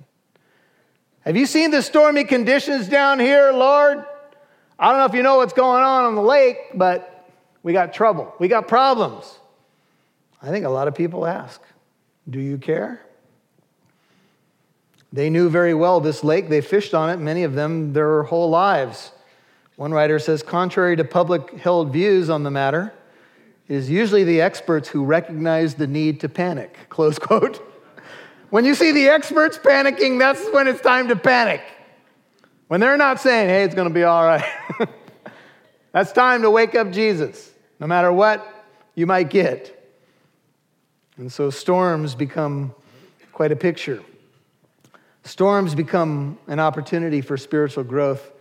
Have 1.22 1.38
you 1.38 1.46
seen 1.46 1.72
the 1.72 1.82
stormy 1.82 2.24
conditions 2.24 2.88
down 2.88 3.20
here, 3.20 3.52
Lord? 3.52 4.04
I 4.80 4.90
don't 4.90 4.98
know 4.98 5.06
if 5.06 5.14
you 5.14 5.22
know 5.22 5.38
what's 5.38 5.54
going 5.54 5.84
on 5.84 6.06
on 6.06 6.16
the 6.16 6.22
lake, 6.22 6.58
but 6.74 7.28
we 7.62 7.74
got 7.74 7.94
trouble. 7.94 8.34
We 8.40 8.48
got 8.48 8.68
problems. 8.68 9.38
I 10.42 10.50
think 10.50 10.66
a 10.66 10.70
lot 10.70 10.88
of 10.88 10.96
people 10.96 11.28
ask. 11.28 11.62
Do 12.28 12.40
you 12.40 12.58
care? 12.58 13.02
They 15.14 15.30
knew 15.30 15.50
very 15.50 15.74
well 15.74 16.00
this 16.00 16.24
lake. 16.24 16.50
They 16.50 16.62
fished 16.62 16.94
on 16.94 17.10
it, 17.10 17.18
many 17.18 17.44
of 17.44 17.54
them, 17.54 17.94
their 17.94 18.24
whole 18.24 18.50
lives. 18.50 19.12
One 19.76 19.92
writer 19.92 20.20
says, 20.20 20.44
contrary 20.44 20.96
to 20.98 21.04
public 21.04 21.58
held 21.58 21.92
views 21.92 22.30
on 22.30 22.44
the 22.44 22.52
matter, 22.52 22.94
it 23.68 23.76
is 23.76 23.90
usually 23.90 24.24
the 24.24 24.42
experts 24.42 24.90
who 24.90 25.04
recognize 25.06 25.76
the 25.76 25.88
need 25.88 26.20
to 26.22 26.30
panic. 26.30 26.78
Close 26.90 27.18
quote. 27.18 27.68
When 28.50 28.66
you 28.66 28.76
see 28.76 28.92
the 28.92 29.08
experts 29.08 29.58
panicking, 29.58 30.20
that's 30.20 30.46
when 30.52 30.68
it's 30.68 30.82
time 30.82 31.08
to 31.08 31.16
panic. 31.16 31.62
When 32.68 32.80
they're 32.82 32.98
not 32.98 33.20
saying, 33.20 33.50
hey, 33.50 33.64
it's 33.64 33.76
going 33.76 33.88
to 33.88 33.94
be 33.94 34.04
all 34.04 34.26
right, 34.26 34.44
that's 35.92 36.12
time 36.12 36.42
to 36.42 36.50
wake 36.50 36.76
up 36.76 36.92
Jesus, 36.92 37.52
no 37.80 37.88
matter 37.88 38.12
what 38.12 38.66
you 38.96 39.06
might 39.06 39.30
get. 39.30 39.78
And 41.18 41.32
so 41.32 41.50
storms 41.50 42.16
become 42.16 42.74
quite 43.32 43.52
a 43.52 43.56
picture. 43.56 44.02
Storms 45.24 45.76
become 45.76 46.38
an 46.48 46.60
opportunity 46.60 47.22
for 47.22 47.38
spiritual 47.38 47.84
growth. 47.84 48.32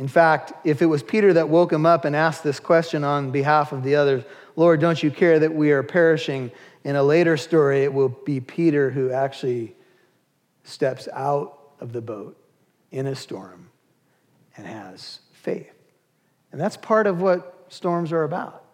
In 0.00 0.08
fact, 0.08 0.54
if 0.64 0.80
it 0.80 0.86
was 0.86 1.02
Peter 1.02 1.34
that 1.34 1.50
woke 1.50 1.70
him 1.70 1.84
up 1.84 2.06
and 2.06 2.16
asked 2.16 2.42
this 2.42 2.58
question 2.58 3.04
on 3.04 3.30
behalf 3.30 3.70
of 3.70 3.82
the 3.82 3.96
others, 3.96 4.24
Lord, 4.56 4.80
don't 4.80 5.02
you 5.02 5.10
care 5.10 5.38
that 5.38 5.54
we 5.54 5.72
are 5.72 5.82
perishing? 5.82 6.50
In 6.84 6.96
a 6.96 7.02
later 7.02 7.36
story, 7.36 7.84
it 7.84 7.92
will 7.92 8.08
be 8.08 8.40
Peter 8.40 8.88
who 8.88 9.10
actually 9.10 9.76
steps 10.64 11.06
out 11.12 11.58
of 11.80 11.92
the 11.92 12.00
boat 12.00 12.42
in 12.90 13.08
a 13.08 13.14
storm 13.14 13.68
and 14.56 14.66
has 14.66 15.20
faith. 15.34 15.70
And 16.50 16.58
that's 16.58 16.78
part 16.78 17.06
of 17.06 17.20
what 17.20 17.66
storms 17.68 18.10
are 18.10 18.24
about. 18.24 18.64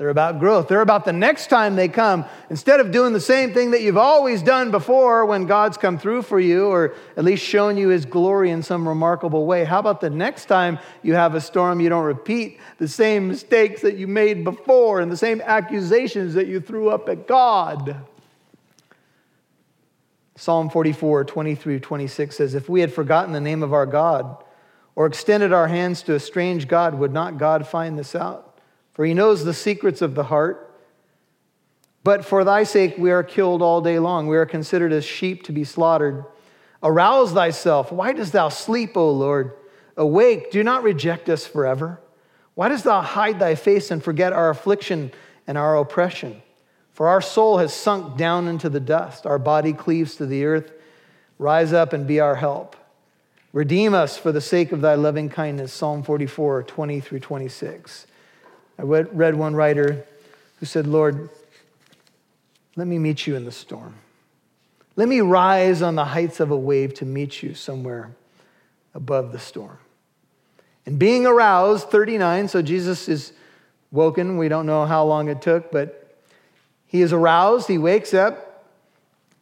They're 0.00 0.08
about 0.08 0.38
growth. 0.40 0.68
They're 0.68 0.80
about 0.80 1.04
the 1.04 1.12
next 1.12 1.48
time 1.48 1.76
they 1.76 1.86
come. 1.86 2.24
Instead 2.48 2.80
of 2.80 2.90
doing 2.90 3.12
the 3.12 3.20
same 3.20 3.52
thing 3.52 3.72
that 3.72 3.82
you've 3.82 3.98
always 3.98 4.42
done 4.42 4.70
before 4.70 5.26
when 5.26 5.44
God's 5.44 5.76
come 5.76 5.98
through 5.98 6.22
for 6.22 6.40
you 6.40 6.68
or 6.68 6.94
at 7.18 7.24
least 7.24 7.44
shown 7.44 7.76
you 7.76 7.88
his 7.88 8.06
glory 8.06 8.50
in 8.50 8.62
some 8.62 8.88
remarkable 8.88 9.44
way, 9.44 9.64
how 9.64 9.78
about 9.78 10.00
the 10.00 10.08
next 10.08 10.46
time 10.46 10.78
you 11.02 11.12
have 11.12 11.34
a 11.34 11.40
storm, 11.40 11.80
you 11.80 11.90
don't 11.90 12.06
repeat 12.06 12.58
the 12.78 12.88
same 12.88 13.28
mistakes 13.28 13.82
that 13.82 13.98
you 13.98 14.06
made 14.06 14.42
before 14.42 15.00
and 15.00 15.12
the 15.12 15.18
same 15.18 15.42
accusations 15.42 16.32
that 16.32 16.46
you 16.46 16.62
threw 16.62 16.88
up 16.88 17.06
at 17.10 17.28
God? 17.28 18.02
Psalm 20.34 20.70
44, 20.70 21.24
23 21.24 21.78
26 21.78 22.34
says, 22.34 22.54
If 22.54 22.70
we 22.70 22.80
had 22.80 22.90
forgotten 22.90 23.34
the 23.34 23.40
name 23.42 23.62
of 23.62 23.74
our 23.74 23.84
God 23.84 24.42
or 24.96 25.04
extended 25.04 25.52
our 25.52 25.68
hands 25.68 26.00
to 26.04 26.14
a 26.14 26.20
strange 26.20 26.68
God, 26.68 26.94
would 26.94 27.12
not 27.12 27.36
God 27.36 27.68
find 27.68 27.98
this 27.98 28.14
out? 28.14 28.49
For 29.00 29.06
he 29.06 29.14
knows 29.14 29.46
the 29.46 29.54
secrets 29.54 30.02
of 30.02 30.14
the 30.14 30.24
heart. 30.24 30.78
But 32.04 32.22
for 32.22 32.44
thy 32.44 32.64
sake 32.64 32.98
we 32.98 33.10
are 33.10 33.22
killed 33.22 33.62
all 33.62 33.80
day 33.80 33.98
long. 33.98 34.26
We 34.26 34.36
are 34.36 34.44
considered 34.44 34.92
as 34.92 35.06
sheep 35.06 35.42
to 35.44 35.52
be 35.52 35.64
slaughtered. 35.64 36.26
Arouse 36.82 37.32
thyself. 37.32 37.90
Why 37.90 38.12
dost 38.12 38.34
thou 38.34 38.50
sleep, 38.50 38.98
O 38.98 39.10
Lord? 39.10 39.52
Awake, 39.96 40.50
do 40.50 40.62
not 40.62 40.82
reject 40.82 41.30
us 41.30 41.46
forever. 41.46 41.98
Why 42.54 42.68
dost 42.68 42.84
thou 42.84 43.00
hide 43.00 43.38
thy 43.38 43.54
face 43.54 43.90
and 43.90 44.04
forget 44.04 44.34
our 44.34 44.50
affliction 44.50 45.12
and 45.46 45.56
our 45.56 45.78
oppression? 45.78 46.42
For 46.92 47.08
our 47.08 47.22
soul 47.22 47.56
has 47.56 47.72
sunk 47.72 48.18
down 48.18 48.48
into 48.48 48.68
the 48.68 48.80
dust, 48.80 49.24
our 49.24 49.38
body 49.38 49.72
cleaves 49.72 50.14
to 50.16 50.26
the 50.26 50.44
earth. 50.44 50.72
Rise 51.38 51.72
up 51.72 51.94
and 51.94 52.06
be 52.06 52.20
our 52.20 52.34
help. 52.34 52.76
Redeem 53.54 53.94
us 53.94 54.18
for 54.18 54.30
the 54.30 54.42
sake 54.42 54.72
of 54.72 54.82
thy 54.82 54.94
loving 54.94 55.30
kindness. 55.30 55.72
Psalm 55.72 56.02
44, 56.02 56.64
20 56.64 57.00
through 57.00 57.20
26. 57.20 58.06
I 58.80 58.82
read 58.82 59.34
one 59.34 59.54
writer 59.54 60.06
who 60.58 60.64
said, 60.64 60.86
Lord, 60.86 61.28
let 62.76 62.86
me 62.86 62.98
meet 62.98 63.26
you 63.26 63.36
in 63.36 63.44
the 63.44 63.52
storm. 63.52 63.94
Let 64.96 65.06
me 65.06 65.20
rise 65.20 65.82
on 65.82 65.96
the 65.96 66.04
heights 66.06 66.40
of 66.40 66.50
a 66.50 66.56
wave 66.56 66.94
to 66.94 67.04
meet 67.04 67.42
you 67.42 67.52
somewhere 67.52 68.12
above 68.94 69.32
the 69.32 69.38
storm. 69.38 69.76
And 70.86 70.98
being 70.98 71.26
aroused, 71.26 71.90
39, 71.90 72.48
so 72.48 72.62
Jesus 72.62 73.06
is 73.06 73.34
woken. 73.92 74.38
We 74.38 74.48
don't 74.48 74.64
know 74.64 74.86
how 74.86 75.04
long 75.04 75.28
it 75.28 75.42
took, 75.42 75.70
but 75.70 76.18
he 76.86 77.02
is 77.02 77.12
aroused. 77.12 77.68
He 77.68 77.76
wakes 77.76 78.14
up, 78.14 78.64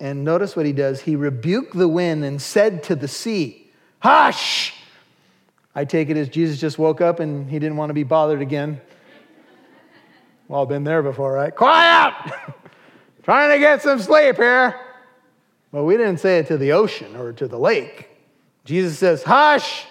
and 0.01 0.25
notice 0.25 0.57
what 0.57 0.67
he 0.67 0.73
does. 0.73 1.03
He 1.03 1.15
rebuked 1.15 1.77
the 1.77 1.87
wind 1.87 2.25
and 2.25 2.43
said 2.43 2.83
to 2.85 2.97
the 2.97 3.07
sea, 3.07 3.71
Hush! 4.01 4.75
I 5.77 5.85
take 5.85 6.11
it 6.11 6.17
as 6.17 6.29
Jesus 6.29 6.59
just 6.59 6.77
woke 6.77 7.01
up 7.01 7.21
and 7.21 7.49
he 7.49 7.61
didn't 7.61 7.77
want 7.77 7.91
to 7.91 7.95
be 7.95 8.03
bothered 8.03 8.43
again. 8.43 8.81
Well, 10.49 10.67
been 10.67 10.85
there 10.85 11.03
before, 11.03 11.35
right? 11.35 11.55
Quiet! 11.55 12.15
Trying 13.23 13.55
to 13.55 13.59
get 13.59 13.83
some 13.83 13.99
sleep 13.99 14.37
here. 14.37 14.75
Well, 15.71 15.85
we 15.85 15.99
didn't 15.99 16.21
say 16.21 16.39
it 16.39 16.47
to 16.49 16.57
the 16.57 16.73
ocean 16.73 17.15
or 17.15 17.33
to 17.35 17.47
the 17.47 17.59
lake. 17.59 18.09
Jesus 18.65 18.99
says, 18.99 19.23
Hush, 19.23 19.85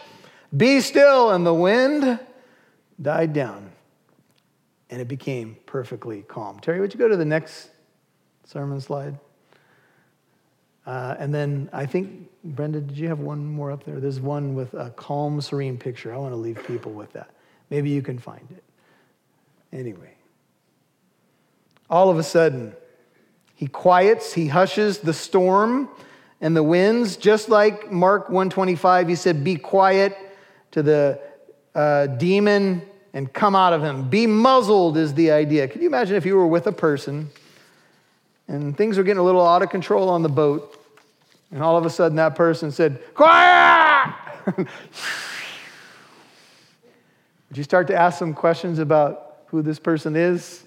be 0.55 0.81
still. 0.81 1.29
And 1.29 1.45
the 1.45 1.53
wind 1.53 2.19
died 2.99 3.33
down 3.33 3.71
and 4.89 5.01
it 5.01 5.07
became 5.07 5.57
perfectly 5.65 6.23
calm. 6.23 6.59
Terry, 6.59 6.79
would 6.79 6.93
you 6.93 6.99
go 6.99 7.07
to 7.07 7.17
the 7.17 7.25
next 7.25 7.69
sermon 8.45 8.79
slide? 8.81 9.17
Uh, 10.85 11.15
and 11.19 11.33
then 11.33 11.69
I 11.73 11.85
think, 11.85 12.29
Brenda, 12.43 12.79
did 12.79 12.97
you 12.97 13.09
have 13.09 13.19
one 13.19 13.45
more 13.45 13.71
up 13.71 13.83
there? 13.83 13.99
There's 13.99 14.21
one 14.21 14.55
with 14.55 14.73
a 14.73 14.89
calm, 14.91 15.41
serene 15.41 15.77
picture. 15.77 16.13
I 16.13 16.17
want 16.17 16.31
to 16.31 16.37
leave 16.37 16.65
people 16.65 16.93
with 16.93 17.11
that. 17.13 17.29
Maybe 17.69 17.89
you 17.89 18.01
can 18.01 18.17
find 18.17 18.47
it. 18.51 18.63
Anyway, 19.73 20.16
all 21.89 22.09
of 22.09 22.17
a 22.17 22.23
sudden, 22.23 22.73
he 23.55 23.67
quiets, 23.67 24.33
he 24.33 24.47
hushes 24.47 24.99
the 24.99 25.13
storm 25.13 25.89
and 26.39 26.55
the 26.55 26.63
winds, 26.63 27.17
just 27.17 27.49
like 27.49 27.91
Mark 27.91 28.29
125, 28.29 29.07
he 29.07 29.15
said, 29.15 29.43
Be 29.43 29.55
quiet 29.55 30.15
to 30.71 30.83
the 30.83 31.19
uh, 31.73 32.07
demon 32.07 32.83
and 33.13 33.31
come 33.33 33.55
out 33.55 33.73
of 33.73 33.81
him. 33.81 34.09
Be 34.09 34.27
muzzled 34.27 34.97
is 34.97 35.15
the 35.15 35.31
idea. 35.31 35.67
Can 35.67 35.81
you 35.81 35.87
imagine 35.87 36.15
if 36.15 36.25
you 36.25 36.35
were 36.35 36.45
with 36.45 36.67
a 36.67 36.71
person 36.71 37.29
and 38.47 38.77
things 38.77 38.97
were 38.97 39.03
getting 39.03 39.19
a 39.19 39.23
little 39.23 39.45
out 39.45 39.63
of 39.63 39.69
control 39.69 40.09
on 40.09 40.21
the 40.21 40.29
boat, 40.29 40.73
and 41.51 41.63
all 41.63 41.77
of 41.77 41.85
a 41.85 41.89
sudden 41.89 42.17
that 42.17 42.35
person 42.35 42.71
said, 42.71 43.01
Quiet! 43.15 44.13
Would 44.55 44.67
you 47.55 47.63
start 47.63 47.87
to 47.87 47.95
ask 47.95 48.19
some 48.19 48.33
questions 48.33 48.77
about 48.77 49.39
who 49.47 49.63
this 49.63 49.79
person 49.79 50.15
is? 50.15 50.66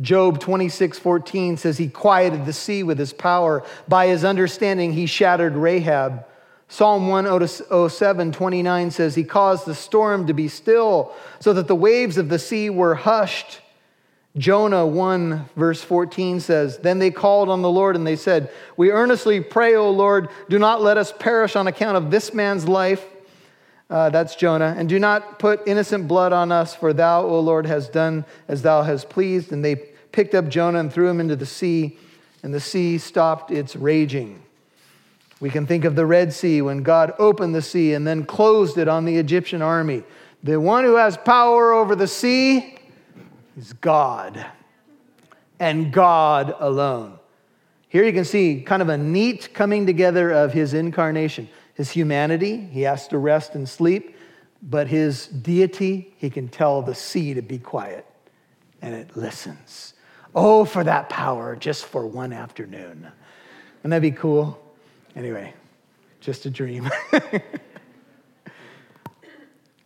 Job 0.00 0.38
26, 0.38 0.98
14 0.98 1.56
says, 1.56 1.78
He 1.78 1.88
quieted 1.88 2.46
the 2.46 2.52
sea 2.52 2.82
with 2.82 2.98
his 2.98 3.12
power. 3.12 3.64
By 3.88 4.06
his 4.06 4.24
understanding, 4.24 4.92
he 4.92 5.06
shattered 5.06 5.56
Rahab. 5.56 6.24
Psalm 6.68 7.08
107, 7.08 8.32
29 8.32 8.90
says, 8.90 9.14
He 9.14 9.24
caused 9.24 9.66
the 9.66 9.74
storm 9.74 10.26
to 10.26 10.34
be 10.34 10.48
still 10.48 11.14
so 11.40 11.52
that 11.54 11.66
the 11.66 11.74
waves 11.74 12.18
of 12.18 12.28
the 12.28 12.38
sea 12.38 12.70
were 12.70 12.94
hushed. 12.94 13.60
Jonah 14.36 14.86
1, 14.86 15.48
verse 15.56 15.82
14 15.82 16.40
says, 16.40 16.78
Then 16.78 16.98
they 16.98 17.10
called 17.10 17.48
on 17.48 17.62
the 17.62 17.70
Lord 17.70 17.96
and 17.96 18.06
they 18.06 18.16
said, 18.16 18.50
We 18.76 18.92
earnestly 18.92 19.40
pray, 19.40 19.74
O 19.74 19.90
Lord, 19.90 20.28
do 20.48 20.58
not 20.58 20.82
let 20.82 20.98
us 20.98 21.12
perish 21.12 21.56
on 21.56 21.66
account 21.66 21.96
of 21.96 22.10
this 22.10 22.32
man's 22.32 22.68
life. 22.68 23.04
Uh, 23.90 24.10
that's 24.10 24.36
Jonah. 24.36 24.74
And 24.76 24.88
do 24.88 24.98
not 24.98 25.38
put 25.38 25.66
innocent 25.66 26.08
blood 26.08 26.32
on 26.32 26.52
us, 26.52 26.74
for 26.74 26.92
thou, 26.92 27.24
O 27.24 27.40
Lord, 27.40 27.66
hast 27.66 27.92
done 27.92 28.24
as 28.46 28.62
thou 28.62 28.82
hast 28.82 29.08
pleased. 29.08 29.52
And 29.52 29.64
they 29.64 29.76
picked 30.12 30.34
up 30.34 30.48
Jonah 30.48 30.80
and 30.80 30.92
threw 30.92 31.08
him 31.08 31.20
into 31.20 31.36
the 31.36 31.46
sea, 31.46 31.98
and 32.42 32.52
the 32.52 32.60
sea 32.60 32.98
stopped 32.98 33.50
its 33.50 33.74
raging. 33.76 34.42
We 35.40 35.50
can 35.50 35.66
think 35.66 35.84
of 35.84 35.94
the 35.94 36.04
Red 36.04 36.32
Sea 36.32 36.62
when 36.62 36.82
God 36.82 37.14
opened 37.18 37.54
the 37.54 37.62
sea 37.62 37.94
and 37.94 38.06
then 38.06 38.24
closed 38.24 38.76
it 38.76 38.88
on 38.88 39.04
the 39.04 39.16
Egyptian 39.16 39.62
army. 39.62 40.02
The 40.42 40.60
one 40.60 40.84
who 40.84 40.96
has 40.96 41.16
power 41.16 41.72
over 41.72 41.94
the 41.94 42.08
sea 42.08 42.78
is 43.56 43.72
God, 43.74 44.44
and 45.60 45.92
God 45.92 46.54
alone. 46.58 47.18
Here 47.88 48.04
you 48.04 48.12
can 48.12 48.24
see 48.24 48.60
kind 48.60 48.82
of 48.82 48.88
a 48.88 48.98
neat 48.98 49.54
coming 49.54 49.86
together 49.86 50.30
of 50.30 50.52
his 50.52 50.74
incarnation 50.74 51.48
his 51.78 51.90
humanity, 51.92 52.56
he 52.56 52.82
has 52.82 53.06
to 53.08 53.18
rest 53.18 53.54
and 53.54 53.68
sleep, 53.68 54.16
but 54.60 54.88
his 54.88 55.28
deity, 55.28 56.12
he 56.18 56.28
can 56.28 56.48
tell 56.48 56.82
the 56.82 56.94
sea 56.94 57.34
to 57.34 57.40
be 57.40 57.56
quiet 57.56 58.04
and 58.82 58.96
it 58.96 59.16
listens. 59.16 59.94
Oh, 60.34 60.64
for 60.64 60.82
that 60.82 61.08
power 61.08 61.54
just 61.54 61.86
for 61.86 62.04
one 62.04 62.32
afternoon. 62.32 63.06
Wouldn't 63.76 63.90
that 63.90 64.02
be 64.02 64.10
cool? 64.10 64.60
Anyway, 65.14 65.54
just 66.20 66.46
a 66.46 66.50
dream. 66.50 66.90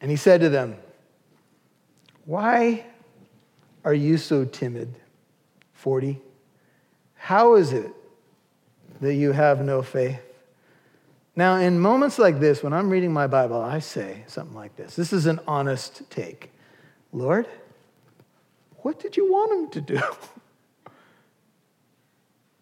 and 0.00 0.10
he 0.10 0.16
said 0.16 0.40
to 0.40 0.48
them, 0.48 0.76
Why 2.24 2.86
are 3.84 3.92
you 3.92 4.16
so 4.16 4.46
timid? 4.46 4.98
40. 5.74 6.18
How 7.16 7.56
is 7.56 7.74
it 7.74 7.92
that 9.02 9.14
you 9.14 9.32
have 9.32 9.60
no 9.62 9.82
faith? 9.82 10.31
Now, 11.34 11.56
in 11.56 11.80
moments 11.80 12.18
like 12.18 12.40
this, 12.40 12.62
when 12.62 12.72
I'm 12.72 12.90
reading 12.90 13.12
my 13.12 13.26
Bible, 13.26 13.60
I 13.60 13.78
say 13.78 14.24
something 14.26 14.54
like 14.54 14.76
this. 14.76 14.96
This 14.96 15.12
is 15.12 15.26
an 15.26 15.40
honest 15.46 16.02
take. 16.10 16.50
Lord, 17.12 17.46
what 18.78 19.00
did 19.00 19.16
you 19.16 19.30
want 19.30 19.52
him 19.52 19.70
to 19.70 19.80
do? 19.80 20.02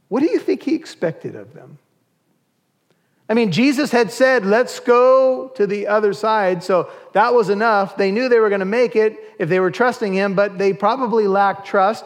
What 0.08 0.24
do 0.24 0.28
you 0.28 0.40
think 0.40 0.64
he 0.64 0.74
expected 0.74 1.36
of 1.36 1.54
them? 1.54 1.78
I 3.28 3.34
mean, 3.34 3.52
Jesus 3.52 3.92
had 3.92 4.10
said, 4.10 4.44
let's 4.44 4.80
go 4.80 5.52
to 5.54 5.68
the 5.68 5.86
other 5.86 6.12
side. 6.12 6.64
So 6.64 6.90
that 7.12 7.32
was 7.32 7.48
enough. 7.48 7.96
They 7.96 8.10
knew 8.10 8.28
they 8.28 8.40
were 8.40 8.48
going 8.48 8.58
to 8.58 8.64
make 8.64 8.96
it 8.96 9.16
if 9.38 9.48
they 9.48 9.60
were 9.60 9.70
trusting 9.70 10.12
him, 10.12 10.34
but 10.34 10.58
they 10.58 10.72
probably 10.72 11.28
lacked 11.28 11.64
trust. 11.64 12.04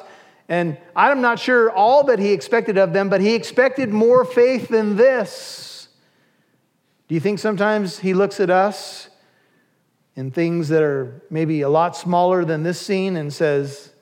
And 0.51 0.77
I'm 0.95 1.23
not 1.23 1.39
sure 1.39 1.71
all 1.71 2.05
that 2.05 2.19
he 2.19 2.33
expected 2.35 2.77
of 2.77 2.93
them, 2.93 3.09
but 3.09 3.23
he 3.23 3.35
expected 3.35 3.89
more 3.89 4.27
faith 4.27 4.69
than 4.69 4.97
this. 4.97 5.74
Do 7.09 7.15
you 7.15 7.21
think 7.21 7.39
sometimes 7.39 7.99
He 7.99 8.15
looks 8.15 8.41
at 8.41 8.51
us 8.51 9.09
in 10.17 10.31
things 10.31 10.69
that 10.69 10.83
are 10.83 11.23
maybe 11.31 11.63
a 11.63 11.69
lot 11.69 11.97
smaller 11.97 12.45
than 12.45 12.63
this 12.63 12.81
scene 12.81 13.17
and 13.17 13.33
says, 13.33 13.93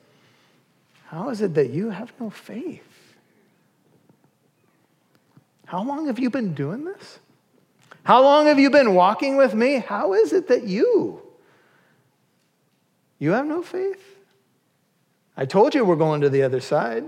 How 1.07 1.29
is 1.29 1.41
it 1.41 1.55
that 1.55 1.69
you 1.71 1.89
have 1.89 2.13
no 2.19 2.29
faith? 2.29 2.83
How 5.65 5.83
long 5.83 6.07
have 6.07 6.19
you 6.19 6.29
been 6.29 6.53
doing 6.53 6.85
this? 6.85 7.19
How 8.03 8.21
long 8.21 8.45
have 8.45 8.59
you 8.59 8.69
been 8.69 8.93
walking 8.93 9.37
with 9.37 9.53
me? 9.53 9.77
How 9.77 10.13
is 10.13 10.33
it 10.33 10.47
that 10.49 10.63
you 10.63 11.21
you 13.17 13.31
have 13.31 13.45
no 13.45 13.61
faith? 13.61 14.03
I 15.37 15.45
told 15.45 15.73
you 15.73 15.85
we're 15.85 15.95
going 15.95 16.21
to 16.21 16.29
the 16.29 16.43
other 16.43 16.59
side. 16.59 17.05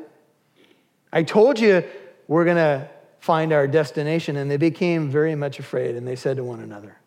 I 1.12 1.24
told 1.24 1.60
you 1.60 1.84
we're 2.28 2.46
going 2.46 2.58
to 2.58 2.90
find 3.26 3.52
our 3.52 3.68
destination. 3.68 4.38
And 4.38 4.50
they 4.50 4.58
became 4.58 5.10
very 5.10 5.34
much 5.34 5.58
afraid, 5.60 5.96
and 5.96 6.08
they 6.08 6.16
said 6.16 6.38
to 6.38 6.44
one 6.44 6.60
another, 6.60 6.98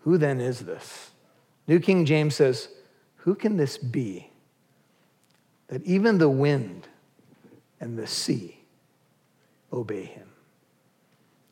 Who 0.00 0.16
then 0.16 0.40
is 0.40 0.60
this? 0.60 1.10
New 1.68 1.78
King 1.78 2.06
James 2.06 2.34
says, 2.34 2.68
Who 3.16 3.34
can 3.34 3.58
this 3.58 3.76
be 3.76 4.30
that 5.68 5.84
even 5.84 6.16
the 6.16 6.30
wind 6.30 6.88
and 7.78 7.98
the 7.98 8.06
sea 8.06 8.58
obey 9.70 10.04
him? 10.04 10.28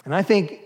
And 0.07 0.15
I 0.15 0.23
think 0.23 0.61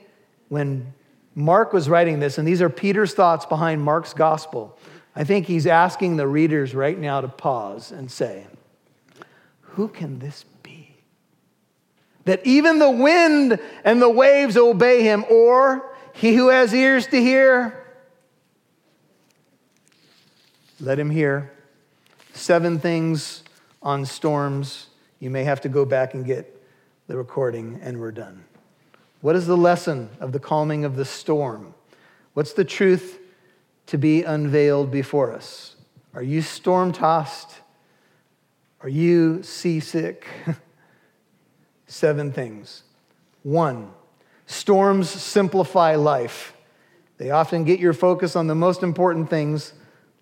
when 0.48 0.94
Mark 1.34 1.72
was 1.72 1.88
writing 1.88 2.20
this, 2.20 2.38
and 2.38 2.46
these 2.46 2.62
are 2.62 2.70
Peter's 2.70 3.12
thoughts 3.12 3.44
behind 3.44 3.82
Mark's 3.82 4.14
gospel, 4.14 4.78
I 5.16 5.24
think 5.24 5.46
he's 5.46 5.66
asking 5.66 6.16
the 6.16 6.28
readers 6.28 6.76
right 6.76 6.98
now 6.98 7.20
to 7.20 7.28
pause 7.28 7.90
and 7.90 8.08
say, 8.08 8.46
Who 9.60 9.88
can 9.88 10.20
this 10.20 10.44
that 12.24 12.46
even 12.46 12.78
the 12.78 12.90
wind 12.90 13.58
and 13.84 14.00
the 14.00 14.08
waves 14.08 14.56
obey 14.56 15.02
him, 15.02 15.24
or 15.30 15.94
he 16.12 16.34
who 16.34 16.48
has 16.48 16.74
ears 16.74 17.06
to 17.08 17.20
hear, 17.20 17.84
let 20.80 20.98
him 20.98 21.10
hear. 21.10 21.52
Seven 22.32 22.78
things 22.78 23.44
on 23.82 24.04
storms. 24.06 24.88
You 25.20 25.30
may 25.30 25.44
have 25.44 25.60
to 25.62 25.68
go 25.68 25.84
back 25.84 26.14
and 26.14 26.24
get 26.24 26.62
the 27.06 27.16
recording, 27.16 27.78
and 27.82 28.00
we're 28.00 28.12
done. 28.12 28.44
What 29.20 29.36
is 29.36 29.46
the 29.46 29.56
lesson 29.56 30.10
of 30.20 30.32
the 30.32 30.40
calming 30.40 30.84
of 30.84 30.96
the 30.96 31.04
storm? 31.04 31.74
What's 32.34 32.52
the 32.52 32.64
truth 32.64 33.18
to 33.86 33.98
be 33.98 34.22
unveiled 34.22 34.90
before 34.90 35.32
us? 35.32 35.76
Are 36.14 36.22
you 36.22 36.42
storm 36.42 36.92
tossed? 36.92 37.60
Are 38.80 38.88
you 38.88 39.42
seasick? 39.42 40.26
seven 41.94 42.32
things. 42.32 42.82
One, 43.42 43.90
storms 44.46 45.08
simplify 45.08 45.94
life. 45.94 46.54
They 47.18 47.30
often 47.30 47.64
get 47.64 47.78
your 47.78 47.92
focus 47.92 48.36
on 48.36 48.48
the 48.48 48.54
most 48.54 48.82
important 48.82 49.30
things 49.30 49.72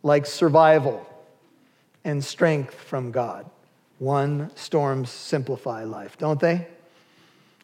like 0.03 0.27
survival 0.27 1.07
and 2.05 2.23
strength 2.23 2.75
from 2.75 3.11
God. 3.11 3.49
One, 3.99 4.51
storms 4.55 5.11
simplify 5.11 5.85
life, 5.85 6.19
don't 6.19 6.41
they? 6.41 6.67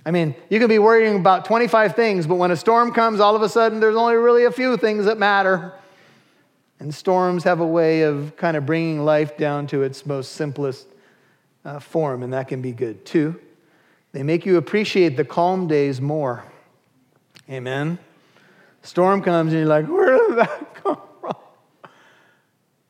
I 0.07 0.11
mean, 0.11 0.35
you 0.49 0.59
can 0.59 0.69
be 0.69 0.79
worrying 0.79 1.17
about 1.17 1.45
25 1.45 1.95
things, 1.95 2.27
but 2.27 2.37
when 2.37 2.51
a 2.51 2.57
storm 2.57 2.93
comes, 2.93 3.21
all 3.21 3.37
of 3.37 3.43
a 3.43 3.49
sudden 3.49 3.81
there's 3.81 3.97
only 3.97 4.15
really 4.15 4.45
a 4.45 4.53
few 4.53 4.77
things 4.77 5.05
that 5.05 5.19
matter. 5.19 5.73
And 6.81 6.95
storms 6.95 7.43
have 7.45 7.61
a 7.61 7.67
way 7.67 8.03
of 8.03 8.37
kind 8.37 8.57
of 8.57 8.65
bringing 8.65 9.05
life 9.05 9.37
down 9.37 9.67
to 9.69 9.83
its 9.83 10.07
most 10.07 10.33
simplest 10.33 10.87
uh, 11.65 11.81
form, 11.81 12.23
and 12.23 12.33
that 12.33 12.47
can 12.49 12.63
be 12.63 12.73
good. 12.73 13.05
Two, 13.05 13.41
they 14.13 14.23
make 14.23 14.47
you 14.47 14.57
appreciate 14.57 15.17
the 15.17 15.25
calm 15.25 15.67
days 15.67 16.01
more. 16.01 16.45
Amen. 17.51 17.99
Storm 18.83 19.23
comes 19.23 19.53
and 19.53 19.61
you're 19.61 19.69
like, 19.69 19.87
where 19.87 20.29
did 20.29 20.39
that 20.39 20.75
come 20.83 21.01
from? 21.21 21.37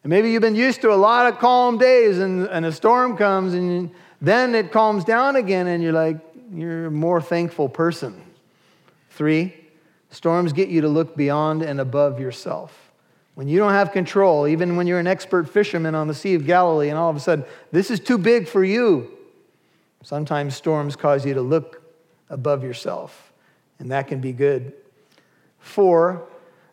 And 0.04 0.10
maybe 0.10 0.30
you've 0.30 0.42
been 0.42 0.54
used 0.54 0.80
to 0.82 0.92
a 0.92 0.96
lot 0.96 1.32
of 1.32 1.38
calm 1.38 1.78
days 1.78 2.18
and, 2.18 2.46
and 2.46 2.64
a 2.64 2.72
storm 2.72 3.16
comes 3.16 3.54
and 3.54 3.90
then 4.20 4.54
it 4.54 4.72
calms 4.72 5.04
down 5.04 5.36
again 5.36 5.66
and 5.66 5.82
you're 5.82 5.92
like, 5.92 6.18
you're 6.52 6.86
a 6.86 6.90
more 6.90 7.20
thankful 7.20 7.68
person. 7.68 8.22
Three, 9.10 9.54
storms 10.10 10.52
get 10.52 10.68
you 10.68 10.80
to 10.82 10.88
look 10.88 11.16
beyond 11.16 11.62
and 11.62 11.80
above 11.80 12.20
yourself. 12.20 12.92
When 13.34 13.48
you 13.48 13.58
don't 13.58 13.72
have 13.72 13.92
control, 13.92 14.48
even 14.48 14.76
when 14.76 14.86
you're 14.86 14.98
an 14.98 15.06
expert 15.06 15.48
fisherman 15.48 15.94
on 15.94 16.08
the 16.08 16.14
Sea 16.14 16.34
of 16.34 16.44
Galilee, 16.44 16.88
and 16.88 16.98
all 16.98 17.08
of 17.10 17.16
a 17.16 17.20
sudden, 17.20 17.44
this 17.70 17.90
is 17.90 18.00
too 18.00 18.18
big 18.18 18.48
for 18.48 18.64
you. 18.64 19.17
Sometimes 20.03 20.57
storms 20.57 20.96
cause 20.96 21.26
you 21.26 21.34
to 21.34 21.42
look 21.42 21.82
above 22.30 22.62
yourself, 22.62 23.32
and 23.78 23.90
that 23.90 24.09
can 24.09 24.20
be 24.20 24.32
good. 24.32 24.72
Four, 25.59 26.26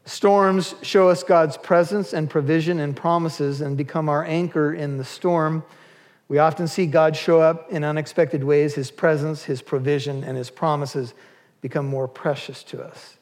storms 0.05 0.75
show 0.81 1.09
us 1.09 1.23
God's 1.23 1.57
presence 1.57 2.13
and 2.13 2.29
provision 2.29 2.79
and 2.79 2.95
promises 2.95 3.61
and 3.61 3.75
become 3.75 4.09
our 4.09 4.23
anchor 4.25 4.73
in 4.73 4.97
the 4.97 5.03
storm. 5.03 5.63
We 6.27 6.37
often 6.37 6.67
see 6.67 6.85
God 6.85 7.15
show 7.15 7.39
up 7.39 7.71
in 7.71 7.83
unexpected 7.83 8.43
ways. 8.43 8.75
His 8.75 8.91
presence, 8.91 9.43
His 9.43 9.61
provision, 9.61 10.23
and 10.23 10.37
His 10.37 10.49
promises 10.49 11.13
become 11.61 11.87
more 11.87 12.07
precious 12.07 12.63
to 12.63 12.83
us. 12.83 13.17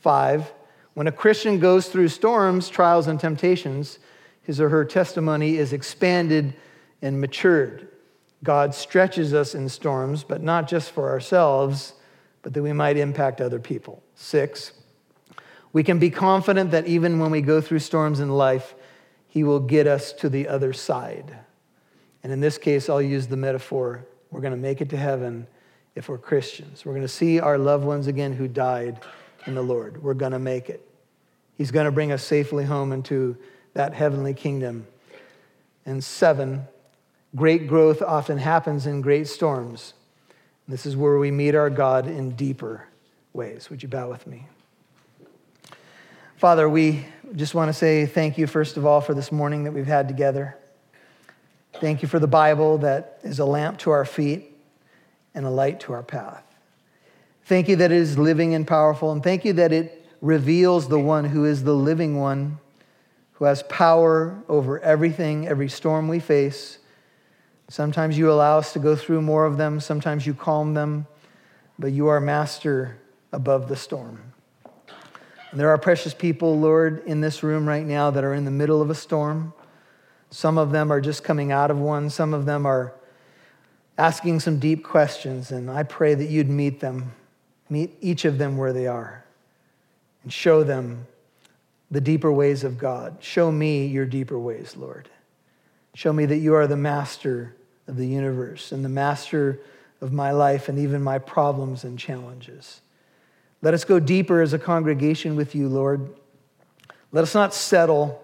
Five, 0.00 0.52
when 0.94 1.06
a 1.06 1.12
Christian 1.12 1.58
goes 1.58 1.88
through 1.88 2.08
storms, 2.08 2.68
trials, 2.68 3.06
and 3.06 3.18
temptations, 3.18 3.98
his 4.42 4.60
or 4.60 4.68
her 4.68 4.84
testimony 4.84 5.56
is 5.56 5.72
expanded 5.72 6.54
and 7.00 7.20
matured. 7.20 7.88
God 8.44 8.74
stretches 8.74 9.34
us 9.34 9.54
in 9.54 9.68
storms, 9.68 10.24
but 10.24 10.42
not 10.42 10.68
just 10.68 10.90
for 10.90 11.10
ourselves, 11.10 11.94
but 12.42 12.54
that 12.54 12.62
we 12.62 12.72
might 12.72 12.96
impact 12.96 13.40
other 13.40 13.60
people. 13.60 14.02
Six, 14.14 14.72
we 15.72 15.82
can 15.82 15.98
be 15.98 16.10
confident 16.10 16.72
that 16.72 16.86
even 16.86 17.18
when 17.18 17.30
we 17.30 17.40
go 17.40 17.60
through 17.60 17.78
storms 17.78 18.20
in 18.20 18.30
life, 18.30 18.74
He 19.28 19.44
will 19.44 19.60
get 19.60 19.86
us 19.86 20.12
to 20.14 20.28
the 20.28 20.48
other 20.48 20.72
side. 20.72 21.36
And 22.22 22.32
in 22.32 22.40
this 22.40 22.58
case, 22.58 22.88
I'll 22.88 23.02
use 23.02 23.26
the 23.26 23.36
metaphor 23.36 24.06
we're 24.32 24.40
going 24.40 24.52
to 24.52 24.58
make 24.58 24.80
it 24.80 24.88
to 24.90 24.96
heaven 24.96 25.46
if 25.94 26.08
we're 26.08 26.18
Christians. 26.18 26.84
We're 26.84 26.94
going 26.94 27.02
to 27.02 27.08
see 27.08 27.38
our 27.38 27.58
loved 27.58 27.84
ones 27.84 28.06
again 28.06 28.32
who 28.32 28.48
died 28.48 28.98
in 29.46 29.54
the 29.54 29.62
Lord. 29.62 30.02
We're 30.02 30.14
going 30.14 30.32
to 30.32 30.38
make 30.38 30.70
it. 30.70 30.88
He's 31.58 31.70
going 31.70 31.84
to 31.84 31.92
bring 31.92 32.12
us 32.12 32.24
safely 32.24 32.64
home 32.64 32.92
into 32.92 33.36
that 33.74 33.92
heavenly 33.92 34.32
kingdom. 34.32 34.86
And 35.84 36.02
seven, 36.02 36.66
great 37.34 37.66
growth 37.66 38.02
often 38.02 38.38
happens 38.38 38.86
in 38.86 39.00
great 39.00 39.28
storms. 39.28 39.94
This 40.68 40.86
is 40.86 40.96
where 40.96 41.18
we 41.18 41.30
meet 41.30 41.54
our 41.54 41.70
God 41.70 42.06
in 42.06 42.32
deeper 42.32 42.86
ways. 43.32 43.68
Would 43.70 43.82
you 43.82 43.88
bow 43.88 44.08
with 44.08 44.26
me? 44.26 44.46
Father, 46.36 46.68
we 46.68 47.06
just 47.36 47.54
want 47.54 47.68
to 47.68 47.72
say 47.72 48.04
thank 48.06 48.36
you, 48.36 48.46
first 48.46 48.76
of 48.76 48.84
all, 48.84 49.00
for 49.00 49.14
this 49.14 49.30
morning 49.30 49.64
that 49.64 49.72
we've 49.72 49.86
had 49.86 50.08
together. 50.08 50.56
Thank 51.74 52.02
you 52.02 52.08
for 52.08 52.18
the 52.18 52.26
Bible 52.26 52.78
that 52.78 53.18
is 53.22 53.38
a 53.38 53.44
lamp 53.44 53.78
to 53.78 53.90
our 53.90 54.04
feet 54.04 54.56
and 55.34 55.46
a 55.46 55.50
light 55.50 55.80
to 55.80 55.92
our 55.92 56.02
path. 56.02 56.44
Thank 57.44 57.68
you 57.68 57.76
that 57.76 57.90
it 57.90 57.96
is 57.96 58.18
living 58.18 58.54
and 58.54 58.66
powerful, 58.66 59.12
and 59.12 59.22
thank 59.22 59.44
you 59.44 59.52
that 59.54 59.72
it 59.72 60.06
reveals 60.20 60.88
the 60.88 60.98
one 60.98 61.24
who 61.24 61.44
is 61.44 61.64
the 61.64 61.74
living 61.74 62.18
one, 62.18 62.58
who 63.34 63.46
has 63.46 63.62
power 63.64 64.42
over 64.48 64.78
everything, 64.80 65.48
every 65.48 65.68
storm 65.68 66.08
we 66.08 66.20
face. 66.20 66.78
Sometimes 67.72 68.18
you 68.18 68.30
allow 68.30 68.58
us 68.58 68.74
to 68.74 68.78
go 68.78 68.94
through 68.94 69.22
more 69.22 69.46
of 69.46 69.56
them, 69.56 69.80
sometimes 69.80 70.26
you 70.26 70.34
calm 70.34 70.74
them, 70.74 71.06
but 71.78 71.90
you 71.90 72.08
are 72.08 72.20
master 72.20 72.98
above 73.32 73.66
the 73.66 73.76
storm. 73.76 74.20
And 75.50 75.58
there 75.58 75.70
are 75.70 75.78
precious 75.78 76.12
people, 76.12 76.60
Lord, 76.60 77.02
in 77.06 77.22
this 77.22 77.42
room 77.42 77.66
right 77.66 77.86
now 77.86 78.10
that 78.10 78.24
are 78.24 78.34
in 78.34 78.44
the 78.44 78.50
middle 78.50 78.82
of 78.82 78.90
a 78.90 78.94
storm. 78.94 79.54
Some 80.28 80.58
of 80.58 80.70
them 80.70 80.92
are 80.92 81.00
just 81.00 81.24
coming 81.24 81.50
out 81.50 81.70
of 81.70 81.78
one, 81.78 82.10
some 82.10 82.34
of 82.34 82.44
them 82.44 82.66
are 82.66 82.92
asking 83.96 84.40
some 84.40 84.58
deep 84.58 84.84
questions, 84.84 85.50
and 85.50 85.70
I 85.70 85.82
pray 85.82 86.14
that 86.14 86.28
you'd 86.28 86.50
meet 86.50 86.80
them, 86.80 87.14
meet 87.70 87.96
each 88.02 88.26
of 88.26 88.36
them 88.36 88.58
where 88.58 88.74
they 88.74 88.86
are, 88.86 89.24
and 90.24 90.30
show 90.30 90.62
them 90.62 91.06
the 91.90 92.02
deeper 92.02 92.30
ways 92.30 92.64
of 92.64 92.76
God. 92.76 93.16
Show 93.20 93.50
me 93.50 93.86
your 93.86 94.04
deeper 94.04 94.38
ways, 94.38 94.76
Lord. 94.76 95.08
Show 95.94 96.12
me 96.12 96.26
that 96.26 96.36
you 96.36 96.52
are 96.52 96.66
the 96.66 96.76
master 96.76 97.56
of 97.86 97.96
the 97.96 98.06
universe 98.06 98.72
and 98.72 98.84
the 98.84 98.88
master 98.88 99.60
of 100.00 100.12
my 100.12 100.32
life 100.32 100.68
and 100.68 100.78
even 100.78 101.02
my 101.02 101.18
problems 101.18 101.84
and 101.84 101.98
challenges. 101.98 102.80
Let 103.60 103.74
us 103.74 103.84
go 103.84 104.00
deeper 104.00 104.40
as 104.40 104.52
a 104.52 104.58
congregation 104.58 105.36
with 105.36 105.54
you, 105.54 105.68
Lord. 105.68 106.12
Let 107.12 107.22
us 107.22 107.34
not 107.34 107.54
settle 107.54 108.20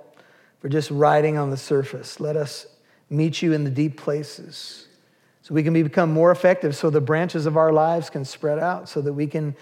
for 0.60 0.68
just 0.68 0.90
riding 0.90 1.38
on 1.38 1.50
the 1.50 1.56
surface. 1.56 2.18
Let 2.18 2.36
us 2.36 2.66
meet 3.08 3.40
you 3.40 3.52
in 3.52 3.64
the 3.64 3.70
deep 3.70 3.96
places 3.96 4.88
so 5.42 5.54
we 5.54 5.62
can 5.62 5.72
become 5.72 6.12
more 6.12 6.30
effective, 6.30 6.76
so 6.76 6.90
the 6.90 7.00
branches 7.00 7.46
of 7.46 7.56
our 7.56 7.72
lives 7.72 8.10
can 8.10 8.24
spread 8.24 8.58
out, 8.58 8.88
so 8.88 9.00
that 9.00 9.14
we 9.14 9.26
can 9.26 9.56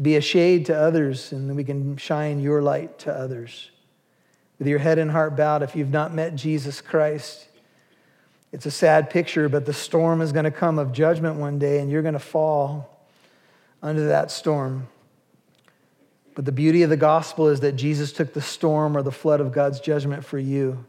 be 0.00 0.16
a 0.16 0.20
shade 0.20 0.66
to 0.66 0.76
others 0.78 1.32
and 1.32 1.56
we 1.56 1.64
can 1.64 1.96
shine 1.96 2.40
your 2.40 2.62
light 2.62 2.98
to 3.00 3.12
others. 3.12 3.70
With 4.58 4.68
your 4.68 4.78
head 4.78 4.98
and 4.98 5.10
heart 5.10 5.36
bowed, 5.36 5.62
if 5.62 5.74
you've 5.74 5.90
not 5.90 6.14
met 6.14 6.36
Jesus 6.36 6.80
Christ, 6.80 7.48
it's 8.52 8.66
a 8.66 8.70
sad 8.70 9.08
picture, 9.08 9.48
but 9.48 9.64
the 9.64 9.72
storm 9.72 10.20
is 10.20 10.30
going 10.30 10.44
to 10.44 10.50
come 10.50 10.78
of 10.78 10.92
judgment 10.92 11.36
one 11.36 11.58
day, 11.58 11.78
and 11.78 11.90
you're 11.90 12.02
going 12.02 12.12
to 12.12 12.20
fall 12.20 13.06
under 13.82 14.08
that 14.08 14.30
storm. 14.30 14.88
But 16.34 16.44
the 16.44 16.52
beauty 16.52 16.82
of 16.82 16.90
the 16.90 16.96
gospel 16.96 17.48
is 17.48 17.60
that 17.60 17.72
Jesus 17.72 18.12
took 18.12 18.34
the 18.34 18.42
storm 18.42 18.96
or 18.96 19.02
the 19.02 19.10
flood 19.10 19.40
of 19.40 19.52
God's 19.52 19.80
judgment 19.80 20.24
for 20.24 20.38
you. 20.38 20.84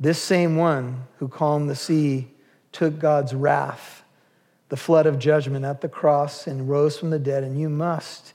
This 0.00 0.20
same 0.20 0.56
one 0.56 1.04
who 1.18 1.28
calmed 1.28 1.68
the 1.68 1.76
sea 1.76 2.28
took 2.72 2.98
God's 2.98 3.34
wrath, 3.34 4.02
the 4.68 4.76
flood 4.76 5.06
of 5.06 5.18
judgment 5.18 5.64
at 5.64 5.80
the 5.80 5.88
cross, 5.88 6.46
and 6.46 6.68
rose 6.68 6.98
from 6.98 7.10
the 7.10 7.18
dead, 7.18 7.44
and 7.44 7.60
you 7.60 7.68
must 7.68 8.32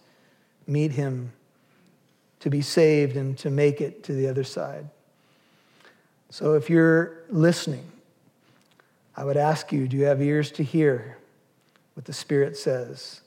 meet 0.67 0.91
him 0.91 1.31
to 2.39 2.49
be 2.49 2.61
saved 2.61 3.15
and 3.15 3.37
to 3.37 3.49
make 3.49 3.81
it 3.81 4.03
to 4.03 4.13
the 4.13 4.27
other 4.27 4.43
side. 4.43 4.89
So 6.29 6.53
if 6.53 6.69
you're 6.69 7.23
listening, 7.29 7.89
I 9.15 9.23
would 9.23 9.37
ask 9.37 9.71
you 9.71 9.87
do 9.87 9.97
you 9.97 10.05
have 10.05 10.21
ears 10.21 10.51
to 10.53 10.63
hear 10.63 11.17
what 11.93 12.05
the 12.05 12.13
Spirit 12.13 12.57
says? 12.57 13.21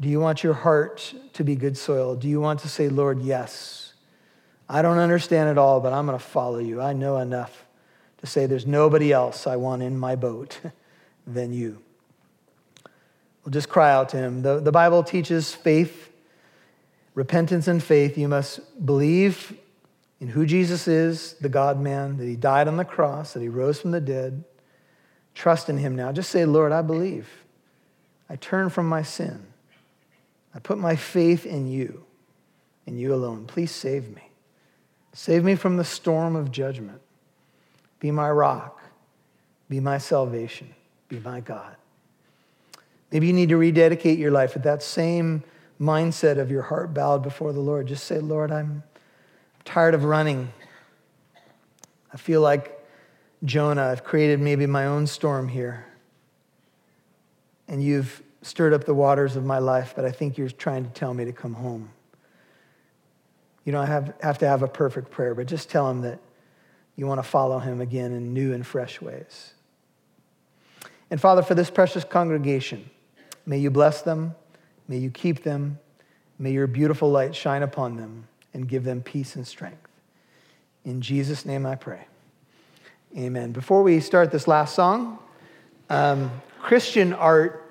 Do 0.00 0.08
you 0.08 0.20
want 0.20 0.44
your 0.44 0.54
heart 0.54 1.14
to 1.32 1.44
be 1.44 1.56
good 1.56 1.76
soil? 1.76 2.14
Do 2.16 2.28
you 2.28 2.40
want 2.40 2.60
to 2.60 2.68
say, 2.68 2.88
Lord, 2.88 3.22
yes? 3.22 3.94
I 4.68 4.82
don't 4.82 4.98
understand 4.98 5.48
it 5.48 5.58
all, 5.58 5.80
but 5.80 5.92
I'm 5.92 6.06
going 6.06 6.18
to 6.18 6.24
follow 6.24 6.58
you. 6.58 6.80
I 6.82 6.92
know 6.92 7.16
enough 7.16 7.64
to 8.18 8.26
say 8.26 8.46
there's 8.46 8.66
nobody 8.66 9.12
else 9.12 9.46
I 9.46 9.56
want 9.56 9.82
in 9.82 9.98
my 9.98 10.16
boat 10.16 10.60
than 11.26 11.52
you. 11.52 11.82
We'll 13.44 13.52
just 13.52 13.68
cry 13.68 13.92
out 13.92 14.08
to 14.10 14.16
him. 14.16 14.42
The, 14.42 14.60
the 14.60 14.72
Bible 14.72 15.02
teaches 15.02 15.54
faith, 15.54 16.10
repentance, 17.14 17.68
and 17.68 17.82
faith. 17.82 18.18
You 18.18 18.28
must 18.28 18.84
believe 18.84 19.56
in 20.20 20.28
who 20.28 20.46
Jesus 20.46 20.88
is, 20.88 21.34
the 21.34 21.48
God 21.48 21.80
man, 21.80 22.16
that 22.16 22.26
he 22.26 22.36
died 22.36 22.68
on 22.68 22.76
the 22.76 22.84
cross, 22.84 23.34
that 23.34 23.42
he 23.42 23.48
rose 23.48 23.80
from 23.80 23.92
the 23.92 24.00
dead. 24.00 24.44
Trust 25.36 25.68
in 25.68 25.76
him 25.76 25.94
now. 25.94 26.12
Just 26.12 26.30
say, 26.30 26.46
Lord, 26.46 26.72
I 26.72 26.80
believe. 26.80 27.28
I 28.28 28.36
turn 28.36 28.70
from 28.70 28.88
my 28.88 29.02
sin. 29.02 29.46
I 30.54 30.58
put 30.58 30.78
my 30.78 30.96
faith 30.96 31.44
in 31.44 31.70
you, 31.70 32.04
in 32.86 32.96
you 32.96 33.14
alone. 33.14 33.44
Please 33.46 33.70
save 33.70 34.12
me. 34.16 34.30
Save 35.12 35.44
me 35.44 35.54
from 35.54 35.76
the 35.76 35.84
storm 35.84 36.34
of 36.34 36.50
judgment. 36.50 37.02
Be 38.00 38.10
my 38.10 38.30
rock. 38.30 38.80
Be 39.68 39.78
my 39.78 39.98
salvation. 39.98 40.74
Be 41.08 41.20
my 41.20 41.40
God. 41.40 41.76
Maybe 43.12 43.26
you 43.26 43.34
need 43.34 43.50
to 43.50 43.58
rededicate 43.58 44.18
your 44.18 44.30
life 44.30 44.54
with 44.54 44.62
that 44.62 44.82
same 44.82 45.44
mindset 45.78 46.38
of 46.38 46.50
your 46.50 46.62
heart 46.62 46.94
bowed 46.94 47.22
before 47.22 47.52
the 47.52 47.60
Lord. 47.60 47.88
Just 47.88 48.04
say, 48.04 48.20
Lord, 48.20 48.50
I'm 48.50 48.82
tired 49.66 49.92
of 49.92 50.04
running. 50.04 50.50
I 52.12 52.16
feel 52.16 52.40
like 52.40 52.75
Jonah. 53.46 53.86
I've 53.86 54.04
created 54.04 54.40
maybe 54.40 54.66
my 54.66 54.86
own 54.86 55.06
storm 55.06 55.48
here. 55.48 55.86
And 57.68 57.82
you've 57.82 58.22
stirred 58.42 58.74
up 58.74 58.84
the 58.84 58.94
waters 58.94 59.36
of 59.36 59.44
my 59.44 59.58
life, 59.58 59.94
but 59.96 60.04
I 60.04 60.10
think 60.10 60.36
you're 60.36 60.50
trying 60.50 60.84
to 60.84 60.90
tell 60.90 61.14
me 61.14 61.24
to 61.24 61.32
come 61.32 61.54
home. 61.54 61.90
You 63.64 63.72
don't 63.72 63.86
have, 63.86 64.14
have 64.20 64.38
to 64.38 64.46
have 64.46 64.62
a 64.62 64.68
perfect 64.68 65.10
prayer, 65.10 65.34
but 65.34 65.46
just 65.46 65.68
tell 65.70 65.90
him 65.90 66.02
that 66.02 66.20
you 66.94 67.06
want 67.06 67.18
to 67.18 67.28
follow 67.28 67.58
him 67.58 67.80
again 67.80 68.12
in 68.12 68.32
new 68.32 68.52
and 68.52 68.64
fresh 68.64 69.00
ways. 69.00 69.54
And 71.10 71.20
Father, 71.20 71.42
for 71.42 71.54
this 71.54 71.70
precious 71.70 72.04
congregation, 72.04 72.88
may 73.44 73.58
you 73.58 73.70
bless 73.70 74.02
them, 74.02 74.34
may 74.86 74.98
you 74.98 75.10
keep 75.10 75.42
them, 75.42 75.78
may 76.38 76.52
your 76.52 76.66
beautiful 76.66 77.10
light 77.10 77.34
shine 77.34 77.62
upon 77.62 77.96
them 77.96 78.28
and 78.54 78.68
give 78.68 78.84
them 78.84 79.02
peace 79.02 79.36
and 79.36 79.46
strength. 79.46 79.88
In 80.84 81.00
Jesus' 81.00 81.44
name 81.44 81.66
I 81.66 81.74
pray. 81.74 82.06
Amen. 83.16 83.52
Before 83.52 83.82
we 83.82 84.00
start 84.00 84.30
this 84.30 84.46
last 84.46 84.74
song, 84.74 85.18
um, 85.88 86.30
Christian 86.60 87.14
art 87.14 87.64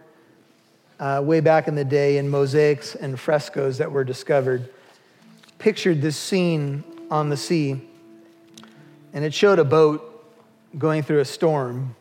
uh, 1.00 1.22
way 1.24 1.40
back 1.40 1.68
in 1.68 1.76
the 1.76 1.86
day 1.86 2.18
in 2.18 2.28
mosaics 2.28 2.96
and 2.96 3.20
frescoes 3.20 3.78
that 3.78 3.92
were 3.92 4.04
discovered 4.04 4.68
pictured 5.60 6.02
this 6.02 6.18
scene 6.18 6.84
on 7.12 7.30
the 7.30 7.38
sea, 7.38 7.80
and 9.14 9.24
it 9.24 9.36
showed 9.36 9.60
a 9.60 9.64
boat 9.64 10.26
going 10.80 11.04
through 11.04 11.20
a 11.20 11.26
storm. 11.26 11.96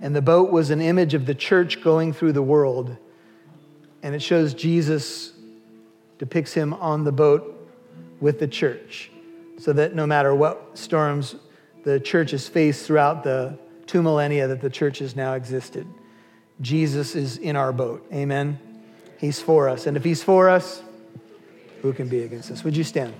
And 0.00 0.14
the 0.14 0.22
boat 0.22 0.52
was 0.52 0.70
an 0.70 0.80
image 0.80 1.12
of 1.14 1.26
the 1.26 1.34
church 1.34 1.82
going 1.82 2.12
through 2.12 2.34
the 2.34 2.42
world. 2.42 2.96
And 4.04 4.14
it 4.14 4.22
shows 4.22 4.54
Jesus 4.54 5.32
depicts 6.18 6.52
him 6.52 6.72
on 6.74 7.02
the 7.02 7.12
boat 7.12 7.68
with 8.20 8.38
the 8.38 8.46
church, 8.46 9.10
so 9.58 9.72
that 9.72 9.96
no 9.96 10.06
matter 10.06 10.32
what 10.36 10.78
storms 10.78 11.34
the 11.84 12.00
church 12.00 12.32
has 12.32 12.48
faced 12.48 12.86
throughout 12.86 13.22
the 13.22 13.58
two 13.86 14.02
millennia 14.02 14.48
that 14.48 14.60
the 14.60 14.70
church 14.70 14.98
has 14.98 15.14
now 15.14 15.34
existed, 15.34 15.86
Jesus 16.60 17.14
is 17.14 17.36
in 17.36 17.56
our 17.56 17.72
boat. 17.72 18.06
Amen. 18.12 18.58
He's 19.18 19.40
for 19.40 19.68
us. 19.68 19.86
And 19.86 19.96
if 19.96 20.04
he's 20.04 20.22
for 20.22 20.48
us, 20.48 20.82
who 21.82 21.92
can 21.92 22.08
be 22.08 22.22
against 22.22 22.50
us? 22.50 22.64
Would 22.64 22.76
you 22.76 22.84
stand? 22.84 23.14